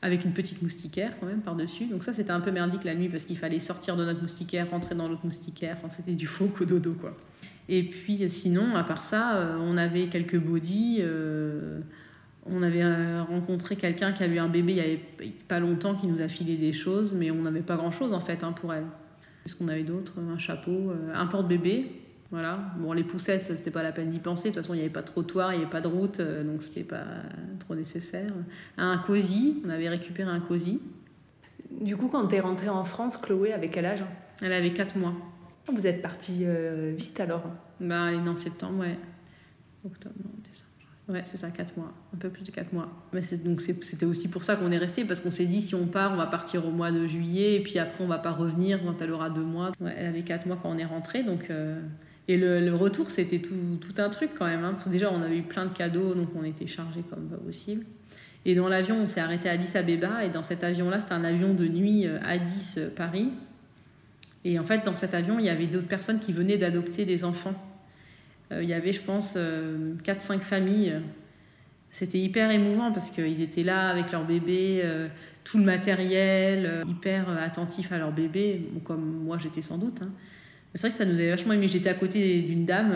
avec 0.00 0.24
une 0.24 0.32
petite 0.32 0.62
moustiquaire 0.62 1.18
quand 1.18 1.26
même 1.26 1.40
par-dessus. 1.40 1.86
Donc 1.86 2.04
ça, 2.04 2.12
c'était 2.12 2.30
un 2.30 2.40
peu 2.40 2.52
merdique 2.52 2.84
la 2.84 2.94
nuit 2.94 3.08
parce 3.08 3.24
qu'il 3.24 3.36
fallait 3.36 3.58
sortir 3.58 3.96
de 3.96 4.04
notre 4.04 4.22
moustiquaire, 4.22 4.70
rentrer 4.70 4.94
dans 4.94 5.08
l'autre 5.08 5.24
moustiquaire. 5.24 5.76
Enfin, 5.76 5.88
c'était 5.90 6.12
du 6.12 6.28
faux 6.28 6.46
cododo, 6.46 6.92
quoi. 6.92 7.16
Et 7.68 7.82
puis 7.82 8.24
euh, 8.24 8.28
sinon, 8.28 8.74
à 8.74 8.84
part 8.84 9.04
ça, 9.04 9.56
on 9.60 9.76
avait 9.76 10.08
quelques 10.08 10.38
bodies 10.38 11.02
on 12.50 12.62
avait 12.62 12.82
euh, 12.82 13.22
rencontré 13.22 13.76
quelqu'un 13.76 14.12
qui 14.12 14.22
a 14.22 14.26
eu 14.26 14.38
un 14.38 14.48
bébé 14.48 14.72
il 14.72 14.76
y 14.76 14.80
avait 14.80 15.00
pas 15.48 15.60
longtemps 15.60 15.94
qui 15.94 16.06
nous 16.06 16.20
a 16.20 16.28
filé 16.28 16.56
des 16.56 16.72
choses, 16.72 17.12
mais 17.12 17.30
on 17.30 17.42
n'avait 17.42 17.60
pas 17.60 17.76
grand 17.76 17.90
chose 17.90 18.12
en 18.12 18.20
fait 18.20 18.42
hein, 18.42 18.52
pour 18.52 18.72
elle. 18.72 18.86
Qu'est-ce 19.44 19.56
qu'on 19.56 19.68
avait 19.68 19.84
d'autre 19.84 20.14
Un 20.18 20.38
chapeau, 20.38 20.90
euh, 20.90 21.12
un 21.14 21.26
porte-bébé. 21.26 21.92
Voilà. 22.30 22.58
Bon, 22.78 22.92
les 22.92 23.04
poussettes, 23.04 23.56
c'était 23.56 23.70
pas 23.70 23.82
la 23.82 23.92
peine 23.92 24.10
d'y 24.10 24.18
penser. 24.18 24.50
De 24.50 24.54
toute 24.54 24.62
façon, 24.62 24.74
il 24.74 24.78
n'y 24.78 24.82
avait 24.82 24.92
pas 24.92 25.00
de 25.00 25.06
trottoir, 25.06 25.52
il 25.52 25.56
n'y 25.56 25.62
avait 25.62 25.70
pas 25.70 25.80
de 25.80 25.88
route, 25.88 26.20
euh, 26.20 26.44
donc 26.44 26.62
c'était 26.62 26.84
pas 26.84 27.04
trop 27.58 27.74
nécessaire. 27.74 28.32
Un 28.76 28.98
cosy, 28.98 29.62
on 29.64 29.70
avait 29.70 29.88
récupéré 29.88 30.30
un 30.30 30.40
cosy. 30.40 30.80
Du 31.80 31.96
coup, 31.96 32.08
quand 32.08 32.26
tu 32.26 32.34
es 32.34 32.40
rentrée 32.40 32.68
en 32.68 32.84
France, 32.84 33.16
Chloé 33.16 33.52
avait 33.52 33.68
quel 33.68 33.86
âge? 33.86 34.04
Elle 34.42 34.52
avait 34.52 34.72
4 34.72 34.98
mois. 34.98 35.14
Vous 35.72 35.86
êtes 35.86 36.02
partie 36.02 36.44
vite 36.96 37.20
alors 37.20 37.44
Ben, 37.80 38.08
elle 38.08 38.26
est 38.26 38.28
en 38.28 38.36
septembre, 38.36 38.80
ouais. 38.80 38.96
Octobre, 39.84 40.14
non, 40.24 40.30
décembre. 40.42 40.68
Ouais, 41.08 41.22
c'est 41.24 41.38
ça, 41.38 41.48
4 41.48 41.78
mois, 41.78 41.90
un 42.14 42.18
peu 42.18 42.28
plus 42.28 42.42
de 42.42 42.50
4 42.50 42.72
mois. 42.74 42.88
Mais 43.14 43.22
donc 43.42 43.62
c'était 43.62 44.04
aussi 44.04 44.28
pour 44.28 44.44
ça 44.44 44.56
qu'on 44.56 44.70
est 44.70 44.78
resté, 44.78 45.04
parce 45.04 45.20
qu'on 45.20 45.30
s'est 45.30 45.46
dit 45.46 45.62
si 45.62 45.74
on 45.74 45.86
part, 45.86 46.12
on 46.12 46.16
va 46.16 46.26
partir 46.26 46.66
au 46.66 46.70
mois 46.70 46.90
de 46.90 47.06
juillet, 47.06 47.54
et 47.54 47.62
puis 47.62 47.78
après 47.78 48.04
on 48.04 48.06
va 48.06 48.18
pas 48.18 48.32
revenir 48.32 48.82
quand 48.84 49.00
elle 49.00 49.12
aura 49.12 49.30
2 49.30 49.40
mois. 49.40 49.72
Elle 49.96 50.06
avait 50.06 50.22
4 50.22 50.46
mois 50.46 50.58
quand 50.62 50.70
on 50.70 50.76
est 50.76 50.84
rentré, 50.84 51.22
donc. 51.22 51.50
Euh, 51.50 51.80
et 52.30 52.36
le, 52.36 52.74
retour, 52.74 53.08
c'était 53.08 53.38
tout, 53.38 53.54
un 53.96 54.10
truc 54.10 54.32
quand 54.38 54.44
même, 54.44 54.62
hein, 54.62 54.72
parce 54.72 54.84
que 54.84 54.90
déjà 54.90 55.10
on 55.10 55.22
avait 55.22 55.38
eu 55.38 55.42
plein 55.42 55.64
de 55.64 55.72
cadeaux, 55.72 56.14
donc 56.14 56.28
on 56.36 56.44
était 56.44 56.66
chargés 56.66 57.02
comme 57.08 57.26
pas 57.26 57.38
possible. 57.38 57.86
Et 58.44 58.54
dans 58.54 58.68
l'avion, 58.68 58.96
on 58.96 59.08
s'est 59.08 59.20
arrêté 59.20 59.48
à 59.48 59.52
Addis 59.52 59.78
Abeba, 59.78 60.24
et 60.26 60.28
dans 60.28 60.42
cet 60.42 60.62
avion-là, 60.62 61.00
c'était 61.00 61.14
un 61.14 61.24
avion 61.24 61.54
de 61.54 61.66
nuit 61.66 62.06
euh, 62.06 62.18
Addis-Paris. 62.22 63.30
Et 64.44 64.58
en 64.58 64.62
fait, 64.62 64.84
dans 64.84 64.94
cet 64.94 65.14
avion, 65.14 65.38
il 65.38 65.46
y 65.46 65.50
avait 65.50 65.66
d'autres 65.66 65.88
personnes 65.88 66.20
qui 66.20 66.32
venaient 66.32 66.56
d'adopter 66.56 67.04
des 67.04 67.24
enfants. 67.24 67.54
Euh, 68.52 68.62
il 68.62 68.68
y 68.68 68.74
avait, 68.74 68.92
je 68.92 69.00
pense, 69.00 69.36
4-5 69.36 69.38
euh, 69.38 70.38
familles. 70.38 70.94
C'était 71.90 72.18
hyper 72.18 72.50
émouvant 72.50 72.92
parce 72.92 73.10
qu'ils 73.10 73.40
étaient 73.40 73.62
là 73.62 73.88
avec 73.88 74.12
leur 74.12 74.24
bébé, 74.24 74.80
euh, 74.84 75.08
tout 75.44 75.58
le 75.58 75.64
matériel, 75.64 76.84
hyper 76.86 77.30
attentifs 77.30 77.92
à 77.92 77.98
leur 77.98 78.12
bébé, 78.12 78.68
comme 78.84 79.24
moi 79.24 79.38
j'étais 79.38 79.62
sans 79.62 79.78
doute. 79.78 80.02
Hein. 80.02 80.10
C'est 80.74 80.82
vrai 80.82 80.90
que 80.90 80.96
ça 80.96 81.06
nous 81.06 81.14
avait 81.14 81.30
vachement 81.30 81.54
aimé. 81.54 81.66
J'étais 81.66 81.88
à 81.88 81.94
côté 81.94 82.42
d'une 82.42 82.66
dame 82.66 82.92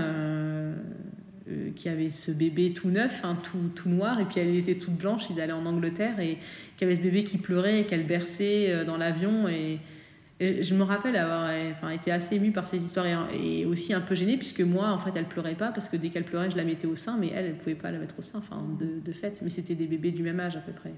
qui 1.74 1.88
avait 1.88 2.10
ce 2.10 2.30
bébé 2.30 2.74
tout 2.74 2.90
neuf, 2.90 3.22
hein, 3.24 3.38
tout, 3.42 3.70
tout, 3.74 3.88
noir, 3.88 4.20
et 4.20 4.26
puis 4.26 4.40
elle 4.40 4.54
était 4.54 4.74
toute 4.74 4.94
blanche, 4.94 5.30
ils 5.30 5.40
allaient 5.40 5.52
en 5.52 5.64
Angleterre, 5.64 6.20
et 6.20 6.36
qui 6.76 6.84
avait 6.84 6.96
ce 6.96 7.00
bébé 7.00 7.24
qui 7.24 7.38
pleurait 7.38 7.80
et 7.80 7.86
qu'elle 7.86 8.04
berçait 8.04 8.84
dans 8.84 8.98
l'avion. 8.98 9.48
Et, 9.48 9.78
je 10.62 10.74
me 10.74 10.82
rappelle 10.82 11.16
avoir 11.16 11.50
enfin, 11.70 11.90
été 11.90 12.10
assez 12.10 12.36
émue 12.36 12.52
par 12.52 12.66
ces 12.66 12.84
histoires 12.84 13.06
et, 13.32 13.64
aussi 13.66 13.94
un 13.94 14.00
peu 14.00 14.14
gênée, 14.14 14.36
puisque 14.36 14.60
moi, 14.60 14.88
en 14.88 14.98
fait, 14.98 15.12
elle 15.14 15.26
pleurait 15.26 15.54
pas, 15.54 15.68
parce 15.68 15.88
que 15.88 15.96
dès 15.96 16.08
qu'elle 16.08 16.24
pleurait, 16.24 16.50
je 16.50 16.56
la 16.56 16.64
mettais 16.64 16.86
au 16.86 16.96
sein, 16.96 17.16
mais 17.18 17.30
elle, 17.34 17.46
elle 17.46 17.56
pouvait 17.56 17.74
pas 17.74 17.90
la 17.90 17.98
mettre 17.98 18.18
au 18.18 18.22
sein, 18.22 18.38
enfin, 18.38 18.64
de, 18.78 19.00
de 19.00 19.12
fait. 19.12 19.40
Mais 19.42 19.50
c'était 19.50 19.74
des 19.74 19.86
bébés 19.86 20.10
du 20.10 20.22
même 20.22 20.40
âge 20.40 20.56
à 20.56 20.60
peu 20.60 20.72
près. 20.72 20.92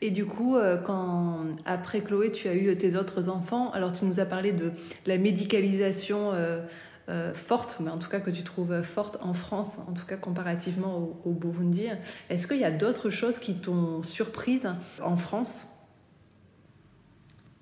Et 0.00 0.10
du 0.10 0.26
coup, 0.26 0.56
euh, 0.56 0.76
quand 0.76 1.46
après 1.64 2.00
Chloé, 2.02 2.30
tu 2.30 2.48
as 2.48 2.54
eu 2.54 2.76
tes 2.76 2.96
autres 2.96 3.28
enfants, 3.28 3.70
alors 3.72 3.92
tu 3.92 4.04
nous 4.04 4.20
as 4.20 4.26
parlé 4.26 4.52
de 4.52 4.72
la 5.06 5.18
médicalisation 5.18 6.32
euh, 6.32 6.60
euh, 7.08 7.32
forte, 7.34 7.78
mais 7.80 7.90
en 7.90 7.98
tout 7.98 8.10
cas 8.10 8.20
que 8.20 8.30
tu 8.30 8.42
trouves 8.42 8.82
forte 8.82 9.18
en 9.22 9.34
France, 9.34 9.78
en 9.88 9.92
tout 9.92 10.04
cas 10.06 10.16
comparativement 10.16 11.20
au 11.24 11.32
Burundi. 11.32 11.86
Est-ce 12.28 12.46
qu'il 12.46 12.58
y 12.58 12.64
a 12.64 12.70
d'autres 12.70 13.10
choses 13.10 13.38
qui 13.38 13.54
t'ont 13.54 14.02
surprise 14.02 14.68
en 15.02 15.16
France? 15.16 15.68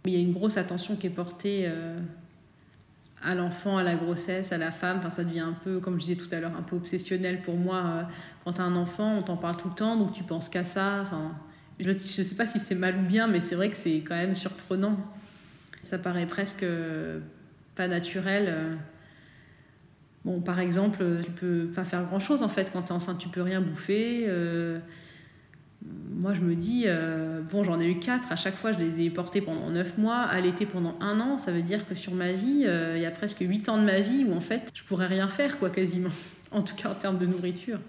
Il 0.07 0.13
y 0.13 0.17
a 0.17 0.21
une 0.21 0.33
grosse 0.33 0.57
attention 0.57 0.97
qui 0.97 1.07
est 1.07 1.11
portée 1.11 1.65
euh, 1.67 1.99
à 3.23 3.35
l'enfant, 3.35 3.79
à 3.79 3.83
la 3.83 3.95
grossesse, 3.95 4.53
à 4.53 4.59
la 4.59 4.73
femme. 4.73 4.99
Enfin, 4.99 5.11
ça 5.11 5.25
devient 5.25 5.41
un 5.41 5.57
peu, 5.65 5.81
comme 5.81 5.95
je 5.95 6.07
disais 6.07 6.17
tout 6.17 6.33
à 6.35 6.41
l'heure, 6.41 6.57
un 6.59 6.63
peu 6.63 6.77
obsessionnel 6.77 7.43
pour 7.43 7.57
moi. 7.57 7.77
Euh, 7.77 8.03
quand 8.45 8.55
tu 8.55 8.61
as 8.61 8.65
un 8.65 8.77
enfant, 8.77 9.19
on 9.19 9.23
t'en 9.23 9.37
parle 9.37 9.57
tout 9.57 9.69
le 9.69 9.75
temps, 9.75 9.97
donc 9.97 10.13
tu 10.13 10.25
penses 10.25 10.49
qu'à 10.49 10.65
ça. 10.65 11.01
Enfin, 11.03 11.33
je 11.79 11.89
ne 11.89 11.93
sais 11.93 12.37
pas 12.37 12.47
si 12.47 12.59
c'est 12.59 12.75
mal 12.75 12.97
ou 12.99 13.03
bien, 13.03 13.27
mais 13.27 13.41
c'est 13.41 13.55
vrai 13.55 13.71
que 13.71 13.77
c'est 13.77 13.99
quand 14.01 14.17
même 14.17 14.35
surprenant. 14.35 14.97
Ça 15.83 15.99
paraît 15.99 16.27
presque 16.27 16.65
pas 17.75 17.89
naturel. 17.89 18.79
Bon, 20.25 20.41
par 20.41 20.61
exemple, 20.61 21.05
tu 21.25 21.31
peux 21.33 21.69
pas 21.75 21.85
faire 21.85 22.05
grand-chose 22.05 22.43
en 22.43 22.49
fait 22.49 22.71
quand 22.73 22.83
tu 22.83 22.89
es 22.89 22.93
enceinte, 22.93 23.19
tu 23.19 23.29
peux 23.29 23.43
rien 23.43 23.61
bouffer. 23.61 24.25
Euh, 24.29 24.79
moi, 26.23 26.35
je 26.35 26.41
me 26.41 26.55
dis, 26.55 26.85
euh, 26.87 27.41
bon, 27.43 27.65
j'en 27.65 27.81
ai 27.81 27.91
eu 27.91 27.99
quatre, 27.99 28.33
à 28.33 28.37
chaque 28.37 28.57
fois, 28.57 28.73
je 28.73 28.79
les 28.79 29.01
ai 29.01 29.11
portés 29.11 29.41
pendant 29.41 29.71
neuf 29.71 29.99
mois, 29.99 30.21
allaité 30.21 30.67
pendant 30.67 30.97
un 31.01 31.21
an, 31.21 31.37
ça 31.39 31.51
veut 31.51 31.63
dire 31.63 31.87
que 31.89 31.95
sur 31.95 32.15
ma 32.15 32.33
vie, 32.33 32.65
euh, 32.67 32.97
il 32.97 33.03
y 33.03 33.07
a 33.07 33.11
presque 33.11 33.39
huit 33.41 33.69
ans 33.69 33.79
de 33.79 33.85
ma 33.85 34.01
vie 34.01 34.25
où, 34.25 34.35
en 34.35 34.41
fait, 34.41 34.71
je 34.73 34.85
pourrais 34.85 35.07
rien 35.07 35.29
faire, 35.29 35.59
quoi, 35.59 35.71
quasiment. 35.71 36.11
En 36.55 36.61
tout 36.61 36.75
cas, 36.75 36.91
en 36.91 36.95
termes 36.95 37.17
de 37.17 37.25
nourriture. 37.25 37.81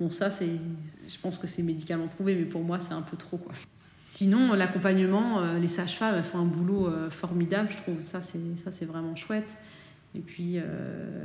Bon, 0.00 0.10
ça, 0.10 0.28
c'est. 0.28 0.58
Je 1.06 1.18
pense 1.22 1.38
que 1.38 1.46
c'est 1.46 1.62
médicalement 1.62 2.08
prouvé, 2.08 2.34
mais 2.34 2.44
pour 2.44 2.64
moi, 2.64 2.80
c'est 2.80 2.94
un 2.94 3.02
peu 3.02 3.16
trop, 3.16 3.36
quoi. 3.36 3.52
Sinon, 4.02 4.54
l'accompagnement, 4.54 5.54
les 5.54 5.68
sages-femmes 5.68 6.20
font 6.24 6.40
un 6.40 6.46
boulot 6.46 6.90
formidable, 7.10 7.68
je 7.70 7.76
trouve. 7.76 8.02
Ça, 8.02 8.20
c'est 8.20 8.84
vraiment 8.86 9.14
chouette. 9.14 9.58
Et 10.14 10.20
puis, 10.20 10.54
euh, 10.56 10.62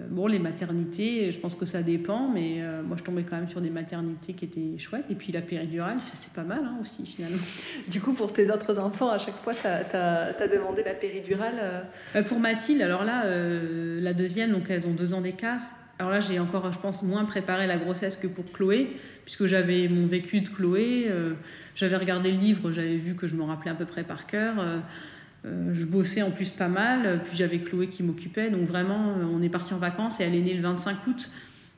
bon, 0.09 0.27
les 0.27 0.39
maternités, 0.39 1.31
je 1.31 1.39
pense 1.39 1.55
que 1.55 1.65
ça 1.65 1.81
dépend, 1.81 2.27
mais 2.27 2.57
euh, 2.57 2.83
moi 2.83 2.97
je 2.97 3.03
tombais 3.03 3.23
quand 3.23 3.37
même 3.37 3.47
sur 3.47 3.61
des 3.61 3.69
maternités 3.69 4.33
qui 4.33 4.43
étaient 4.43 4.77
chouettes. 4.77 5.05
Et 5.09 5.15
puis 5.15 5.31
la 5.31 5.41
péridurale, 5.41 5.97
c'est 6.13 6.33
pas 6.33 6.43
mal 6.43 6.59
hein, 6.63 6.77
aussi 6.81 7.05
finalement. 7.05 7.37
Du 7.87 8.01
coup, 8.01 8.13
pour 8.13 8.33
tes 8.33 8.51
autres 8.51 8.77
enfants, 8.79 9.09
à 9.09 9.17
chaque 9.17 9.37
fois, 9.37 9.53
tu 9.53 9.67
as, 9.67 10.35
as, 10.37 10.47
demandé 10.47 10.83
la 10.83 10.93
péridurale 10.93 11.85
euh 12.15 12.23
Pour 12.23 12.39
Mathilde, 12.39 12.81
alors 12.81 13.05
là, 13.05 13.23
la 13.25 14.13
deuxième, 14.13 14.51
donc 14.51 14.69
elles 14.69 14.85
ont 14.85 14.93
deux 14.93 15.13
ans 15.13 15.21
d'écart. 15.21 15.61
Alors 15.99 16.11
là, 16.11 16.19
j'ai 16.19 16.39
encore, 16.39 16.71
je 16.71 16.79
pense, 16.79 17.03
moins 17.03 17.23
préparé 17.23 17.67
la 17.67 17.77
grossesse 17.77 18.17
que 18.17 18.27
pour 18.27 18.51
Chloé, 18.51 18.97
puisque 19.23 19.45
j'avais 19.45 19.87
mon 19.87 20.07
vécu 20.07 20.41
de 20.41 20.49
Chloé, 20.49 21.09
j'avais 21.75 21.97
regardé 21.97 22.31
le 22.31 22.37
livre, 22.37 22.71
j'avais 22.71 22.97
vu 22.97 23.15
que 23.15 23.27
je 23.27 23.35
me 23.35 23.43
rappelais 23.43 23.71
à 23.71 23.75
peu 23.75 23.85
près 23.85 24.03
par 24.03 24.25
cœur. 24.25 24.55
Euh, 25.45 25.73
je 25.73 25.85
bossais 25.85 26.21
en 26.21 26.31
plus 26.31 26.49
pas 26.49 26.69
mal, 26.69 27.21
puis 27.23 27.35
j'avais 27.35 27.59
Chloé 27.59 27.87
qui 27.87 28.03
m'occupait. 28.03 28.49
Donc 28.49 28.61
vraiment, 28.61 29.09
euh, 29.09 29.25
on 29.25 29.41
est 29.41 29.49
parti 29.49 29.73
en 29.73 29.77
vacances 29.77 30.19
et 30.19 30.23
elle 30.23 30.35
est 30.35 30.41
née 30.41 30.53
le 30.53 30.61
25 30.61 31.07
août. 31.07 31.31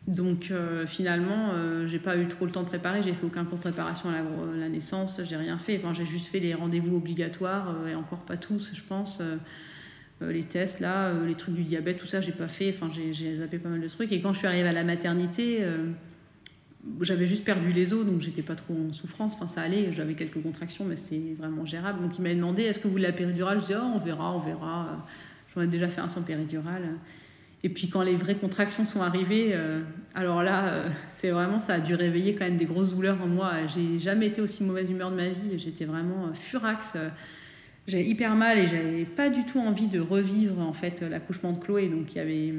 Donc 0.07 0.49
euh, 0.51 0.85
finalement, 0.85 1.53
j'ai 1.87 1.97
pas 1.97 2.15
eu 2.17 2.27
trop 2.27 2.45
le 2.45 2.51
temps 2.51 2.61
de 2.61 2.67
préparer. 2.67 3.01
J'ai 3.01 3.13
fait 3.13 3.25
aucun 3.25 3.43
cours 3.43 3.57
de 3.57 3.63
préparation 3.63 4.09
à 4.09 4.13
la, 4.55 4.69
naissance. 4.69 5.19
J'ai 5.23 5.35
rien 5.35 5.57
fait. 5.57 5.77
Enfin, 5.77 5.93
j'ai 5.93 6.05
juste 6.05 6.27
fait 6.27 6.39
les 6.39 6.53
rendez-vous 6.53 6.97
obligatoires 6.97 7.75
et 7.87 7.95
encore 7.95 8.19
pas 8.19 8.37
tous, 8.37 8.71
je 8.75 8.83
pense. 8.83 9.19
les 10.21 10.43
tests 10.43 10.79
là, 10.79 11.11
les 11.25 11.33
trucs 11.33 11.55
du 11.55 11.63
diabète, 11.63 11.97
tout 11.97 12.05
ça, 12.05 12.21
j'ai 12.21 12.33
pas 12.33 12.47
fait. 12.47 12.69
Enfin, 12.69 12.87
j'ai 12.93 13.37
zappé 13.37 13.57
pas 13.57 13.69
mal 13.69 13.81
de 13.81 13.87
trucs. 13.87 14.11
Et 14.11 14.21
quand 14.21 14.31
je 14.31 14.39
suis 14.39 14.47
arrivée 14.47 14.67
à 14.69 14.73
la 14.73 14.83
maternité, 14.83 15.63
j'avais 17.01 17.27
juste 17.27 17.43
perdu 17.43 17.71
les 17.71 17.93
os, 17.93 18.05
donc 18.05 18.21
j'étais 18.21 18.41
pas 18.41 18.55
trop 18.55 18.75
en 18.75 18.93
souffrance. 18.93 19.33
Enfin, 19.35 19.47
ça 19.47 19.61
allait, 19.61 19.91
j'avais 19.91 20.13
quelques 20.13 20.41
contractions, 20.41 20.85
mais 20.85 20.95
c'est 20.95 21.35
vraiment 21.37 21.65
gérable. 21.65 22.01
Donc 22.01 22.17
il 22.17 22.21
m'a 22.21 22.33
demandé 22.33 22.63
est-ce 22.63 22.79
que 22.79 22.85
vous 22.85 22.91
voulez 22.91 23.03
la 23.03 23.13
péridurale? 23.13 23.59
Je 23.59 23.65
disais 23.65 23.79
oh, 23.79 23.91
on 23.95 23.97
verra, 23.97 24.35
on 24.35 24.39
verra. 24.39 25.05
J'en 25.53 25.61
ai 25.61 25.67
déjà 25.67 25.89
fait 25.89 26.01
un 26.01 26.07
sans 26.07 26.23
péridurale. 26.23 26.83
Et 27.63 27.69
puis 27.69 27.89
quand 27.89 28.03
les 28.03 28.15
vraies 28.15 28.35
contractions 28.35 28.85
sont 28.85 29.01
arrivées, 29.01 29.51
euh, 29.53 29.81
alors 30.13 30.43
là, 30.43 30.67
euh, 30.67 30.89
c'est 31.09 31.31
vraiment, 31.31 31.59
ça 31.59 31.75
a 31.75 31.79
dû 31.79 31.95
réveiller 31.95 32.35
quand 32.35 32.45
même 32.45 32.57
des 32.57 32.65
grosses 32.65 32.93
douleurs 32.93 33.19
en 33.21 33.27
moi. 33.27 33.53
J'ai 33.67 33.97
jamais 33.97 34.27
été 34.27 34.41
aussi 34.41 34.63
mauvaise 34.63 34.89
humeur 34.89 35.09
de 35.09 35.15
ma 35.15 35.29
vie. 35.29 35.57
J'étais 35.57 35.85
vraiment 35.85 36.27
euh, 36.27 36.33
furax. 36.33 36.97
J'avais 37.87 38.05
hyper 38.05 38.35
mal 38.35 38.59
et 38.59 38.67
j'avais 38.67 39.05
pas 39.05 39.29
du 39.29 39.45
tout 39.45 39.59
envie 39.59 39.87
de 39.87 39.99
revivre 39.99 40.59
en 40.59 40.73
fait 40.73 41.01
l'accouchement 41.01 41.53
de 41.53 41.59
Chloé. 41.59 41.87
Donc 41.87 42.13
il 42.13 42.17
y 42.17 42.21
avait 42.21 42.53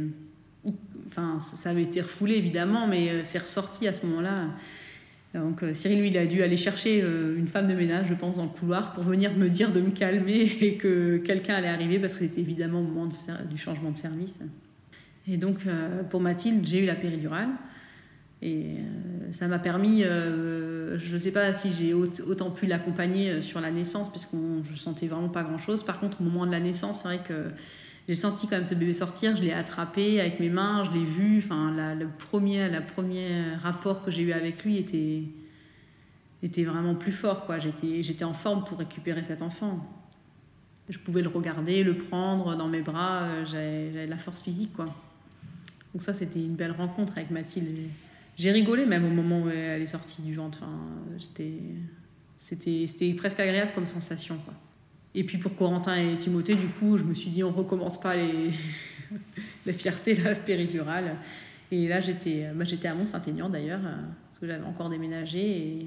Enfin, 1.08 1.38
ça 1.40 1.70
avait 1.70 1.82
été 1.82 2.00
refoulé 2.00 2.36
évidemment, 2.36 2.86
mais 2.86 3.10
euh, 3.10 3.20
c'est 3.22 3.38
ressorti 3.38 3.86
à 3.86 3.92
ce 3.92 4.06
moment-là. 4.06 4.48
Donc 5.34 5.62
euh, 5.62 5.74
Cyril, 5.74 6.00
lui, 6.00 6.08
il 6.08 6.18
a 6.18 6.26
dû 6.26 6.42
aller 6.42 6.56
chercher 6.56 7.02
euh, 7.02 7.36
une 7.36 7.48
femme 7.48 7.66
de 7.66 7.74
ménage, 7.74 8.06
je 8.08 8.14
pense, 8.14 8.36
dans 8.36 8.44
le 8.44 8.50
couloir 8.50 8.92
pour 8.92 9.02
venir 9.02 9.36
me 9.36 9.48
dire 9.48 9.72
de 9.72 9.80
me 9.80 9.90
calmer 9.90 10.42
et 10.60 10.76
que 10.76 11.18
quelqu'un 11.18 11.54
allait 11.54 11.68
arriver 11.68 11.98
parce 11.98 12.14
que 12.14 12.20
c'était 12.20 12.40
évidemment 12.40 12.80
au 12.80 12.84
moment 12.84 13.08
du 13.50 13.58
changement 13.58 13.90
de 13.90 13.98
service. 13.98 14.40
Et 15.28 15.36
donc 15.36 15.66
pour 16.08 16.20
Mathilde, 16.20 16.64
j'ai 16.64 16.84
eu 16.84 16.86
la 16.86 16.94
péridurale. 16.94 17.48
Et 18.42 18.76
ça 19.32 19.48
m'a 19.48 19.58
permis, 19.58 20.02
je 20.02 21.12
ne 21.12 21.18
sais 21.18 21.32
pas 21.32 21.52
si 21.52 21.72
j'ai 21.72 21.94
autant 21.94 22.52
pu 22.52 22.66
l'accompagner 22.66 23.42
sur 23.42 23.60
la 23.60 23.72
naissance, 23.72 24.08
puisque 24.12 24.36
je 24.70 24.76
sentais 24.76 25.08
vraiment 25.08 25.28
pas 25.28 25.42
grand-chose. 25.42 25.82
Par 25.82 25.98
contre, 25.98 26.20
au 26.20 26.24
moment 26.24 26.46
de 26.46 26.52
la 26.52 26.60
naissance, 26.60 27.00
c'est 27.02 27.08
vrai 27.08 27.20
que 27.26 27.50
j'ai 28.08 28.14
senti 28.14 28.46
quand 28.46 28.56
même 28.56 28.64
ce 28.64 28.74
bébé 28.74 28.92
sortir, 28.92 29.34
je 29.34 29.42
l'ai 29.42 29.52
attrapé 29.52 30.20
avec 30.20 30.38
mes 30.38 30.48
mains, 30.48 30.84
je 30.84 30.92
l'ai 30.92 31.04
vu. 31.04 31.38
Enfin, 31.38 31.94
le 31.94 32.06
premier, 32.06 32.68
la 32.68 32.80
premier 32.80 33.54
rapport 33.56 34.04
que 34.04 34.10
j'ai 34.12 34.22
eu 34.22 34.32
avec 34.32 34.64
lui 34.64 34.76
était, 34.76 35.24
était 36.42 36.64
vraiment 36.64 36.94
plus 36.94 37.12
fort. 37.12 37.46
Quoi. 37.46 37.58
J'étais, 37.58 38.04
j'étais 38.04 38.24
en 38.24 38.32
forme 38.32 38.64
pour 38.64 38.78
récupérer 38.78 39.24
cet 39.24 39.42
enfant. 39.42 39.84
Je 40.88 40.98
pouvais 41.00 41.20
le 41.20 41.28
regarder, 41.28 41.82
le 41.82 41.96
prendre 41.96 42.54
dans 42.54 42.68
mes 42.68 42.80
bras, 42.80 43.22
euh, 43.22 43.44
j'avais, 43.44 43.92
j'avais 43.92 44.06
de 44.06 44.10
la 44.10 44.18
force 44.18 44.40
physique. 44.40 44.72
Quoi. 44.72 44.84
Donc 45.92 46.02
ça, 46.02 46.12
c'était 46.12 46.38
une 46.38 46.54
belle 46.54 46.72
rencontre 46.72 47.14
avec 47.16 47.32
Mathilde. 47.32 47.88
J'ai 48.36 48.52
rigolé 48.52 48.86
même 48.86 49.04
au 49.04 49.10
moment 49.10 49.42
où 49.42 49.48
elle 49.48 49.82
est 49.82 49.86
sortie 49.86 50.22
du 50.22 50.34
ventre. 50.34 50.58
Enfin, 50.62 50.78
j'étais, 51.18 51.58
c'était, 52.36 52.86
c'était 52.86 53.12
presque 53.14 53.40
agréable 53.40 53.72
comme 53.74 53.88
sensation. 53.88 54.38
Quoi. 54.44 54.54
Et 55.16 55.24
puis 55.24 55.38
pour 55.38 55.56
Corentin 55.56 55.96
et 55.96 56.16
Timothée, 56.16 56.54
du 56.54 56.68
coup, 56.68 56.98
je 56.98 57.04
me 57.04 57.14
suis 57.14 57.30
dit, 57.30 57.42
on 57.42 57.50
recommence 57.50 57.98
pas 57.98 58.14
les, 58.14 58.50
la 59.66 59.72
fierté, 59.72 60.14
la 60.14 60.34
péridurale. 60.34 61.16
Et 61.72 61.88
là, 61.88 61.98
j'étais 61.98 62.48
bah, 62.54 62.64
j'étais 62.64 62.86
à 62.86 62.94
Mont-Saint-Aignan 62.94 63.48
d'ailleurs, 63.48 63.80
parce 63.80 64.38
que 64.38 64.46
j'avais 64.46 64.64
encore 64.64 64.90
déménagé. 64.90 65.40
Et 65.40 65.86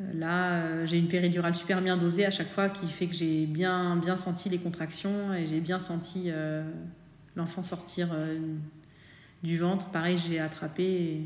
euh, 0.00 0.12
là, 0.14 0.52
euh, 0.54 0.86
j'ai 0.86 0.98
une 0.98 1.08
péridurale 1.08 1.54
super 1.54 1.80
bien 1.80 1.96
dosée 1.96 2.26
à 2.26 2.30
chaque 2.30 2.48
fois 2.48 2.68
qui 2.68 2.86
fait 2.86 3.06
que 3.06 3.14
j'ai 3.14 3.46
bien, 3.46 3.96
bien 3.96 4.16
senti 4.16 4.48
les 4.48 4.58
contractions 4.58 5.32
et 5.32 5.46
j'ai 5.46 5.60
bien 5.60 5.78
senti 5.78 6.24
euh, 6.26 6.62
l'enfant 7.34 7.62
sortir 7.62 8.08
du 9.42 9.56
ventre. 9.56 9.90
Pareil, 9.90 10.18
j'ai 10.18 10.38
attrapé. 10.38 11.22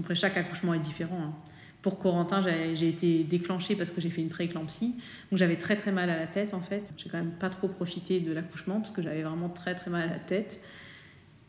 Après, 0.00 0.14
chaque 0.14 0.36
accouchement 0.36 0.74
est 0.74 0.80
différent. 0.80 1.20
Hein. 1.22 1.34
Pour 1.82 1.98
Corentin, 1.98 2.42
j'ai 2.42 2.88
été 2.88 3.24
déclenchée 3.24 3.74
parce 3.74 3.90
que 3.90 4.00
j'ai 4.00 4.10
fait 4.10 4.20
une 4.20 4.28
prééclampsie. 4.28 4.96
Donc 5.30 5.38
j'avais 5.38 5.56
très 5.56 5.76
très 5.76 5.92
mal 5.92 6.10
à 6.10 6.16
la 6.16 6.26
tête 6.26 6.52
en 6.52 6.60
fait. 6.60 6.92
J'ai 6.96 7.08
quand 7.08 7.18
même 7.18 7.32
pas 7.32 7.48
trop 7.48 7.68
profité 7.68 8.20
de 8.20 8.32
l'accouchement 8.32 8.76
parce 8.76 8.92
que 8.92 9.00
j'avais 9.00 9.22
vraiment 9.22 9.48
très 9.48 9.74
très 9.74 9.90
mal 9.90 10.02
à 10.02 10.12
la 10.12 10.18
tête. 10.18 10.60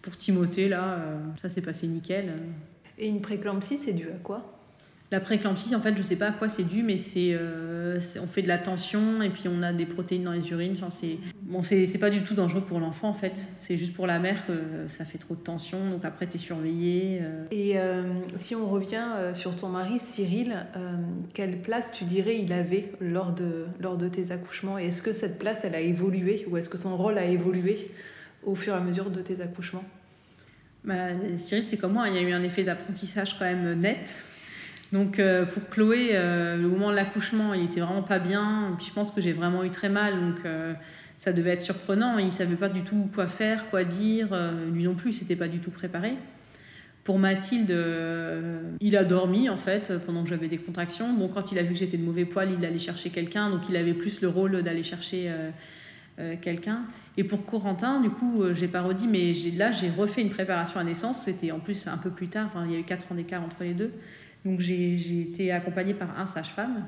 Pour 0.01 0.15
Timothée, 0.17 0.69
là, 0.69 0.93
euh, 0.93 1.19
ça 1.41 1.49
s'est 1.49 1.61
passé 1.61 1.87
nickel. 1.87 2.31
Et 2.97 3.07
une 3.07 3.21
prééclampsie, 3.21 3.77
c'est 3.77 3.93
dû 3.93 4.07
à 4.09 4.17
quoi? 4.23 4.60
La 5.11 5.19
préclampsie, 5.19 5.75
en 5.75 5.81
fait, 5.81 5.95
je 5.97 6.01
sais 6.01 6.15
pas 6.15 6.27
à 6.27 6.31
quoi 6.31 6.47
c'est 6.47 6.63
dû, 6.63 6.83
mais 6.83 6.95
euh, 7.17 7.99
c'est, 7.99 8.19
on 8.19 8.27
fait 8.27 8.41
de 8.41 8.47
la 8.47 8.57
tension 8.57 9.21
et 9.21 9.29
puis 9.29 9.43
on 9.47 9.61
a 9.61 9.73
des 9.73 9.85
protéines 9.85 10.23
dans 10.23 10.31
les 10.31 10.49
urines. 10.51 10.71
Enfin, 10.77 10.89
c'est 10.89 11.17
bon, 11.41 11.61
c'est, 11.63 11.99
pas 11.99 12.09
du 12.09 12.23
tout 12.23 12.33
dangereux 12.33 12.61
pour 12.61 12.79
l'enfant, 12.79 13.09
en 13.09 13.13
fait. 13.13 13.47
C'est 13.59 13.77
juste 13.77 13.93
pour 13.93 14.07
la 14.07 14.19
mère 14.19 14.47
que 14.47 14.53
ça 14.87 15.03
fait 15.03 15.17
trop 15.17 15.35
de 15.35 15.41
tension. 15.41 15.89
Donc 15.89 16.05
après, 16.05 16.27
tu 16.27 16.37
es 16.37 16.39
surveillé. 16.39 17.19
Euh. 17.21 17.43
Et 17.51 17.77
euh, 17.77 18.03
si 18.37 18.55
on 18.55 18.69
revient 18.69 19.03
sur 19.33 19.53
ton 19.57 19.67
mari, 19.67 19.99
Cyril, 19.99 20.55
quelle 21.33 21.59
place 21.59 21.91
tu 21.91 22.05
dirais 22.05 22.39
il 22.41 22.53
avait 22.53 22.93
lors 23.01 23.33
de, 23.33 23.65
lors 23.81 23.97
de 23.97 24.07
tes 24.07 24.31
accouchements? 24.31 24.79
Et 24.79 24.87
est-ce 24.87 25.01
que 25.01 25.11
cette 25.11 25.37
place, 25.37 25.65
elle 25.65 25.75
a 25.75 25.81
évolué? 25.81 26.45
Ou 26.49 26.55
est-ce 26.55 26.69
que 26.69 26.77
son 26.77 26.95
rôle 26.95 27.17
a 27.17 27.25
évolué 27.25 27.91
au 28.43 28.55
fur 28.55 28.73
et 28.73 28.77
à 28.77 28.81
mesure 28.81 29.09
de 29.09 29.19
tes 29.21 29.41
accouchements? 29.41 29.83
Bah, 30.85 31.09
Cyril, 31.35 31.65
c'est 31.65 31.77
comme 31.77 31.93
moi, 31.93 32.07
il 32.07 32.15
y 32.15 32.17
a 32.17 32.21
eu 32.21 32.31
un 32.31 32.43
effet 32.43 32.63
d'apprentissage 32.63 33.37
quand 33.37 33.45
même 33.45 33.77
net. 33.77 34.23
Donc 34.91 35.19
euh, 35.19 35.45
pour 35.45 35.69
Chloé, 35.69 36.09
euh, 36.13 36.57
le 36.57 36.67
moment 36.67 36.91
de 36.91 36.95
l'accouchement, 36.95 37.53
il 37.53 37.63
était 37.63 37.79
vraiment 37.79 38.03
pas 38.03 38.19
bien. 38.19 38.73
Puis 38.77 38.87
je 38.87 38.93
pense 38.93 39.11
que 39.11 39.21
j'ai 39.21 39.31
vraiment 39.31 39.63
eu 39.63 39.71
très 39.71 39.89
mal, 39.89 40.19
donc 40.19 40.45
euh, 40.45 40.73
ça 41.15 41.31
devait 41.31 41.51
être 41.51 41.61
surprenant. 41.61 42.17
Il 42.17 42.31
savait 42.31 42.55
pas 42.55 42.69
du 42.69 42.83
tout 42.83 43.09
quoi 43.13 43.27
faire, 43.27 43.69
quoi 43.69 43.83
dire. 43.83 44.27
lui 44.71 44.83
non 44.83 44.95
plus, 44.95 45.13
c'était 45.13 45.35
pas 45.35 45.47
du 45.47 45.59
tout 45.59 45.71
préparé. 45.71 46.15
Pour 47.03 47.17
Mathilde, 47.17 47.75
il 48.79 48.95
a 48.95 49.03
dormi 49.03 49.49
en 49.49 49.57
fait 49.57 49.93
pendant 50.05 50.23
que 50.23 50.29
j'avais 50.29 50.47
des 50.47 50.57
contractions. 50.57 51.11
Bon, 51.13 51.29
quand 51.29 51.51
il 51.51 51.57
a 51.57 51.63
vu 51.63 51.73
que 51.73 51.79
j'étais 51.79 51.97
de 51.97 52.03
mauvais 52.03 52.25
poil, 52.25 52.51
il 52.51 52.63
allait 52.63 52.77
chercher 52.77 53.09
quelqu'un, 53.09 53.49
donc 53.49 53.61
il 53.69 53.75
avait 53.75 53.95
plus 53.95 54.21
le 54.21 54.27
rôle 54.27 54.61
d'aller 54.61 54.83
chercher 54.83 55.31
quelqu'un. 56.41 56.83
Et 57.17 57.23
pour 57.23 57.43
Corentin, 57.43 58.01
du 58.01 58.11
coup, 58.11 58.43
j'ai 58.53 58.67
pas 58.67 58.81
redit, 58.81 59.07
mais 59.07 59.31
là 59.57 59.71
j'ai 59.71 59.89
refait 59.89 60.21
une 60.21 60.29
préparation 60.29 60.79
à 60.79 60.83
naissance. 60.83 61.23
C'était 61.23 61.51
en 61.51 61.59
plus 61.59 61.87
un 61.87 61.97
peu 61.97 62.11
plus 62.11 62.27
tard. 62.27 62.51
Il 62.65 62.71
y 62.71 62.75
a 62.75 62.79
eu 62.79 62.83
4 62.83 63.11
ans 63.11 63.15
d'écart 63.15 63.43
entre 63.43 63.63
les 63.63 63.73
deux. 63.73 63.91
Donc 64.45 64.59
j'ai 64.59 65.21
été 65.21 65.51
accompagnée 65.51 65.93
par 65.93 66.19
un 66.19 66.25
sage-femme 66.25 66.85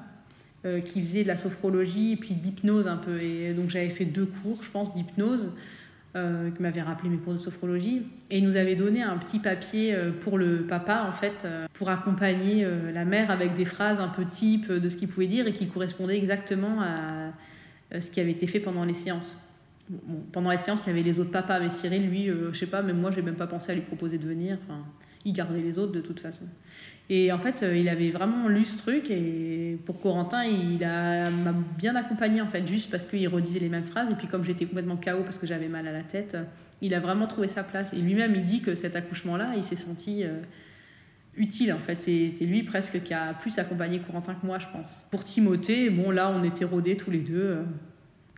euh, 0.65 0.79
qui 0.79 1.01
faisait 1.01 1.23
de 1.23 1.27
la 1.27 1.35
sophrologie 1.35 2.13
et 2.13 2.15
puis 2.15 2.33
de 2.33 2.41
l'hypnose 2.41 2.87
un 2.87 2.95
peu. 2.95 3.21
Et 3.21 3.53
donc 3.53 3.69
j'avais 3.69 3.89
fait 3.89 4.05
deux 4.05 4.25
cours, 4.25 4.63
je 4.63 4.71
pense, 4.71 4.95
d'hypnose, 4.95 5.51
euh, 6.15 6.51
qui 6.51 6.61
m'avait 6.61 6.81
rappelé 6.81 7.09
mes 7.09 7.17
cours 7.17 7.33
de 7.33 7.37
sophrologie. 7.37 8.03
Et 8.31 8.37
il 8.37 8.45
nous 8.45 8.55
avait 8.55 8.75
donné 8.75 9.03
un 9.03 9.17
petit 9.17 9.39
papier 9.39 9.93
euh, 9.93 10.11
pour 10.11 10.37
le 10.37 10.65
papa, 10.65 11.05
en 11.05 11.11
fait, 11.11 11.45
pour 11.73 11.89
accompagner 11.89 12.65
la 12.93 13.03
mère 13.03 13.29
avec 13.29 13.55
des 13.55 13.65
phrases 13.65 13.99
un 13.99 14.07
peu 14.07 14.23
type 14.23 14.71
de 14.71 14.87
ce 14.87 14.95
qu'il 14.95 15.09
pouvait 15.09 15.27
dire 15.27 15.47
et 15.47 15.53
qui 15.53 15.67
correspondaient 15.67 16.17
exactement 16.17 16.81
à 16.81 17.99
ce 17.99 18.09
qui 18.09 18.21
avait 18.21 18.31
été 18.31 18.47
fait 18.47 18.61
pendant 18.61 18.85
les 18.85 18.93
séances. 18.93 19.37
pendant 20.31 20.49
les 20.49 20.57
séances, 20.57 20.83
il 20.85 20.89
y 20.89 20.93
avait 20.93 21.03
les 21.03 21.19
autres 21.19 21.31
papas, 21.31 21.59
mais 21.59 21.69
Cyril, 21.69 22.07
lui, 22.09 22.29
je 22.53 22.57
sais 22.57 22.67
pas, 22.67 22.81
même 22.81 23.01
moi, 23.01 23.11
j'ai 23.11 23.21
même 23.21 23.35
pas 23.35 23.47
pensé 23.47 23.73
à 23.73 23.75
lui 23.75 23.81
proposer 23.81 24.17
de 24.17 24.25
venir. 24.25 24.57
Il 25.25 25.33
gardait 25.33 25.61
les 25.61 25.77
autres 25.77 25.91
de 25.91 26.01
toute 26.01 26.21
façon. 26.21 26.45
Et 27.09 27.31
en 27.31 27.37
fait, 27.37 27.63
euh, 27.63 27.77
il 27.77 27.89
avait 27.89 28.11
vraiment 28.11 28.47
lu 28.47 28.63
ce 28.63 28.77
truc 28.77 29.11
et 29.11 29.77
pour 29.85 29.99
Corentin, 29.99 30.45
il 30.45 30.79
m'a 30.79 31.53
bien 31.77 31.95
accompagné 31.95 32.41
en 32.41 32.47
fait, 32.47 32.65
juste 32.65 32.89
parce 32.89 33.05
qu'il 33.05 33.27
redisait 33.27 33.59
les 33.59 33.69
mêmes 33.69 33.83
phrases. 33.83 34.09
Et 34.11 34.15
puis 34.15 34.27
comme 34.27 34.43
j'étais 34.43 34.65
complètement 34.65 34.95
KO 34.95 35.23
parce 35.23 35.37
que 35.37 35.45
j'avais 35.45 35.67
mal 35.67 35.87
à 35.87 35.91
la 35.91 36.03
tête, 36.03 36.37
il 36.81 36.93
a 36.93 36.99
vraiment 36.99 37.27
trouvé 37.27 37.47
sa 37.47 37.63
place. 37.63 37.93
Et 37.93 37.97
lui-même, 37.97 38.35
il 38.35 38.43
dit 38.43 38.61
que 38.61 38.75
cet 38.75 38.95
accouchement-là, 38.95 39.53
il 39.55 39.63
s'est 39.63 39.75
senti 39.75 40.23
euh, 40.23 40.39
utile 41.35 41.73
en 41.73 41.77
fait. 41.77 41.99
C'était 41.99 42.45
lui 42.45 42.63
presque 42.63 43.03
qui 43.03 43.13
a 43.13 43.33
plus 43.33 43.59
accompagné 43.59 43.99
Corentin 43.99 44.35
que 44.35 44.45
moi, 44.45 44.59
je 44.59 44.67
pense. 44.71 45.05
Pour 45.11 45.25
Timothée, 45.25 45.89
bon 45.89 46.09
là, 46.09 46.29
on 46.29 46.43
était 46.43 46.65
rodés 46.65 46.95
tous 46.95 47.11
les 47.11 47.19
deux. 47.19 47.59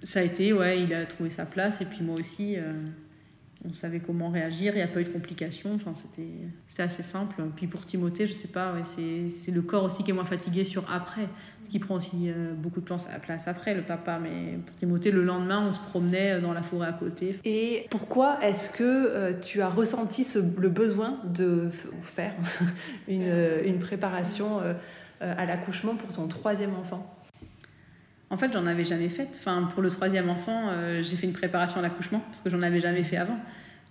Ça 0.01 0.19
a 0.19 0.23
été, 0.23 0.53
ouais, 0.53 0.81
il 0.81 0.93
a 0.93 1.05
trouvé 1.05 1.29
sa 1.29 1.45
place 1.45 1.81
et 1.81 1.85
puis 1.85 2.03
moi 2.03 2.19
aussi. 2.19 2.57
Euh, 2.57 2.73
on 3.69 3.73
savait 3.73 3.99
comment 3.99 4.29
réagir, 4.29 4.73
il 4.73 4.77
n'y 4.77 4.83
a 4.83 4.87
pas 4.87 5.01
eu 5.01 5.05
de 5.05 5.09
complications, 5.09 5.73
enfin, 5.75 5.93
c'était 5.93 6.83
assez 6.83 7.03
simple. 7.03 7.35
Puis 7.55 7.67
pour 7.67 7.85
Timothée, 7.85 8.27
je 8.27 8.33
sais 8.33 8.49
pas, 8.49 8.73
ouais, 8.73 8.81
c'est 8.83 9.51
le 9.51 9.61
corps 9.61 9.83
aussi 9.83 10.03
qui 10.03 10.11
est 10.11 10.13
moins 10.13 10.25
fatigué 10.25 10.63
sur 10.63 10.89
après, 10.91 11.27
ce 11.63 11.69
qui 11.69 11.79
prend 11.79 11.95
aussi 11.95 12.29
euh, 12.29 12.53
beaucoup 12.53 12.79
de 12.79 12.85
place, 12.85 13.07
place 13.23 13.47
après, 13.47 13.73
le 13.73 13.81
papa. 13.81 14.19
Mais 14.21 14.57
pour 14.65 14.75
Timothée, 14.77 15.11
le 15.11 15.23
lendemain, 15.23 15.65
on 15.67 15.71
se 15.71 15.79
promenait 15.79 16.39
dans 16.41 16.53
la 16.53 16.61
forêt 16.61 16.87
à 16.87 16.93
côté. 16.93 17.35
Et 17.43 17.87
pourquoi 17.89 18.43
est-ce 18.43 18.69
que 18.69 18.83
euh, 18.83 19.33
tu 19.39 19.61
as 19.61 19.69
ressenti 19.69 20.23
ce, 20.23 20.39
le 20.39 20.69
besoin 20.69 21.19
de 21.25 21.69
faire 22.03 22.33
une, 23.07 23.33
une 23.65 23.79
préparation 23.79 24.59
euh, 24.61 24.73
à 25.21 25.45
l'accouchement 25.45 25.95
pour 25.95 26.11
ton 26.13 26.27
troisième 26.27 26.75
enfant? 26.75 27.11
En 28.29 28.37
fait, 28.37 28.51
j'en 28.53 28.65
avais 28.65 28.83
jamais 28.83 29.09
fait. 29.09 29.29
Enfin, 29.35 29.67
pour 29.73 29.81
le 29.81 29.89
troisième 29.89 30.29
enfant, 30.29 30.69
euh, 30.69 31.03
j'ai 31.03 31.15
fait 31.15 31.27
une 31.27 31.33
préparation 31.33 31.79
à 31.79 31.83
l'accouchement 31.83 32.21
parce 32.27 32.41
que 32.41 32.49
j'en 32.49 32.61
avais 32.61 32.79
jamais 32.79 33.03
fait 33.03 33.17
avant. 33.17 33.37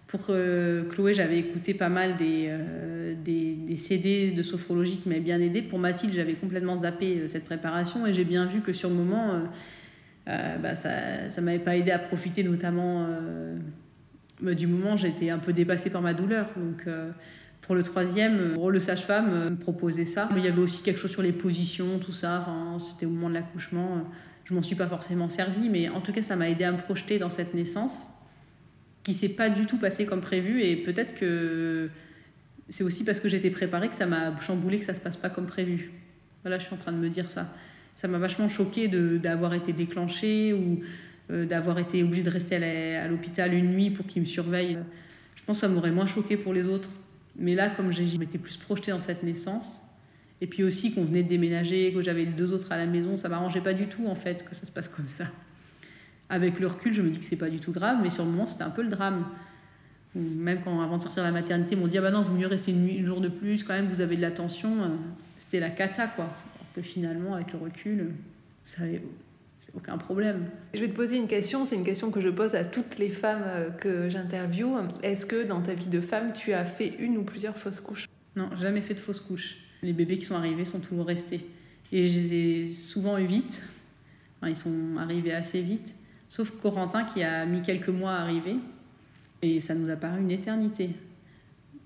Pour 0.09 0.27
euh, 0.31 0.85
Chloé, 0.89 1.15
j'avais 1.15 1.39
écouté 1.39 1.73
pas 1.73 1.89
mal 1.89 2.17
des, 2.17 2.47
euh, 2.49 3.15
des, 3.15 3.77
CD 3.77 4.33
de 4.33 4.43
sophrologie 4.43 4.99
qui 4.99 5.09
m'avaient 5.09 5.21
bien 5.21 5.41
aidé. 5.41 5.63
Pour 5.63 5.79
Mathilde, 5.79 6.13
j'avais 6.13 6.35
complètement 6.35 6.77
zappé 6.77 7.27
cette 7.29 7.45
préparation 7.45 8.07
et 8.07 8.13
j'ai 8.13 8.25
bien 8.25 8.45
vu 8.47 8.61
que 8.61 8.73
sur 8.73 8.89
le 8.89 8.97
moment, 8.97 9.41
bah, 10.27 10.75
ça 10.75 10.91
ne 11.37 11.41
m'avait 11.41 11.59
pas 11.59 11.77
aidé 11.77 11.91
à 11.91 11.99
profiter 11.99 12.45
notamment 12.45 13.09
bah, 14.41 14.55
du 14.55 14.67
moment. 14.67 14.97
J'étais 14.97 15.31
un 15.31 15.39
peu 15.39 15.53
dépassée 15.53 15.91
par 15.91 16.03
ma 16.03 16.15
douleur. 16.15 16.49
Donc, 16.57 16.87
pour 17.65 17.75
le 17.75 17.83
troisième, 17.83 18.55
le 18.55 18.81
sage-femme 18.81 19.51
me 19.51 19.57
proposait 19.57 20.05
ça. 20.05 20.29
Il 20.37 20.45
y 20.45 20.49
avait 20.49 20.61
aussi 20.61 20.83
quelque 20.83 20.99
chose 20.99 21.11
sur 21.11 21.23
les 21.23 21.33
positions, 21.33 21.99
tout 21.99 22.13
ça. 22.13 22.39
Enfin, 22.39 22.77
c'était 22.79 23.07
au 23.07 23.11
moment 23.11 23.31
de 23.31 23.35
l'accouchement. 23.35 24.07
Je 24.45 24.53
m'en 24.53 24.61
suis 24.61 24.77
pas 24.77 24.87
forcément 24.87 25.31
servi, 25.31 25.71
mais 25.71 25.89
en 25.89 26.03
tout 26.03 26.13
cas, 26.13 26.21
ça 26.21 26.37
m'a 26.37 26.51
aidé 26.51 26.65
à 26.65 26.73
me 26.73 26.77
projeter 26.77 27.19
dans 27.19 27.31
cette 27.31 27.55
naissance 27.55 28.09
qui 29.03 29.15
s'est 29.15 29.31
pas 29.31 29.49
du 29.49 29.65
tout 29.65 29.79
passée 29.79 30.05
comme 30.05 30.21
prévu. 30.21 30.63
Et 30.63 30.77
peut-être 30.77 31.15
que 31.15 31.89
c'est 32.69 32.85
aussi 32.85 33.03
parce 33.03 33.19
que 33.19 33.31
j'étais 33.31 33.49
préparée 33.49 33.89
que 33.89 33.97
ça 33.97 34.05
m'a 34.05 34.39
chamboulé 34.43 34.79
que 34.79 34.85
ça 34.85 34.93
se 34.93 35.01
passe 35.01 35.17
pas 35.17 35.31
comme 35.31 35.47
prévu. 35.47 35.91
Voilà, 36.43 36.59
je 36.59 36.67
suis 36.67 36.75
en 36.75 36.79
train 36.79 36.93
de 36.93 36.99
me 36.99 37.09
dire 37.09 37.31
ça. 37.31 37.51
Ça 37.97 38.09
m'a 38.09 38.19
vachement 38.19 38.49
choqué 38.49 38.89
d'avoir 38.89 39.55
été 39.55 39.73
déclenchée 39.73 40.53
ou 40.53 40.81
euh, 41.31 41.47
d'avoir 41.47 41.79
été 41.79 42.03
obligée 42.03 42.23
de 42.23 42.31
rester 42.31 42.57
à 42.97 43.09
l'hôpital 43.09 43.55
une 43.55 43.71
nuit 43.71 43.89
pour 43.89 44.05
qu'ils 44.05 44.21
me 44.21 44.27
surveillent. 44.27 44.81
Je 45.35 45.43
pense 45.45 45.57
que 45.57 45.61
ça 45.63 45.69
m'aurait 45.69 45.93
moins 45.93 46.07
choqué 46.07 46.37
pour 46.37 46.53
les 46.53 46.67
autres. 46.67 46.91
Mais 47.37 47.55
là, 47.55 47.71
comme 47.71 47.93
je 47.93 48.19
m'étais 48.19 48.39
plus 48.39 48.57
projetée 48.57 48.93
dans 48.93 49.01
cette 49.01 49.23
naissance, 49.23 49.83
et 50.41 50.47
puis 50.47 50.63
aussi 50.63 50.93
qu'on 50.93 51.05
venait 51.05 51.23
de 51.23 51.29
déménager, 51.29 51.93
que 51.93 52.01
j'avais 52.01 52.27
deux 52.27 52.53
autres 52.53 52.71
à 52.73 52.77
la 52.77 52.87
maison, 52.87 53.17
ça 53.17 53.29
m'arrangeait 53.29 53.61
pas 53.61 53.73
du 53.73 53.87
tout 53.87 54.07
en 54.07 54.15
fait 54.15 54.45
que 54.49 54.55
ça 54.55 54.67
se 54.67 54.71
passe 54.71 54.89
comme 54.89 55.09
ça. 55.09 55.27
Avec 56.29 56.61
le 56.61 56.67
recul, 56.67 56.93
je 56.93 57.03
me 57.03 57.11
dis 57.11 57.19
que 57.19 57.25
c'est 57.25 57.37
pas 57.37 57.51
du 57.51 57.61
tout 57.61 57.73
grave, 57.73 57.99
mais 58.03 58.11
sur 58.11 58.25
le 58.25 58.31
moment, 58.31 58.47
c'était 58.47 58.65
un 58.65 58.71
peu 58.71 58.83
le 58.83 58.89
drame. 58.89 59.25
Même 60.15 60.61
quand, 60.63 60.81
avant 60.81 60.97
de 60.97 61.03
sortir 61.03 61.23
de 61.23 61.29
la 61.29 61.33
maternité, 61.33 61.75
ils 61.75 61.79
m'ont 61.79 61.89
dit 61.89 61.99
Ah 61.99 62.03
bah 62.03 62.11
non, 62.11 62.23
vaut 62.23 62.35
mieux 62.35 62.47
rester 62.47 62.71
une, 62.71 62.89
une, 62.89 63.05
jour 63.05 63.21
de 63.21 63.29
plus, 63.29 63.65
quand 63.65 63.75
même, 63.75 63.87
vous 63.87 64.01
avez 64.01 64.17
de 64.17 64.21
la 64.23 64.31
tension. 64.31 64.71
C'était 65.39 65.61
la 65.61 65.71
cata, 65.71 66.07
quoi. 66.07 66.25
Alors 66.25 66.73
que 66.75 66.83
finalement, 66.83 67.35
avec 67.35 67.53
le 67.53 67.59
recul, 67.59 68.11
ça 68.63 68.85
c'est 69.59 69.75
aucun 69.75 69.97
problème. 69.97 70.47
Je 70.75 70.81
vais 70.81 70.89
te 70.89 70.95
poser 70.95 71.17
une 71.17 71.27
question, 71.27 71.65
c'est 71.65 71.75
une 71.75 71.85
question 71.85 72.11
que 72.11 72.21
je 72.21 72.29
pose 72.29 72.55
à 72.55 72.65
toutes 72.65 72.99
les 72.99 73.11
femmes 73.11 73.45
euh, 73.47 73.71
que 73.71 74.11
j'interviewe. 74.11 74.89
Est-ce 75.03 75.27
que 75.27 75.45
dans 75.45 75.63
ta 75.63 75.75
vie 75.75 75.87
de 75.87 76.01
femme, 76.01 76.33
tu 76.33 76.53
as 76.53 76.65
fait 76.65 76.95
une 76.99 77.17
ou 77.17 77.23
plusieurs 77.23 77.57
fausses 77.57 77.81
couches? 77.81 78.07
Non, 78.37 78.51
jamais 78.57 78.83
fait 78.83 78.95
de 78.95 79.01
fausses 79.01 79.21
couches 79.21 79.65
les 79.85 79.93
bébés 79.93 80.19
qui 80.19 80.25
sont 80.25 80.35
arrivés 80.35 80.65
sont 80.65 80.81
toujours 80.81 81.07
restés. 81.07 81.47
Et 81.93 82.09
je 82.09 82.19
les 82.19 82.35
ai 82.35 82.73
souvent 82.73 83.19
eu 83.19 83.25
vite. 83.25 83.69
ils 84.47 84.57
sont 84.57 84.97
arrivés 84.99 85.33
assez 85.33 85.61
vite. 85.61 85.95
Sauf 86.29 86.51
Corentin 86.51 87.05
qui 87.05 87.23
a 87.23 87.47
mis 87.47 87.63
quelques 87.63 87.91
mois 87.91 88.13
à 88.13 88.21
arriver. 88.21 88.57
Et 89.43 89.61
ça 89.61 89.75
nous 89.75 89.91
a 89.91 89.97
paru 89.97 90.21
une 90.21 90.31
éternité. 90.31 90.91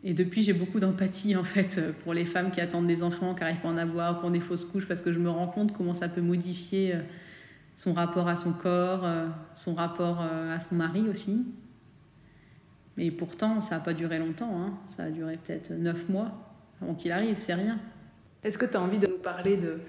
Et 0.04 0.14
depuis, 0.14 0.42
j'ai 0.42 0.52
beaucoup 0.52 0.78
d'empathie 0.78 1.34
en 1.34 1.42
fait 1.42 1.80
pour 2.04 2.14
les 2.14 2.24
femmes 2.24 2.52
qui 2.52 2.60
attendent 2.60 2.86
des 2.86 3.02
enfants, 3.02 3.34
qui 3.34 3.40
n'arrivent 3.40 3.60
pas 3.60 3.68
à 3.68 3.72
en 3.72 3.76
avoir, 3.76 4.20
qui 4.20 4.26
ont 4.26 4.30
des 4.30 4.40
fausses 4.40 4.64
couches, 4.64 4.86
parce 4.86 5.00
que 5.00 5.12
je 5.12 5.18
me 5.18 5.28
rends 5.28 5.48
compte 5.48 5.76
comment 5.76 5.92
ça 5.92 6.08
peut 6.08 6.20
modifier 6.20 6.94
euh, 6.94 7.00
son 7.78 7.92
rapport 7.92 8.28
à 8.28 8.34
son 8.34 8.52
corps, 8.52 9.04
euh, 9.04 9.28
son 9.54 9.72
rapport 9.72 10.20
euh, 10.20 10.54
à 10.54 10.58
son 10.58 10.74
mari 10.74 11.08
aussi. 11.08 11.46
Mais 12.96 13.12
pourtant, 13.12 13.60
ça 13.60 13.76
n'a 13.76 13.80
pas 13.80 13.94
duré 13.94 14.18
longtemps. 14.18 14.50
Hein. 14.60 14.74
Ça 14.86 15.04
a 15.04 15.10
duré 15.10 15.38
peut-être 15.42 15.70
neuf 15.70 16.08
mois 16.08 16.32
avant 16.82 16.94
qu'il 16.94 17.12
arrive, 17.12 17.38
c'est 17.38 17.54
rien. 17.54 17.78
Est-ce 18.42 18.58
que 18.58 18.66
tu 18.66 18.76
as 18.76 18.80
envie 18.80 18.98
de 18.98 19.06
nous 19.06 19.18
parler 19.18 19.56
de, 19.56 19.80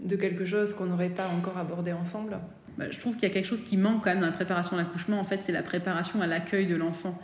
de 0.00 0.16
quelque 0.16 0.44
chose 0.44 0.74
qu'on 0.74 0.84
n'aurait 0.84 1.08
pas 1.08 1.28
encore 1.28 1.56
abordé 1.56 1.92
ensemble? 1.92 2.38
Bah, 2.76 2.90
Je 2.90 3.00
trouve 3.00 3.14
qu'il 3.14 3.26
y 3.26 3.30
a 3.30 3.34
quelque 3.34 3.46
chose 3.46 3.62
qui 3.62 3.78
manque 3.78 4.04
quand 4.04 4.10
même 4.10 4.20
dans 4.20 4.26
la 4.26 4.32
préparation 4.32 4.76
à 4.76 4.80
l'accouchement. 4.80 5.18
En 5.18 5.24
fait, 5.24 5.42
c'est 5.42 5.52
la 5.52 5.62
préparation 5.62 6.20
à 6.20 6.26
l'accueil 6.26 6.66
de 6.66 6.76
l'enfant. 6.76 7.18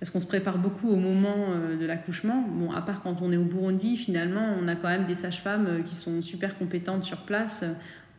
Parce 0.00 0.10
qu'on 0.10 0.20
se 0.20 0.26
prépare 0.26 0.58
beaucoup 0.58 0.90
au 0.90 0.96
moment 0.96 1.46
euh, 1.48 1.78
de 1.78 1.86
l'accouchement. 1.86 2.44
Bon, 2.46 2.72
à 2.72 2.82
part 2.82 3.02
quand 3.02 3.22
on 3.22 3.32
est 3.32 3.38
au 3.38 3.44
Burundi, 3.44 3.96
finalement, 3.96 4.54
on 4.62 4.68
a 4.68 4.76
quand 4.76 4.88
même 4.88 5.06
des 5.06 5.14
sages-femmes 5.14 5.82
qui 5.84 5.94
sont 5.94 6.20
super 6.20 6.58
compétentes 6.58 7.04
sur 7.04 7.24
place 7.24 7.64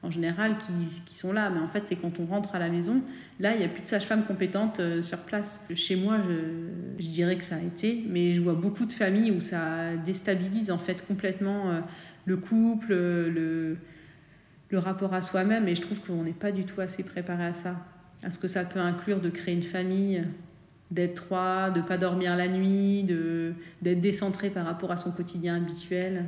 en 0.03 0.11
général 0.11 0.57
qui, 0.57 1.15
sont 1.15 1.33
là. 1.33 1.49
Mais 1.49 1.59
en 1.59 1.67
fait, 1.67 1.87
c'est 1.87 1.95
quand 1.95 2.19
on 2.19 2.25
rentre 2.25 2.55
à 2.55 2.59
la 2.59 2.69
maison, 2.69 3.01
là, 3.39 3.53
il 3.53 3.59
n'y 3.59 3.65
a 3.65 3.67
plus 3.67 3.81
de 3.81 3.85
sage-femme 3.85 4.25
compétente 4.25 4.79
euh, 4.79 5.01
sur 5.01 5.19
place. 5.19 5.65
Chez 5.73 5.95
moi, 5.95 6.17
je, 6.99 7.07
dirais 7.07 7.37
que 7.37 7.43
ça 7.43 7.55
a 7.55 7.61
été, 7.61 8.03
mais 8.09 8.33
je 8.33 8.41
vois 8.41 8.53
beaucoup 8.53 8.85
de 8.85 8.91
familles 8.91 9.31
où 9.31 9.39
ça 9.39 9.95
déstabilise 10.05 10.71
en 10.71 10.77
fait 10.77 11.05
complètement 11.05 11.71
euh, 11.71 11.79
le 12.25 12.37
couple, 12.37 12.93
le, 12.93 13.77
le 14.69 14.79
rapport 14.79 15.13
à 15.13 15.21
soi-même. 15.21 15.67
Et 15.67 15.75
je 15.75 15.81
trouve 15.81 15.99
qu'on 15.99 16.23
n'est 16.23 16.31
pas 16.31 16.51
du 16.51 16.65
tout 16.65 16.81
assez 16.81 17.03
préparé 17.03 17.45
à 17.45 17.53
ça. 17.53 17.75
À 18.23 18.29
ce 18.29 18.39
que 18.39 18.47
ça 18.47 18.63
peut 18.63 18.79
inclure 18.79 19.21
de 19.21 19.29
créer 19.29 19.53
une 19.53 19.63
famille, 19.63 20.23
d'être 20.91 21.25
trois, 21.25 21.69
de 21.69 21.81
pas 21.81 21.97
dormir 21.97 22.35
la 22.35 22.47
nuit, 22.47 23.03
d'être 23.03 23.99
décentré 23.99 24.49
par 24.49 24.65
rapport 24.65 24.91
à 24.91 24.97
son 24.97 25.11
quotidien 25.11 25.57
habituel. 25.57 26.25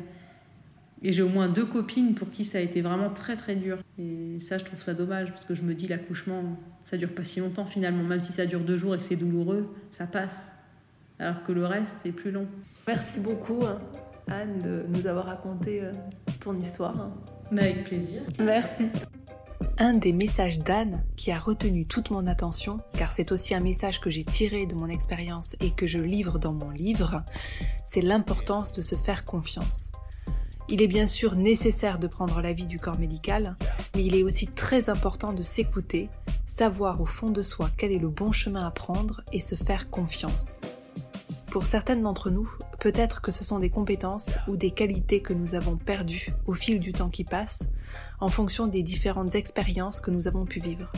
Et 1.01 1.11
j'ai 1.11 1.21
au 1.21 1.29
moins 1.29 1.47
deux 1.47 1.65
copines 1.65 2.13
pour 2.13 2.29
qui 2.29 2.43
ça 2.43 2.57
a 2.57 2.61
été 2.61 2.81
vraiment 2.81 3.09
très 3.09 3.35
très 3.37 3.55
dur. 3.55 3.77
Et 3.97 4.37
ça, 4.39 4.57
je 4.57 4.65
trouve 4.65 4.81
ça 4.81 4.93
dommage 4.93 5.29
parce 5.29 5.45
que 5.45 5.55
je 5.55 5.61
me 5.61 5.73
dis 5.73 5.87
l'accouchement, 5.87 6.43
ça 6.83 6.97
dure 6.97 7.13
pas 7.13 7.23
si 7.23 7.39
longtemps 7.39 7.65
finalement. 7.65 8.03
Même 8.03 8.21
si 8.21 8.33
ça 8.33 8.45
dure 8.45 8.59
deux 8.59 8.77
jours 8.77 8.95
et 8.95 8.97
que 8.97 9.03
c'est 9.03 9.15
douloureux, 9.15 9.73
ça 9.91 10.07
passe. 10.07 10.63
Alors 11.19 11.43
que 11.43 11.51
le 11.51 11.65
reste, 11.65 11.97
c'est 11.99 12.11
plus 12.11 12.31
long. 12.31 12.47
Merci 12.87 13.19
beaucoup, 13.19 13.63
hein, 13.65 13.79
Anne, 14.27 14.59
de 14.59 14.85
nous 14.89 15.07
avoir 15.07 15.27
raconté 15.27 15.81
euh, 15.83 15.91
ton 16.39 16.55
histoire. 16.57 17.11
avec 17.51 17.83
plaisir. 17.85 18.21
Merci. 18.39 18.89
Un 19.77 19.93
des 19.93 20.11
messages 20.11 20.59
d'Anne 20.59 21.03
qui 21.15 21.31
a 21.31 21.39
retenu 21.39 21.85
toute 21.85 22.11
mon 22.11 22.27
attention, 22.27 22.77
car 22.97 23.11
c'est 23.11 23.31
aussi 23.31 23.55
un 23.55 23.59
message 23.59 24.01
que 24.01 24.09
j'ai 24.09 24.23
tiré 24.23 24.65
de 24.65 24.75
mon 24.75 24.87
expérience 24.87 25.55
et 25.61 25.71
que 25.71 25.87
je 25.87 25.99
livre 25.99 26.39
dans 26.39 26.53
mon 26.53 26.69
livre, 26.69 27.23
c'est 27.85 28.01
l'importance 28.01 28.71
de 28.73 28.81
se 28.81 28.95
faire 28.95 29.23
confiance. 29.23 29.91
Il 30.71 30.83
est 30.83 30.87
bien 30.87 31.07
sûr 31.07 31.35
nécessaire 31.35 31.97
de 31.97 32.05
prendre 32.05 32.41
l'avis 32.41 32.67
du 32.67 32.77
corps 32.79 32.99
médical, 32.99 33.57
mais 33.95 34.05
il 34.05 34.15
est 34.15 34.21
aussi 34.21 34.45
très 34.45 34.91
important 34.91 35.33
de 35.33 35.41
s'écouter, 35.41 36.09
savoir 36.45 37.01
au 37.01 37.07
fond 37.07 37.31
de 37.31 37.41
soi 37.41 37.71
quel 37.75 37.91
est 37.91 37.97
le 37.97 38.09
bon 38.09 38.31
chemin 38.31 38.63
à 38.63 38.69
prendre 38.69 39.21
et 39.33 39.39
se 39.39 39.55
faire 39.55 39.89
confiance. 39.89 40.59
Pour 41.49 41.65
certaines 41.65 42.03
d'entre 42.03 42.29
nous, 42.29 42.47
peut-être 42.79 43.19
que 43.21 43.31
ce 43.31 43.43
sont 43.43 43.57
des 43.57 43.71
compétences 43.71 44.37
ou 44.47 44.57
des 44.57 44.69
qualités 44.69 45.23
que 45.23 45.33
nous 45.33 45.55
avons 45.55 45.75
perdues 45.75 46.35
au 46.45 46.53
fil 46.53 46.79
du 46.79 46.93
temps 46.93 47.09
qui 47.09 47.23
passe, 47.23 47.67
en 48.19 48.29
fonction 48.29 48.67
des 48.67 48.83
différentes 48.83 49.33
expériences 49.33 50.01
que 50.01 50.11
nous 50.11 50.27
avons 50.27 50.45
pu 50.45 50.59
vivre. 50.59 50.91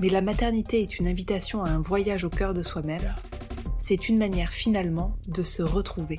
Mais 0.00 0.08
la 0.08 0.20
maternité 0.20 0.82
est 0.82 0.98
une 0.98 1.06
invitation 1.06 1.62
à 1.62 1.70
un 1.70 1.80
voyage 1.80 2.24
au 2.24 2.30
cœur 2.30 2.54
de 2.54 2.64
soi-même. 2.64 3.14
C'est 3.78 4.08
une 4.08 4.18
manière 4.18 4.50
finalement 4.50 5.16
de 5.28 5.44
se 5.44 5.62
retrouver. 5.62 6.18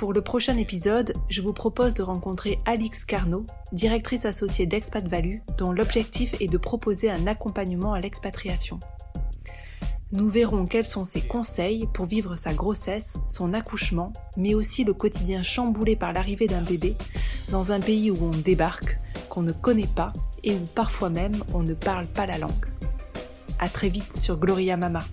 Pour 0.00 0.14
le 0.14 0.22
prochain 0.22 0.56
épisode, 0.56 1.12
je 1.28 1.42
vous 1.42 1.52
propose 1.52 1.92
de 1.92 2.02
rencontrer 2.02 2.58
Alix 2.64 3.04
Carnot, 3.04 3.44
directrice 3.72 4.24
associée 4.24 4.64
d'Expat 4.64 5.06
Value, 5.06 5.40
dont 5.58 5.72
l'objectif 5.72 6.34
est 6.40 6.48
de 6.48 6.56
proposer 6.56 7.10
un 7.10 7.26
accompagnement 7.26 7.92
à 7.92 8.00
l'expatriation. 8.00 8.80
Nous 10.12 10.30
verrons 10.30 10.64
quels 10.64 10.86
sont 10.86 11.04
ses 11.04 11.20
conseils 11.20 11.86
pour 11.92 12.06
vivre 12.06 12.34
sa 12.36 12.54
grossesse, 12.54 13.18
son 13.28 13.52
accouchement, 13.52 14.14
mais 14.38 14.54
aussi 14.54 14.84
le 14.84 14.94
quotidien 14.94 15.42
chamboulé 15.42 15.96
par 15.96 16.14
l'arrivée 16.14 16.46
d'un 16.46 16.62
bébé 16.62 16.96
dans 17.50 17.70
un 17.70 17.80
pays 17.80 18.10
où 18.10 18.16
on 18.22 18.30
débarque, 18.30 18.96
qu'on 19.28 19.42
ne 19.42 19.52
connaît 19.52 19.86
pas 19.86 20.14
et 20.42 20.54
où 20.54 20.64
parfois 20.74 21.10
même 21.10 21.44
on 21.52 21.62
ne 21.62 21.74
parle 21.74 22.06
pas 22.06 22.24
la 22.24 22.38
langue. 22.38 22.70
À 23.58 23.68
très 23.68 23.90
vite 23.90 24.16
sur 24.16 24.38
Gloria 24.38 24.78
Mama. 24.78 25.04